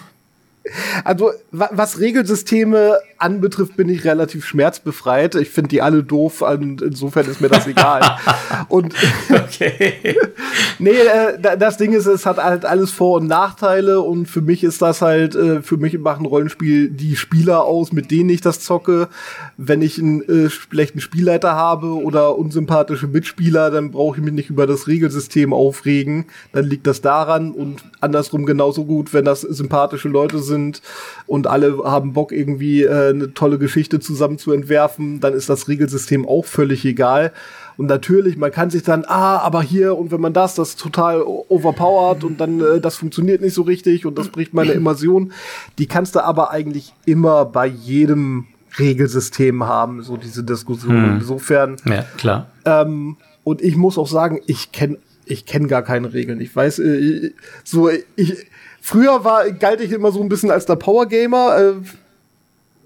Also, 1.04 1.32
was 1.52 2.00
Regelsysteme 2.00 3.00
anbetrifft, 3.18 3.76
bin 3.76 3.90
ich 3.90 4.06
relativ 4.06 4.46
schmerzbefreit. 4.46 5.36
Ich 5.36 5.50
finde 5.50 5.70
die 5.70 5.82
alle 5.82 6.04
doof 6.04 6.42
und 6.42 6.82
insofern 6.82 7.28
ist 7.28 7.42
mir 7.42 7.50
das 7.50 7.68
egal. 7.68 8.02
und 8.70 8.94
okay. 9.30 10.18
nee, 10.80 10.92
äh, 10.92 11.58
das 11.58 11.78
Ding 11.78 11.94
ist, 11.94 12.06
es 12.06 12.26
hat 12.26 12.38
halt 12.38 12.66
alles 12.66 12.92
Vor- 12.92 13.18
und 13.18 13.28
Nachteile 13.28 14.02
und 14.02 14.28
für 14.28 14.42
mich 14.42 14.64
ist 14.64 14.82
das 14.82 15.02
halt, 15.02 15.36
äh, 15.36 15.62
für 15.62 15.78
mich 15.78 15.98
macht 15.98 16.22
ein 16.22 16.26
Rollenspiel 16.26 16.90
die 16.90 17.16
Spieler 17.16 17.64
aus, 17.64 17.92
mit 17.92 18.12
denen 18.12 18.30
ich 18.30 18.42
das 18.42 18.62
zocke. 18.62 19.10
Wenn 19.58 19.82
ich 19.82 20.00
einen 20.00 20.22
äh, 20.22 20.50
schlechten 20.50 21.02
Spielleiter 21.02 21.56
habe 21.56 22.02
oder 22.02 22.38
unsympathische 22.38 23.08
Mitspieler, 23.08 23.72
dann 23.72 23.92
brauche 23.92 24.18
ich 24.18 24.24
mich 24.24 24.34
nicht 24.34 24.50
über 24.50 24.68
das 24.68 24.88
Regelsystem 24.88 25.54
aufregen. 25.54 26.26
Dann 26.54 26.66
liegt 26.66 26.88
das 26.88 27.02
daran 27.02 27.52
und 27.52 27.84
andersrum 28.02 28.46
genauso 28.46 28.86
gut, 28.86 29.14
wenn 29.14 29.26
das 29.26 29.42
sympathische 29.42 30.08
Leute 30.08 30.40
sind 30.40 30.59
und 31.28 31.48
alle 31.48 31.80
haben 31.84 32.14
Bock 32.14 32.32
irgendwie 32.32 32.84
äh, 32.84 33.10
eine 33.10 33.34
tolle 33.34 33.58
Geschichte 33.58 34.00
zusammen 34.00 34.38
zu 34.38 34.52
entwerfen, 34.52 35.20
dann 35.20 35.34
ist 35.34 35.50
das 35.50 35.68
Regelsystem 35.68 36.28
auch 36.28 36.46
völlig 36.46 36.86
egal. 36.86 37.32
Und 37.78 37.86
natürlich, 37.86 38.36
man 38.36 38.52
kann 38.52 38.70
sich 38.70 38.84
dann, 38.84 39.06
ah, 39.06 39.38
aber 39.38 39.62
hier 39.62 39.98
und 39.98 40.12
wenn 40.12 40.20
man 40.20 40.34
das, 40.34 40.56
das 40.56 40.70
ist 40.70 40.80
total 40.80 41.22
overpowered 41.22 42.26
und 42.26 42.40
dann 42.42 42.60
äh, 42.60 42.82
das 42.82 42.98
funktioniert 42.98 43.42
nicht 43.42 43.54
so 43.54 43.62
richtig 43.62 44.06
und 44.06 44.18
das 44.18 44.28
bricht 44.28 44.54
meine 44.54 44.74
Immersion. 44.74 45.32
Die 45.78 45.88
kannst 45.88 46.16
du 46.16 46.24
aber 46.24 46.52
eigentlich 46.52 46.94
immer 47.06 47.46
bei 47.46 47.68
jedem 47.68 48.48
Regelsystem 48.78 49.64
haben, 49.64 50.04
so 50.04 50.18
diese 50.18 50.44
Diskussion. 50.44 50.96
Hm. 50.96 51.16
Insofern. 51.22 51.78
Ja, 51.86 52.06
klar. 52.18 52.50
Ähm, 52.66 53.18
und 53.44 53.62
ich 53.62 53.78
muss 53.78 53.98
auch 53.98 54.08
sagen, 54.08 54.42
ich 54.46 54.72
kenne 54.72 54.98
ich 55.26 55.46
kenn 55.46 55.68
gar 55.68 55.84
keine 55.84 56.14
Regeln. 56.14 56.42
Ich 56.42 56.56
weiß, 56.56 56.80
äh, 56.80 57.34
so, 57.64 57.90
ich, 58.16 58.48
früher 58.90 59.24
war, 59.24 59.50
galt 59.52 59.82
ich 59.82 59.92
immer 59.92 60.12
so 60.12 60.22
ein 60.22 60.30
bisschen 60.30 60.52
als 60.52 60.66
der 60.66 60.76
Power 60.76 61.06
Gamer. 61.06 61.58
Äh, 61.58 61.74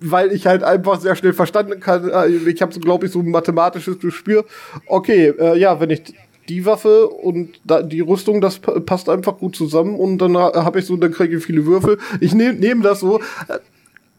weil 0.06 0.34
ich 0.34 0.46
halt 0.46 0.64
einfach 0.64 1.00
sehr 1.00 1.16
schnell 1.16 1.32
verstanden 1.32 1.80
kann, 1.80 2.10
äh, 2.10 2.28
ich 2.28 2.62
habe 2.62 2.74
so, 2.74 2.82
glaube 2.82 3.06
ich, 3.06 3.12
so 3.14 3.20
ein 3.20 3.32
mathematisches 3.32 4.00
Gespür. 4.00 4.44
Okay, 4.86 5.34
äh, 5.40 5.58
ja, 5.58 5.80
wenn 5.80 5.92
ich 5.92 6.14
die 6.50 6.66
Waffe 6.66 7.08
und 7.08 7.62
die 7.86 8.02
Rüstung, 8.02 8.42
das 8.42 8.60
passt 8.60 9.08
einfach 9.08 9.38
gut 9.38 9.56
zusammen 9.56 9.98
und 9.98 10.18
dann 10.18 10.38
habe 10.38 10.80
ich 10.80 10.86
so, 10.86 10.98
dann 10.98 11.14
kriege 11.14 11.38
ich 11.38 11.46
viele 11.46 11.66
Würfel. 11.66 12.00
Ich 12.20 12.34
nehme 12.34 12.60
nehm 12.60 12.82
das 12.82 13.00
so. 13.00 13.20
Äh, 13.48 13.60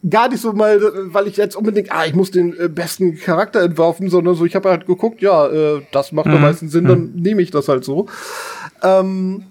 gar 0.09 0.29
nicht 0.29 0.41
so 0.41 0.53
mal, 0.53 0.81
weil 1.13 1.27
ich 1.27 1.37
jetzt 1.37 1.55
unbedingt, 1.55 1.91
ah, 1.91 2.05
ich 2.05 2.15
muss 2.15 2.31
den 2.31 2.59
äh, 2.59 2.67
besten 2.67 3.17
Charakter 3.17 3.61
entwerfen, 3.61 4.09
sondern 4.09 4.33
so, 4.33 4.45
ich 4.45 4.55
habe 4.55 4.69
halt 4.69 4.87
geguckt, 4.87 5.21
ja, 5.21 5.79
das 5.91 6.11
macht 6.11 6.25
mhm. 6.25 6.33
am 6.33 6.41
meisten 6.41 6.69
Sinn, 6.69 6.85
dann 6.85 7.13
mhm. 7.13 7.21
nehme 7.21 7.43
ich 7.43 7.51
das 7.51 7.67
halt 7.67 7.83
so. 7.83 8.07
Ähm, 8.81 9.43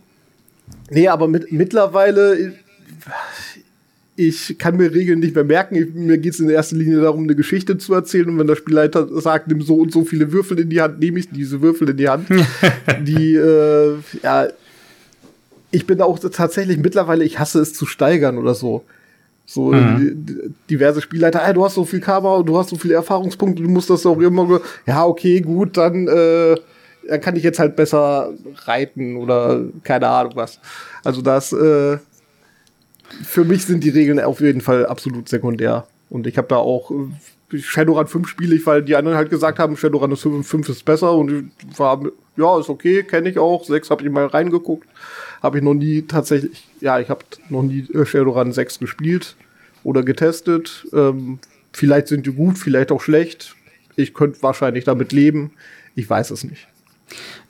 nee, 0.90 1.08
aber 1.08 1.28
mit, 1.28 1.50
mittlerweile, 1.52 2.54
ich 4.16 4.56
kann 4.58 4.76
mir 4.76 4.92
Regeln 4.92 5.20
nicht 5.20 5.34
mehr 5.34 5.44
merken. 5.44 5.74
Ich, 5.74 5.92
mir 5.94 6.18
geht 6.18 6.34
es 6.34 6.40
in 6.40 6.48
erster 6.48 6.76
Linie 6.76 7.00
darum, 7.00 7.24
eine 7.24 7.34
Geschichte 7.34 7.78
zu 7.78 7.94
erzählen. 7.94 8.28
Und 8.28 8.38
wenn 8.38 8.46
der 8.46 8.56
Spielleiter 8.56 9.08
sagt, 9.20 9.48
nimm 9.48 9.62
so 9.62 9.76
und 9.76 9.92
so 9.92 10.04
viele 10.04 10.32
Würfel 10.32 10.60
in 10.60 10.70
die 10.70 10.80
Hand, 10.80 11.00
nehme 11.00 11.18
ich 11.18 11.28
diese 11.30 11.60
Würfel 11.60 11.90
in 11.90 11.96
die 11.96 12.08
Hand. 12.08 12.28
die, 13.02 13.34
äh, 13.34 13.96
ja, 14.22 14.48
ich 15.70 15.86
bin 15.86 16.00
auch 16.00 16.18
tatsächlich 16.18 16.78
mittlerweile, 16.78 17.24
ich 17.24 17.38
hasse 17.38 17.60
es 17.60 17.74
zu 17.74 17.86
steigern 17.86 18.38
oder 18.38 18.54
so. 18.54 18.84
So 19.46 19.72
mhm. 19.72 20.54
diverse 20.70 21.02
Spielleiter, 21.02 21.40
hey, 21.40 21.52
du 21.52 21.64
hast 21.64 21.74
so 21.74 21.84
viel 21.84 22.00
Karma 22.00 22.36
und 22.36 22.46
du 22.46 22.56
hast 22.56 22.70
so 22.70 22.76
viele 22.76 22.94
Erfahrungspunkte, 22.94 23.62
du 23.62 23.68
musst 23.68 23.90
das 23.90 24.06
auch 24.06 24.18
immer, 24.18 24.60
ja, 24.86 25.04
okay, 25.04 25.40
gut, 25.40 25.76
dann, 25.76 26.08
äh, 26.08 26.56
dann 27.08 27.20
kann 27.20 27.36
ich 27.36 27.42
jetzt 27.42 27.58
halt 27.58 27.76
besser 27.76 28.32
reiten 28.64 29.16
oder 29.16 29.64
keine 29.82 30.08
Ahnung 30.08 30.32
was. 30.36 30.60
Also 31.02 31.22
das, 31.22 31.52
äh, 31.52 31.98
für 33.22 33.44
mich 33.44 33.64
sind 33.64 33.84
die 33.84 33.90
Regeln 33.90 34.20
auf 34.20 34.40
jeden 34.40 34.60
Fall 34.60 34.86
absolut 34.86 35.28
sekundär. 35.28 35.86
Und 36.10 36.26
ich 36.26 36.36
habe 36.38 36.48
da 36.48 36.56
auch 36.56 36.90
äh, 36.90 37.58
Shadowrun 37.58 38.06
5 38.06 38.28
spiele 38.28 38.54
ich, 38.54 38.66
weil 38.66 38.82
die 38.82 38.96
anderen 38.96 39.16
halt 39.16 39.30
gesagt 39.30 39.58
haben, 39.58 39.76
Shadowrun 39.76 40.16
5 40.16 40.68
ist 40.68 40.84
besser 40.84 41.14
und 41.14 41.30
ich 41.30 41.78
war, 41.78 42.00
ja, 42.36 42.58
ist 42.58 42.68
okay, 42.68 43.02
kenne 43.02 43.28
ich 43.28 43.38
auch. 43.38 43.64
6 43.64 43.90
habe 43.90 44.04
ich 44.04 44.10
mal 44.10 44.26
reingeguckt. 44.26 44.88
Habe 45.42 45.58
ich 45.58 45.64
noch 45.64 45.74
nie 45.74 46.02
tatsächlich, 46.02 46.66
ja, 46.80 46.98
ich 46.98 47.10
habe 47.10 47.24
noch 47.50 47.62
nie 47.62 47.86
äh, 47.92 48.06
Shadowrun 48.06 48.52
6 48.52 48.78
gespielt 48.78 49.36
oder 49.82 50.02
getestet. 50.02 50.86
Ähm, 50.92 51.38
vielleicht 51.72 52.08
sind 52.08 52.26
die 52.26 52.32
gut, 52.32 52.58
vielleicht 52.58 52.90
auch 52.90 53.00
schlecht. 53.00 53.54
Ich 53.96 54.14
könnte 54.14 54.42
wahrscheinlich 54.42 54.84
damit 54.84 55.12
leben. 55.12 55.52
Ich 55.94 56.08
weiß 56.08 56.30
es 56.30 56.44
nicht. 56.44 56.66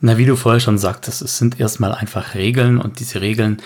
Na, 0.01 0.17
wie 0.17 0.25
du 0.25 0.35
vorher 0.35 0.59
schon 0.59 0.77
sagtest, 0.77 1.21
es 1.21 1.37
sind 1.37 1.59
erstmal 1.59 1.93
einfach 1.93 2.35
Regeln 2.35 2.79
und 2.79 2.99
diese 2.99 3.21
Regeln 3.21 3.61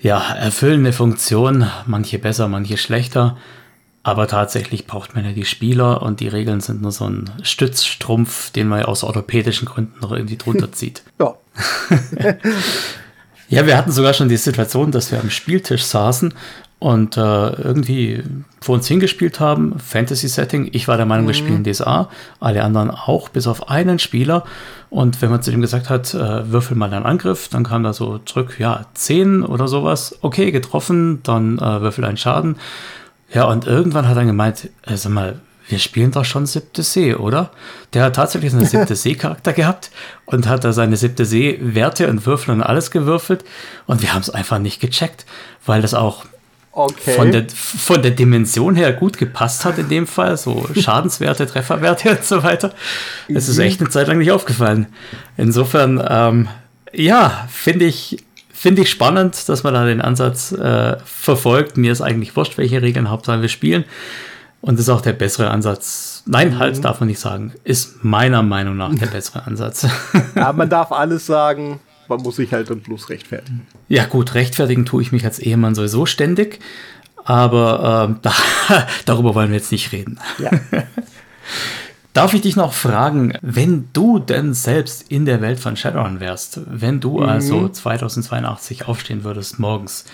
ja, 0.00 0.34
erfüllen 0.34 0.80
eine 0.80 0.92
Funktion, 0.92 1.66
manche 1.86 2.18
besser, 2.18 2.48
manche 2.48 2.76
schlechter. 2.76 3.36
Aber 4.02 4.28
tatsächlich 4.28 4.86
braucht 4.86 5.14
man 5.14 5.24
ja 5.24 5.32
die 5.32 5.46
Spieler 5.46 6.02
und 6.02 6.20
die 6.20 6.28
Regeln 6.28 6.60
sind 6.60 6.82
nur 6.82 6.92
so 6.92 7.08
ein 7.08 7.30
Stützstrumpf, 7.42 8.50
den 8.50 8.68
man 8.68 8.82
aus 8.82 9.02
orthopädischen 9.02 9.66
Gründen 9.66 9.98
noch 10.00 10.12
irgendwie 10.12 10.36
drunter 10.36 10.70
zieht. 10.72 11.02
Ja. 11.18 11.34
ja, 13.48 13.66
wir 13.66 13.78
hatten 13.78 13.92
sogar 13.92 14.12
schon 14.12 14.28
die 14.28 14.36
Situation, 14.36 14.90
dass 14.92 15.10
wir 15.10 15.20
am 15.20 15.30
Spieltisch 15.30 15.84
saßen 15.84 16.34
und 16.84 17.16
äh, 17.16 17.20
irgendwie 17.62 18.22
vor 18.60 18.74
uns 18.74 18.86
hingespielt 18.86 19.40
haben, 19.40 19.78
Fantasy-Setting. 19.78 20.68
Ich 20.72 20.86
war 20.86 20.98
der 20.98 21.06
Meinung, 21.06 21.24
mhm. 21.24 21.28
wir 21.28 21.34
spielen 21.34 21.64
DSA, 21.64 22.10
alle 22.40 22.62
anderen 22.62 22.90
auch, 22.90 23.30
bis 23.30 23.46
auf 23.46 23.70
einen 23.70 23.98
Spieler. 23.98 24.44
Und 24.90 25.22
wenn 25.22 25.30
man 25.30 25.40
zu 25.40 25.50
dem 25.50 25.62
gesagt 25.62 25.88
hat, 25.88 26.12
äh, 26.12 26.52
würfel 26.52 26.76
mal 26.76 26.92
einen 26.92 27.06
Angriff, 27.06 27.48
dann 27.48 27.64
kam 27.64 27.84
da 27.84 27.94
so 27.94 28.18
zurück, 28.18 28.56
ja, 28.58 28.84
10 28.92 29.44
oder 29.44 29.66
sowas. 29.66 30.18
Okay, 30.20 30.52
getroffen, 30.52 31.20
dann 31.22 31.56
äh, 31.56 31.80
würfel 31.80 32.04
einen 32.04 32.18
Schaden. 32.18 32.56
Ja, 33.32 33.44
und 33.44 33.66
irgendwann 33.66 34.06
hat 34.06 34.18
er 34.18 34.26
gemeint, 34.26 34.68
äh, 34.82 34.98
sag 34.98 35.12
mal, 35.12 35.40
wir 35.66 35.78
spielen 35.78 36.10
doch 36.10 36.26
schon 36.26 36.44
siebte 36.44 36.82
See, 36.82 37.14
oder? 37.14 37.48
Der 37.94 38.02
hat 38.02 38.16
tatsächlich 38.16 38.52
einen 38.52 38.66
siebte 38.66 38.94
See-Charakter 38.94 39.54
gehabt 39.54 39.90
und 40.26 40.46
hat 40.46 40.64
da 40.64 40.74
seine 40.74 40.98
siebte 40.98 41.24
See-Werte 41.24 42.10
und 42.10 42.26
Würfel 42.26 42.54
und 42.54 42.62
alles 42.62 42.90
gewürfelt. 42.90 43.42
Und 43.86 44.02
wir 44.02 44.12
haben 44.12 44.20
es 44.20 44.28
einfach 44.28 44.58
nicht 44.58 44.82
gecheckt, 44.82 45.24
weil 45.64 45.80
das 45.80 45.94
auch 45.94 46.26
okay. 46.74 47.12
von, 47.12 47.32
der, 47.32 47.46
von 47.48 48.02
der 48.02 48.10
Dimension 48.10 48.76
her 48.76 48.92
gut 48.92 49.18
gepasst 49.18 49.64
hat 49.64 49.78
in 49.78 49.88
dem 49.88 50.06
Fall. 50.06 50.36
So 50.36 50.68
Schadenswerte, 50.74 51.46
Trefferwerte 51.46 52.10
und 52.10 52.24
so 52.24 52.42
weiter. 52.42 52.72
Es 53.28 53.48
ist 53.48 53.58
mhm. 53.58 53.64
echt 53.64 53.80
eine 53.80 53.90
Zeit 53.90 54.08
lang 54.08 54.18
nicht 54.18 54.32
aufgefallen. 54.32 54.86
Insofern, 55.36 56.04
ähm, 56.08 56.48
ja, 56.92 57.46
finde 57.50 57.84
ich, 57.86 58.24
finde 58.52 58.82
ich 58.82 58.90
spannend, 58.90 59.48
dass 59.48 59.62
man 59.62 59.74
da 59.74 59.84
den 59.84 60.00
Ansatz 60.00 60.52
äh, 60.52 60.96
verfolgt. 61.04 61.76
Mir 61.76 61.92
ist 61.92 62.00
eigentlich 62.00 62.36
wurscht, 62.36 62.58
welche 62.58 62.82
Regeln 62.82 63.10
Hauptsache 63.10 63.42
wir 63.42 63.48
spielen. 63.48 63.84
Und 64.60 64.78
das 64.78 64.86
ist 64.86 64.90
auch 64.90 65.02
der 65.02 65.12
bessere 65.12 65.50
Ansatz. 65.50 66.22
Nein, 66.26 66.54
mhm. 66.54 66.58
halt, 66.58 66.84
darf 66.84 67.00
man 67.00 67.08
nicht 67.08 67.20
sagen. 67.20 67.52
Ist 67.64 68.02
meiner 68.02 68.42
Meinung 68.42 68.76
nach 68.76 68.94
der 68.94 69.06
bessere 69.12 69.46
Ansatz. 69.46 69.86
Ja, 70.34 70.52
man 70.52 70.70
darf 70.70 70.90
alles 70.90 71.26
sagen 71.26 71.80
man 72.08 72.20
muss 72.22 72.36
sich 72.36 72.52
halt 72.52 72.70
dann 72.70 72.80
bloß 72.80 73.10
rechtfertigen. 73.10 73.66
Ja, 73.88 74.04
gut, 74.06 74.34
rechtfertigen 74.34 74.84
tue 74.84 75.02
ich 75.02 75.12
mich 75.12 75.24
als 75.24 75.38
Ehemann 75.38 75.74
sowieso 75.74 76.06
ständig, 76.06 76.60
aber 77.24 78.08
ähm, 78.08 78.18
da, 78.22 78.32
darüber 79.04 79.34
wollen 79.34 79.50
wir 79.50 79.56
jetzt 79.56 79.72
nicht 79.72 79.92
reden. 79.92 80.18
Ja. 80.38 80.50
Darf 82.12 82.32
ich 82.32 82.42
dich 82.42 82.54
noch 82.54 82.72
fragen, 82.72 83.36
wenn 83.42 83.88
du 83.92 84.20
denn 84.20 84.54
selbst 84.54 85.10
in 85.10 85.24
der 85.24 85.40
Welt 85.40 85.58
von 85.58 85.76
Shadowrun 85.76 86.20
wärst, 86.20 86.60
wenn 86.66 87.00
du 87.00 87.18
mhm. 87.18 87.24
also 87.24 87.68
2082 87.68 88.86
aufstehen 88.86 89.24
würdest 89.24 89.58
morgens, 89.58 90.04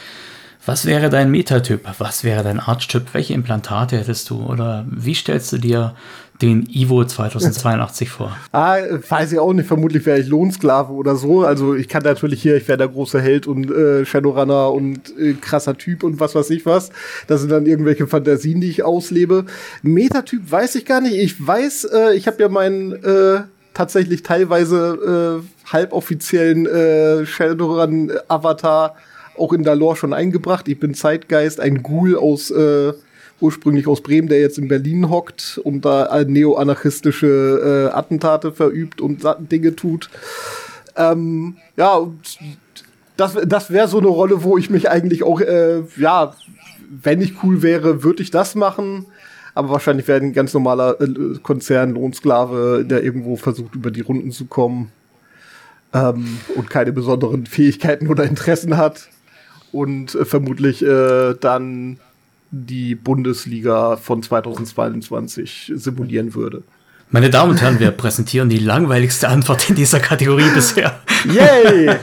was 0.67 0.87
wäre 0.87 1.11
dein 1.11 1.31
Metatyp? 1.31 1.81
Was 1.99 2.25
wäre 2.25 2.43
dein 2.43 2.61
Archetyp? 2.61 3.13
Welche 3.13 3.35
Implantate 3.35 3.97
hättest 3.97 4.29
du? 4.31 4.45
Oder 4.45 4.85
wie 4.91 5.15
stellst 5.15 5.53
du 5.53 5.59
dir 5.59 5.95
den 6.43 6.67
Ivo 6.71 7.05
2082 7.05 8.09
vor? 8.09 8.37
Ah, 8.53 8.77
weiß 9.09 9.33
ich 9.33 9.39
auch 9.39 9.53
nicht. 9.53 9.67
Vermutlich 9.67 10.05
wäre 10.07 10.19
ich 10.19 10.27
Lohnsklave 10.27 10.93
oder 10.93 11.17
so. 11.17 11.45
Also 11.45 11.75
ich 11.75 11.89
kann 11.89 12.03
natürlich 12.03 12.43
hier, 12.43 12.57
ich 12.57 12.69
wäre 12.69 12.79
der 12.79 12.89
große 12.89 13.21
Held 13.21 13.47
und 13.47 13.71
äh, 13.71 14.05
Shadowrunner 14.05 14.73
und 14.73 15.17
äh, 15.19 15.35
krasser 15.35 15.77
Typ 15.77 16.03
und 16.03 16.21
was 16.21 16.35
weiß 16.35 16.51
ich 16.51 16.67
was. 16.67 16.91
Das 17.27 17.41
sind 17.41 17.51
dann 17.51 17.67
irgendwelche 17.67 18.07
Fantasien, 18.07 18.61
die 18.61 18.71
ich 18.71 18.83
auslebe. 18.83 19.45
Metatyp 19.83 20.51
weiß 20.51 20.75
ich 20.77 20.85
gar 20.85 21.01
nicht. 21.01 21.17
Ich 21.17 21.47
weiß, 21.47 21.85
äh, 21.85 22.15
ich 22.15 22.27
habe 22.27 22.41
ja 22.43 22.49
meinen 22.49 22.93
äh, 22.93 23.43
tatsächlich 23.75 24.23
teilweise 24.23 25.43
äh, 25.43 25.71
halboffiziellen 25.73 26.67
äh, 26.67 27.27
Shadowrun-Avatar 27.27 28.95
auch 29.37 29.53
in 29.53 29.65
der 29.65 29.77
Lore 29.77 29.97
schon 29.97 30.13
eingebracht. 30.13 30.69
Ich 30.69 30.79
bin 30.79 30.95
Zeitgeist, 30.95 31.61
ein 31.61 31.83
Ghoul 31.83 32.17
aus 32.17 32.51
äh, 32.51 32.93
ursprünglich 33.41 33.87
aus 33.87 34.03
Bremen, 34.03 34.29
der 34.29 34.41
jetzt 34.41 34.59
in 34.59 34.69
Berlin 34.69 35.09
hockt 35.09 35.61
und 35.63 35.85
da 35.85 36.25
neoanarchistische 36.25 37.89
äh, 37.91 37.97
Attentate 37.97 38.53
verübt 38.53 39.01
und 39.01 39.25
Dinge 39.51 39.75
tut. 39.77 40.11
Ähm, 40.97 41.57
ja, 41.77 41.95
und 41.95 42.39
das, 43.17 43.37
das 43.47 43.71
wäre 43.71 43.89
so 43.89 43.99
eine 43.99 44.09
Rolle, 44.09 44.43
wo 44.43 44.59
ich 44.59 44.71
mich 44.71 44.91
eigentlich 44.91 45.23
auch, 45.23 45.41
äh, 45.41 45.83
ja, 45.97 46.35
wenn 46.91 47.21
ich 47.21 47.43
cool 47.43 47.63
wäre, 47.63 48.03
würde 48.03 48.23
ich 48.23 48.31
das 48.31 48.55
machen. 48.55 49.07
Aber 49.55 49.71
wahrscheinlich 49.71 50.07
wäre 50.09 50.21
ein 50.21 50.33
ganz 50.33 50.55
normaler 50.55 51.01
äh, 51.01 51.39
Konzern, 51.43 51.91
Lohnsklave, 51.91 52.85
der 52.89 53.03
irgendwo 53.03 53.37
versucht, 53.37 53.75
über 53.75 53.91
die 53.91 54.01
Runden 54.01 54.31
zu 54.31 54.47
kommen 54.47 54.93
ähm, 55.93 56.39
und 56.57 56.71
keine 56.71 56.93
besonderen 56.93 57.47
Fähigkeiten 57.47 58.09
oder 58.09 58.25
Interessen 58.25 58.77
hat. 58.77 59.09
Und 59.73 60.15
äh, 60.15 60.25
vermutlich 60.25 60.83
äh, 60.83 61.35
dann 61.41 61.99
die 62.51 62.95
Bundesliga 62.95 63.97
von 63.97 64.23
2022 64.23 65.73
simulieren 65.75 66.35
würde. 66.35 66.63
Meine 67.11 67.31
Damen 67.31 67.53
und 67.53 67.61
Herren, 67.61 67.81
wir 67.81 67.91
präsentieren 67.91 68.49
die 68.49 68.59
langweiligste 68.59 69.29
Antwort 69.29 69.69
in 69.69 69.77
dieser 69.77 70.01
Kategorie 70.01 70.49
bisher. 70.55 71.01
Yay! 71.25 71.97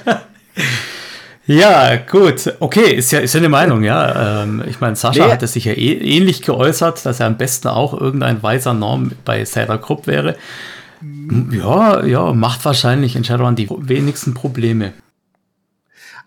ja, 1.47 1.95
gut. 1.95 2.53
Okay, 2.59 2.93
ist 2.95 3.11
ja, 3.11 3.19
ist 3.19 3.33
ja 3.33 3.39
eine 3.39 3.49
Meinung, 3.49 3.83
ja. 3.83 4.43
Ähm, 4.43 4.63
ich 4.67 4.81
meine, 4.81 4.95
Sascha 4.95 5.25
nee. 5.25 5.31
hatte 5.31 5.47
sich 5.47 5.65
ja 5.65 5.73
eh, 5.73 5.93
ähnlich 5.93 6.41
geäußert, 6.41 7.05
dass 7.05 7.19
er 7.19 7.27
am 7.27 7.37
besten 7.37 7.69
auch 7.69 7.99
irgendein 7.99 8.43
weiser 8.43 8.73
Norm 8.73 9.11
bei 9.23 9.45
Sailor 9.45 9.77
Krupp 9.77 10.07
wäre. 10.07 10.35
Ja, 11.51 12.03
ja, 12.05 12.33
macht 12.33 12.65
wahrscheinlich 12.65 13.15
in 13.15 13.23
Shadowrun 13.23 13.55
die 13.55 13.69
wenigsten 13.69 14.33
Probleme. 14.33 14.93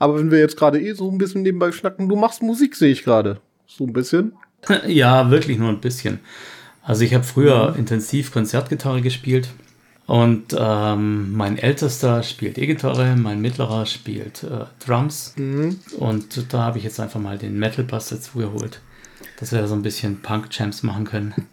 Aber 0.01 0.19
wenn 0.19 0.31
wir 0.31 0.39
jetzt 0.41 0.57
gerade 0.57 0.81
eh 0.81 0.95
so 0.95 1.11
ein 1.11 1.19
bisschen 1.19 1.43
nebenbei 1.43 1.71
schnacken, 1.71 2.09
du 2.09 2.17
machst 2.17 2.43
Musik, 2.43 2.75
sehe 2.75 2.91
ich 2.91 3.05
gerade. 3.05 3.39
So 3.67 3.85
ein 3.85 3.93
bisschen? 3.93 4.33
Ja, 4.87 5.31
wirklich 5.31 5.59
nur 5.59 5.71
ein 5.71 5.81
bisschen. 5.81 6.19
Also 6.83 7.05
ich 7.05 7.15
habe 7.15 7.25
früher 7.25 7.71
mhm. 7.71 7.79
intensiv 7.79 8.33
Konzertgitarre 8.33 9.01
gespielt 9.01 9.49
und 10.07 10.55
ähm, 10.59 11.33
mein 11.35 11.57
ältester 11.57 12.23
spielt 12.23 12.59
E-Gitarre, 12.59 13.17
mein 13.17 13.41
mittlerer 13.41 13.87
spielt 13.87 14.43
äh, 14.43 14.65
Drums 14.85 15.35
mhm. 15.37 15.79
und 15.99 16.53
da 16.53 16.65
habe 16.65 16.79
ich 16.79 16.85
jetzt 16.85 17.01
einfach 17.01 17.21
mal 17.21 17.39
den 17.39 17.59
Metal 17.59 17.85
Bass 17.85 18.09
dazu 18.11 18.39
geholt, 18.39 18.81
dass 19.39 19.53
wir 19.53 19.67
so 19.67 19.75
ein 19.75 19.83
bisschen 19.83 20.21
Punk-Jams 20.21 20.83
machen 20.83 21.05
können. 21.05 21.35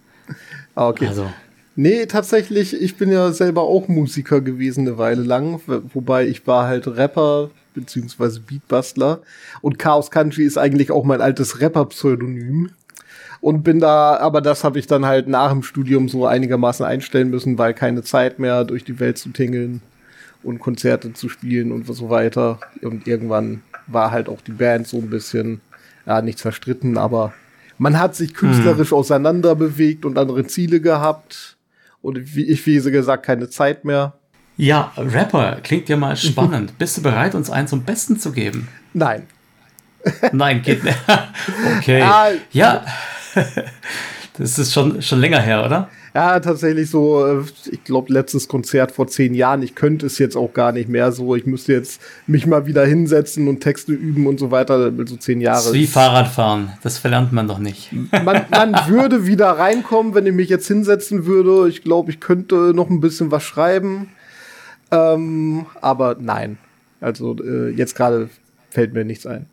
Ah, 0.76 0.90
okay. 0.90 1.08
Also 1.08 1.28
Nee, 1.76 2.06
tatsächlich, 2.06 2.80
ich 2.80 2.98
bin 2.98 3.12
ja 3.12 3.32
selber 3.32 3.62
auch 3.62 3.88
Musiker 3.88 4.42
gewesen 4.42 4.88
eine 4.88 4.98
Weile 5.00 5.24
lang, 5.24 5.60
wobei 5.66 6.28
ich 6.28 6.46
war 6.46 6.68
halt 6.68 6.88
Rapper 6.88 7.50
beziehungsweise 7.78 8.42
Beatbustler 8.42 9.22
und 9.62 9.80
Chaos 9.80 10.12
Country 10.12 10.44
ist 10.44 10.58
eigentlich 10.58 10.92
auch 10.92 11.06
mein 11.06 11.22
altes 11.22 11.62
Rapper-Pseudonym 11.62 12.72
und 13.40 13.64
bin 13.64 13.80
da, 13.80 14.18
aber 14.18 14.42
das 14.42 14.64
habe 14.64 14.80
ich 14.80 14.88
dann 14.88 15.06
halt 15.06 15.28
nach 15.28 15.52
dem 15.52 15.64
Studium 15.64 16.10
so 16.10 16.26
einigermaßen 16.26 16.86
einstellen 16.86 17.30
müssen, 17.30 17.58
weil 17.58 17.74
keine 17.74 18.04
Zeit 18.04 18.40
mehr 18.40 18.64
durch 18.64 18.84
die 18.84 19.00
Welt 19.00 19.18
zu 19.18 19.30
tingeln 19.30 19.82
und 20.44 20.60
Konzerte 20.60 21.14
zu 21.14 21.30
spielen 21.30 21.72
und 21.72 21.86
so 21.88 22.10
weiter. 22.10 22.60
Und 22.82 23.08
irgendwann 23.08 23.62
war 23.86 24.12
halt 24.12 24.30
auch 24.30 24.42
die 24.42 24.52
Band 24.52 24.88
so 24.88 24.98
ein 24.98 25.10
bisschen, 25.10 25.62
ja, 26.06 26.22
nichts 26.22 26.42
verstritten, 26.42 26.98
aber 26.98 27.34
man 27.78 28.00
hat 28.00 28.16
sich 28.16 28.34
künstlerisch 28.34 28.90
hm. 28.90 28.98
auseinander 28.98 29.56
bewegt 29.56 30.04
und 30.06 30.18
andere 30.18 30.46
Ziele 30.48 30.82
gehabt. 30.82 31.58
Und 32.02 32.36
wie 32.36 32.46
ich, 32.46 32.66
wie 32.66 32.80
gesagt, 32.80 33.24
keine 33.24 33.50
Zeit 33.50 33.86
mehr. 33.86 34.14
Ja, 34.58 34.92
Rapper, 34.98 35.60
klingt 35.62 35.88
ja 35.88 35.98
mal 35.98 36.18
spannend. 36.18 36.78
Bist 36.80 36.98
du 36.98 37.04
bereit, 37.04 37.36
uns 37.36 37.50
einen 37.50 37.68
zum 37.68 37.84
Besten 37.84 38.20
zu 38.20 38.32
geben? 38.32 38.68
Nein. 38.94 39.24
Nein, 40.32 40.62
geht 40.64 40.84
nicht. 40.84 40.98
okay. 41.78 42.02
Ah, 42.02 42.30
ja. 42.52 42.86
Das 44.40 44.60
ist 44.60 44.72
schon, 44.72 45.02
schon 45.02 45.20
länger 45.20 45.42
her, 45.42 45.66
oder? 45.66 45.90
Ja, 46.14 46.40
tatsächlich 46.40 46.90
so, 46.90 47.26
äh, 47.26 47.44
ich 47.72 47.84
glaube, 47.84 48.14
letztes 48.14 48.48
Konzert 48.48 48.92
vor 48.92 49.08
zehn 49.08 49.34
Jahren. 49.34 49.64
Ich 49.64 49.74
könnte 49.74 50.06
es 50.06 50.20
jetzt 50.20 50.36
auch 50.36 50.54
gar 50.54 50.72
nicht 50.72 50.90
mehr 50.90 51.12
so. 51.12 51.36
Ich 51.36 51.46
müsste 51.46 51.74
jetzt 51.74 52.02
mich 52.28 52.46
mal 52.46 52.68
wieder 52.68 52.86
hinsetzen 52.86 53.48
und 53.48 53.62
Texte 53.62 53.94
üben 53.94 54.28
und 54.28 54.40
so 54.40 54.52
weiter. 54.52 54.92
So 55.06 55.16
zehn 55.18 55.42
Jahre. 55.42 55.58
Das 55.58 55.68
ist 55.68 55.74
wie 55.74 55.88
Fahrradfahren. 55.88 56.74
Das 56.84 57.00
verlernt 57.00 57.34
man 57.34 57.48
doch 57.48 57.60
nicht. 57.60 57.92
Man, 57.92 58.46
man 58.52 58.74
würde 58.88 59.26
wieder 59.26 59.48
reinkommen, 59.48 60.14
wenn 60.14 60.28
ich 60.28 60.34
mich 60.34 60.50
jetzt 60.50 60.68
hinsetzen 60.68 61.26
würde. 61.26 61.68
Ich 61.68 61.84
glaube, 61.84 62.12
ich 62.12 62.20
könnte 62.20 62.74
noch 62.76 62.92
ein 62.92 63.00
bisschen 63.00 63.32
was 63.32 63.44
schreiben. 63.44 64.12
Ähm, 64.92 65.66
aber 65.82 66.18
nein. 66.20 66.58
Also 67.00 67.36
äh, 67.44 67.70
jetzt 67.70 67.96
gerade 67.96 68.30
fällt 68.70 68.94
mir 68.94 69.06
nichts 69.06 69.26
ein. 69.26 69.48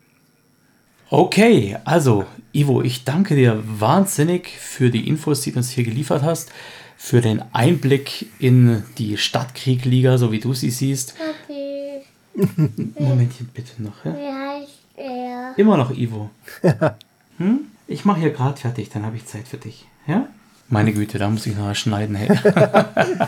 Okay, 1.10 1.76
also 1.84 2.24
Ivo, 2.52 2.82
ich 2.82 3.04
danke 3.04 3.36
dir 3.36 3.62
wahnsinnig 3.64 4.48
für 4.48 4.90
die 4.90 5.06
Infos, 5.06 5.42
die 5.42 5.52
du 5.52 5.58
uns 5.58 5.70
hier 5.70 5.84
geliefert 5.84 6.22
hast, 6.22 6.50
für 6.96 7.20
den 7.20 7.42
Einblick 7.52 8.26
in 8.38 8.82
die 8.98 9.16
Stadtkrieg-Liga, 9.16 10.18
so 10.18 10.32
wie 10.32 10.40
du 10.40 10.54
sie 10.54 10.70
siehst. 10.70 11.14
Okay. 11.44 12.02
Momentchen 12.98 13.48
bitte 13.52 13.82
noch. 13.82 14.04
Ja? 14.04 14.14
Wie 14.14 14.62
heißt 14.62 14.78
er? 14.96 15.54
Immer 15.56 15.76
noch 15.76 15.90
Ivo. 15.90 16.30
hm? 17.38 17.60
Ich 17.86 18.04
mache 18.04 18.20
hier 18.20 18.30
gerade 18.30 18.58
fertig, 18.58 18.88
dann 18.88 19.04
habe 19.04 19.16
ich 19.16 19.26
Zeit 19.26 19.46
für 19.46 19.58
dich. 19.58 19.86
Ja? 20.06 20.28
Meine 20.68 20.92
Güte, 20.92 21.18
da 21.18 21.28
muss 21.28 21.46
ich 21.46 21.56
noch 21.56 21.74
schneiden. 21.74 22.16
Hey. 22.16 22.28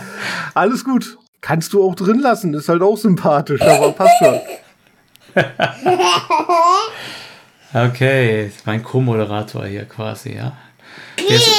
Alles 0.54 0.82
gut. 0.84 1.18
Kannst 1.46 1.72
du 1.74 1.88
auch 1.88 1.94
drin 1.94 2.18
lassen, 2.18 2.52
ist 2.54 2.68
halt 2.68 2.82
auch 2.82 2.96
sympathisch, 2.96 3.62
aber 3.62 3.92
passt 3.92 4.18
schon. 4.18 4.40
Okay, 7.74 8.50
mein 8.64 8.82
Co-Moderator 8.82 9.66
hier 9.66 9.84
quasi, 9.84 10.34
ja. 10.34 10.56
Der 11.18 11.36
ist, 11.36 11.50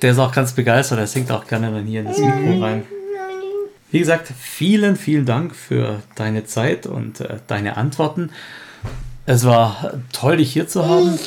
der 0.00 0.12
ist, 0.12 0.18
auch 0.18 0.30
ganz 0.30 0.52
begeistert, 0.52 0.98
er 0.98 1.06
singt 1.06 1.32
auch 1.32 1.46
gerne 1.46 1.72
dann 1.72 1.84
hier 1.84 2.00
in 2.00 2.06
das 2.06 2.18
Mikro 2.18 2.62
rein. 2.62 2.84
Wie 3.90 3.98
gesagt, 3.98 4.28
vielen, 4.38 4.96
vielen 4.96 5.26
Dank 5.26 5.56
für 5.56 6.00
deine 6.14 6.44
Zeit 6.44 6.86
und 6.86 7.20
äh, 7.20 7.38
deine 7.46 7.76
Antworten. 7.76 8.30
Es 9.26 9.44
war 9.44 9.94
toll, 10.12 10.36
dich 10.36 10.52
hier 10.52 10.68
zu 10.68 10.86
haben. 10.86 11.18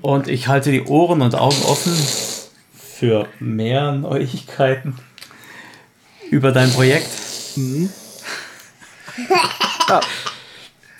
Und 0.00 0.28
ich 0.28 0.48
halte 0.48 0.70
die 0.70 0.84
Ohren 0.84 1.22
und 1.22 1.34
Augen 1.34 1.62
offen 1.64 1.92
für 2.72 3.26
mehr 3.40 3.92
Neuigkeiten 3.92 4.94
über 6.30 6.52
dein 6.52 6.70
Projekt. 6.72 7.08
Mhm. 7.56 7.90
Ja. 9.88 10.00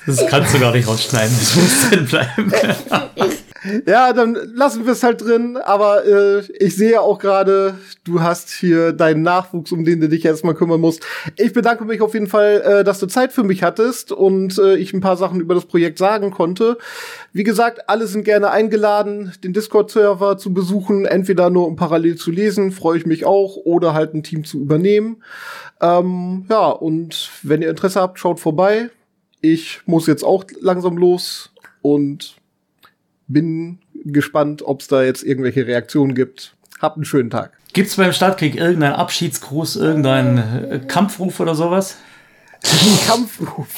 Das 0.07 0.27
kannst 0.27 0.55
du 0.55 0.59
gar 0.59 0.73
nicht 0.73 0.89
rausschneiden, 0.89 1.37
das 1.39 1.55
muss 1.55 1.91
drin 1.91 2.07
bleiben. 2.07 2.53
ja, 3.87 4.13
dann 4.13 4.37
lassen 4.55 4.85
wir 4.85 4.93
es 4.93 5.03
halt 5.03 5.21
drin. 5.21 5.57
Aber 5.57 6.05
äh, 6.05 6.41
ich 6.59 6.77
sehe 6.77 7.01
auch 7.01 7.19
gerade, 7.19 7.75
du 8.05 8.21
hast 8.21 8.51
hier 8.51 8.93
deinen 8.93 9.23
Nachwuchs, 9.23 9.73
um 9.73 9.85
den 9.85 10.01
du 10.01 10.09
dich 10.09 10.25
erstmal 10.25 10.55
kümmern 10.55 10.81
musst. 10.81 11.05
Ich 11.37 11.53
bedanke 11.53 11.85
mich 11.85 12.01
auf 12.01 12.15
jeden 12.15 12.27
Fall, 12.27 12.63
äh, 12.63 12.85
dass 12.85 12.99
du 12.99 13.07
Zeit 13.07 13.33
für 13.33 13.45
mich 13.45 13.63
hattest 13.63 14.13
und 14.13 14.59
äh, 14.59 14.77
ich 14.77 14.93
ein 14.93 15.01
paar 15.01 15.17
Sachen 15.17 15.41
über 15.41 15.55
das 15.55 15.67
Projekt 15.67 15.99
sagen 15.99 16.31
konnte. 16.31 16.79
Wie 17.33 17.45
gesagt, 17.45 17.89
alle 17.89 18.07
sind 18.07 18.25
gerne 18.25 18.51
eingeladen, 18.51 19.33
den 19.43 19.53
Discord-Server 19.53 20.39
zu 20.39 20.53
besuchen, 20.55 21.07
entweder 21.07 21.51
nur 21.51 21.67
um 21.67 21.77
parallel 21.77 22.17
zu 22.17 22.31
lesen, 22.31 22.73
freue 22.73 22.99
ich 22.99 23.07
mich 23.07 23.25
auch, 23.25 23.57
oder 23.57 23.95
halt 23.95 24.15
ein 24.15 24.23
Team 24.23 24.45
zu 24.45 24.61
übernehmen. 24.61 25.23
Ähm, 25.81 26.47
ja, 26.49 26.69
und 26.69 27.31
wenn 27.43 27.63
ihr 27.63 27.71
Interesse 27.71 28.01
habt, 28.01 28.19
schaut 28.19 28.41
vorbei 28.41 28.91
ich 29.41 29.81
muss 29.87 30.07
jetzt 30.07 30.25
auch 30.25 30.45
langsam 30.61 30.97
los 30.97 31.51
und 31.83 32.37
bin 33.29 33.79
gespannt, 34.05 34.63
ob 34.63 34.81
es 34.81 34.89
da 34.89 35.03
jetzt 35.03 35.23
irgendwelche 35.23 35.67
Reaktionen 35.67 36.15
gibt. 36.15 36.55
Habt 36.81 36.97
einen 36.97 37.05
schönen 37.05 37.31
Tag. 37.31 37.53
Gibt 37.73 37.89
es 37.89 37.97
beim 37.97 38.13
Startkrieg 38.13 38.57
irgendeinen 38.57 38.95
Abschiedsgruß, 38.95 39.77
irgendeinen 39.77 40.39
äh, 40.39 40.81
Kampfruf 40.87 41.39
oder 41.41 41.55
sowas? 41.55 41.97
Kampfruf. 43.07 43.69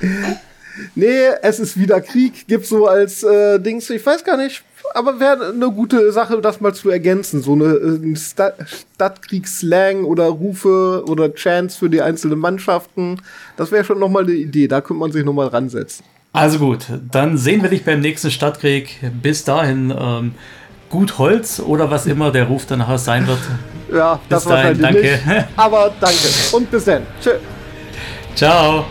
nee, 0.94 1.26
es 1.42 1.58
ist 1.58 1.78
wieder 1.78 2.00
Krieg, 2.00 2.46
gibt 2.46 2.66
so 2.66 2.86
als 2.86 3.22
äh, 3.22 3.58
Dings, 3.58 3.90
ich 3.90 4.04
weiß 4.04 4.24
gar 4.24 4.36
nicht, 4.36 4.62
aber 4.94 5.20
wäre 5.20 5.48
eine 5.50 5.70
gute 5.70 6.12
Sache, 6.12 6.40
das 6.40 6.60
mal 6.60 6.74
zu 6.74 6.90
ergänzen. 6.90 7.42
So 7.42 7.52
eine, 7.52 7.64
eine 7.64 8.12
äh, 8.12 8.16
Sta 8.16 8.52
Stadtkriegsslang 8.64 10.04
oder 10.04 10.26
Rufe 10.26 11.04
oder 11.06 11.34
Chants 11.34 11.76
für 11.76 11.90
die 11.90 12.02
einzelnen 12.02 12.38
Mannschaften. 12.38 13.20
Das 13.56 13.72
wäre 13.72 13.84
schon 13.84 13.98
nochmal 13.98 14.22
eine 14.22 14.32
Idee. 14.32 14.68
Da 14.68 14.80
könnte 14.80 15.00
man 15.00 15.12
sich 15.12 15.24
nochmal 15.24 15.48
ransetzen. 15.48 16.04
Also 16.36 16.58
gut, 16.58 16.86
dann 17.10 17.38
sehen 17.38 17.62
wir 17.62 17.70
dich 17.70 17.84
beim 17.84 18.00
nächsten 18.00 18.30
Stadtkrieg. 18.30 19.00
Bis 19.22 19.44
dahin 19.44 19.92
ähm, 19.98 20.34
gut 20.90 21.18
Holz 21.18 21.60
oder 21.60 21.90
was 21.90 22.06
immer 22.06 22.30
der 22.30 22.44
Ruf 22.44 22.66
danach 22.66 22.98
sein 22.98 23.26
wird. 23.26 23.38
Ja, 23.92 24.14
bis 24.14 24.28
das 24.28 24.44
dahin, 24.44 24.80
danke. 24.80 25.00
Nicht, 25.00 25.46
aber 25.56 25.92
danke 26.00 26.28
und 26.52 26.70
bis 26.70 26.84
dann. 26.84 27.02
Tschö. 27.20 27.30
Ciao. 28.34 28.86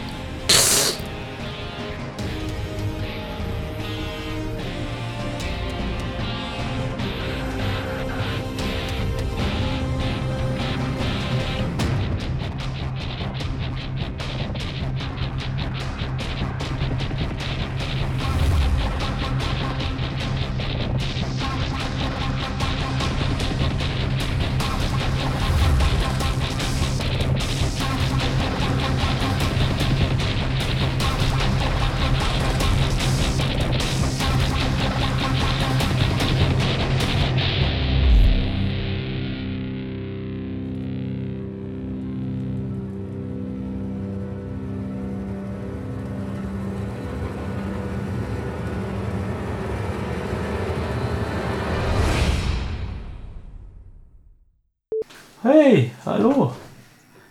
Hey, 55.57 55.91
hallo. 56.05 56.51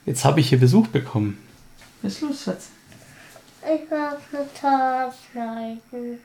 Jetzt 0.06 0.24
habe 0.24 0.40
ich 0.40 0.48
hier 0.48 0.58
Besuch 0.58 0.86
bekommen. 0.86 1.36
Was 2.00 2.14
ist 2.14 2.20
los, 2.22 2.42
Schatz? 2.42 2.68
Ich 3.60 3.90
mag 3.90 4.16
mit 4.32 4.62
Haare 4.62 5.12
schneiden. 5.30 6.18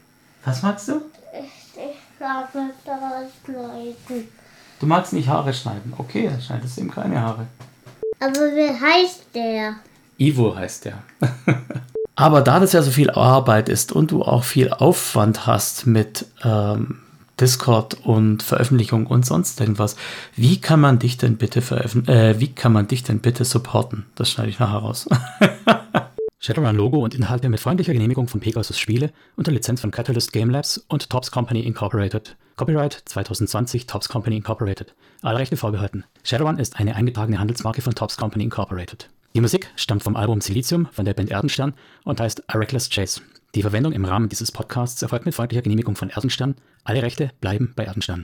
Was 0.46 0.62
magst 0.62 0.88
du? 0.88 1.02
Ich, 1.34 1.78
ich 1.78 1.98
mag 2.18 2.56
mit 2.56 2.74
Haare 2.88 3.28
schneiden. 3.44 4.28
Du 4.80 4.86
magst 4.86 5.12
nicht 5.12 5.28
Haare 5.28 5.54
schneiden. 5.54 5.94
Okay, 5.98 6.30
dann 6.32 6.42
schneidest 6.42 6.78
du 6.78 6.82
ihm 6.84 6.92
keine 6.92 7.20
Haare. 7.20 7.48
Aber 8.22 8.34
wie 8.34 8.70
heißt 8.70 9.26
der? 9.36 9.76
Ivo 10.18 10.56
heißt 10.56 10.86
der. 10.86 11.00
Aber 12.16 12.40
da 12.40 12.62
das 12.62 12.72
ja 12.72 12.82
so 12.82 12.92
viel 12.92 13.10
Arbeit 13.10 13.68
ist 13.68 13.92
und 13.92 14.12
du 14.12 14.24
auch 14.24 14.46
viel 14.46 14.72
Aufwand 14.72 15.46
hast 15.46 15.86
mit 15.86 16.28
ähm, 16.46 17.02
Discord 17.40 17.98
und 18.06 18.44
Veröffentlichung 18.44 19.08
und 19.08 19.26
sonst 19.26 19.60
irgendwas. 19.60 19.96
Wie 20.36 20.60
kann 20.60 20.80
man 20.80 21.00
dich 21.00 21.18
denn 21.18 21.38
bitte 21.38 21.60
äh, 21.60 22.40
wie 22.40 22.50
kann 22.50 22.74
man 22.74 22.88
dich 22.88 23.04
denn 23.04 23.20
bitte 23.20 23.46
supporten? 23.46 24.06
Das 24.16 24.30
schneide 24.30 24.50
ich 24.50 24.60
nachher 24.60 24.80
raus. 24.80 25.08
Shadowrun 26.42 26.76
Logo 26.76 27.00
und 27.00 27.16
Inhalte 27.16 27.50
mit 27.50 27.60
freundlicher 27.60 27.92
Genehmigung 27.92 28.30
von 28.30 28.40
Pegasus 28.40 28.80
Spiele 28.80 29.12
unter 29.36 29.52
Lizenz 29.52 29.82
von 29.82 29.92
Catalyst 29.92 30.32
Game 30.32 30.50
Labs 30.50 30.78
und 30.88 31.10
Tops 31.10 31.32
Company 31.32 31.62
Incorporated. 31.62 32.38
Copyright 32.56 33.02
2020 33.06 33.88
Tops 33.88 34.08
Company 34.08 34.38
Incorporated. 34.38 34.94
Alle 35.22 35.40
Rechte 35.40 35.58
vorbehalten. 35.58 36.06
Shadowrun 36.24 36.58
ist 36.58 36.80
eine 36.80 36.96
eingetragene 36.96 37.40
Handelsmarke 37.40 37.82
von 37.82 37.94
Tops 37.94 38.16
Company 38.16 38.46
Incorporated. 38.46 39.10
Die 39.36 39.42
Musik 39.42 39.70
stammt 39.76 40.04
vom 40.04 40.16
Album 40.16 40.42
Silizium 40.42 40.88
von 40.92 41.06
der 41.06 41.14
Band 41.14 41.30
Erdenstern 41.30 41.74
und 42.04 42.20
heißt 42.20 42.50
A 42.50 42.58
Reckless 42.58 42.90
Chase. 42.90 43.22
Die 43.56 43.64
Verwendung 43.64 43.94
im 43.94 44.06
Rahmen 44.06 44.30
dieses 44.30 44.52
Podcasts 44.52 45.02
erfolgt 45.02 45.26
mit 45.26 45.34
freundlicher 45.34 45.64
Genehmigung 45.64 45.96
von 45.96 46.12
Erdenstern. 46.12 46.56
Alle 46.84 47.02
Rechte 47.02 47.32
bleiben 47.42 47.74
bei 47.76 47.86
Erdenstern. 47.86 48.18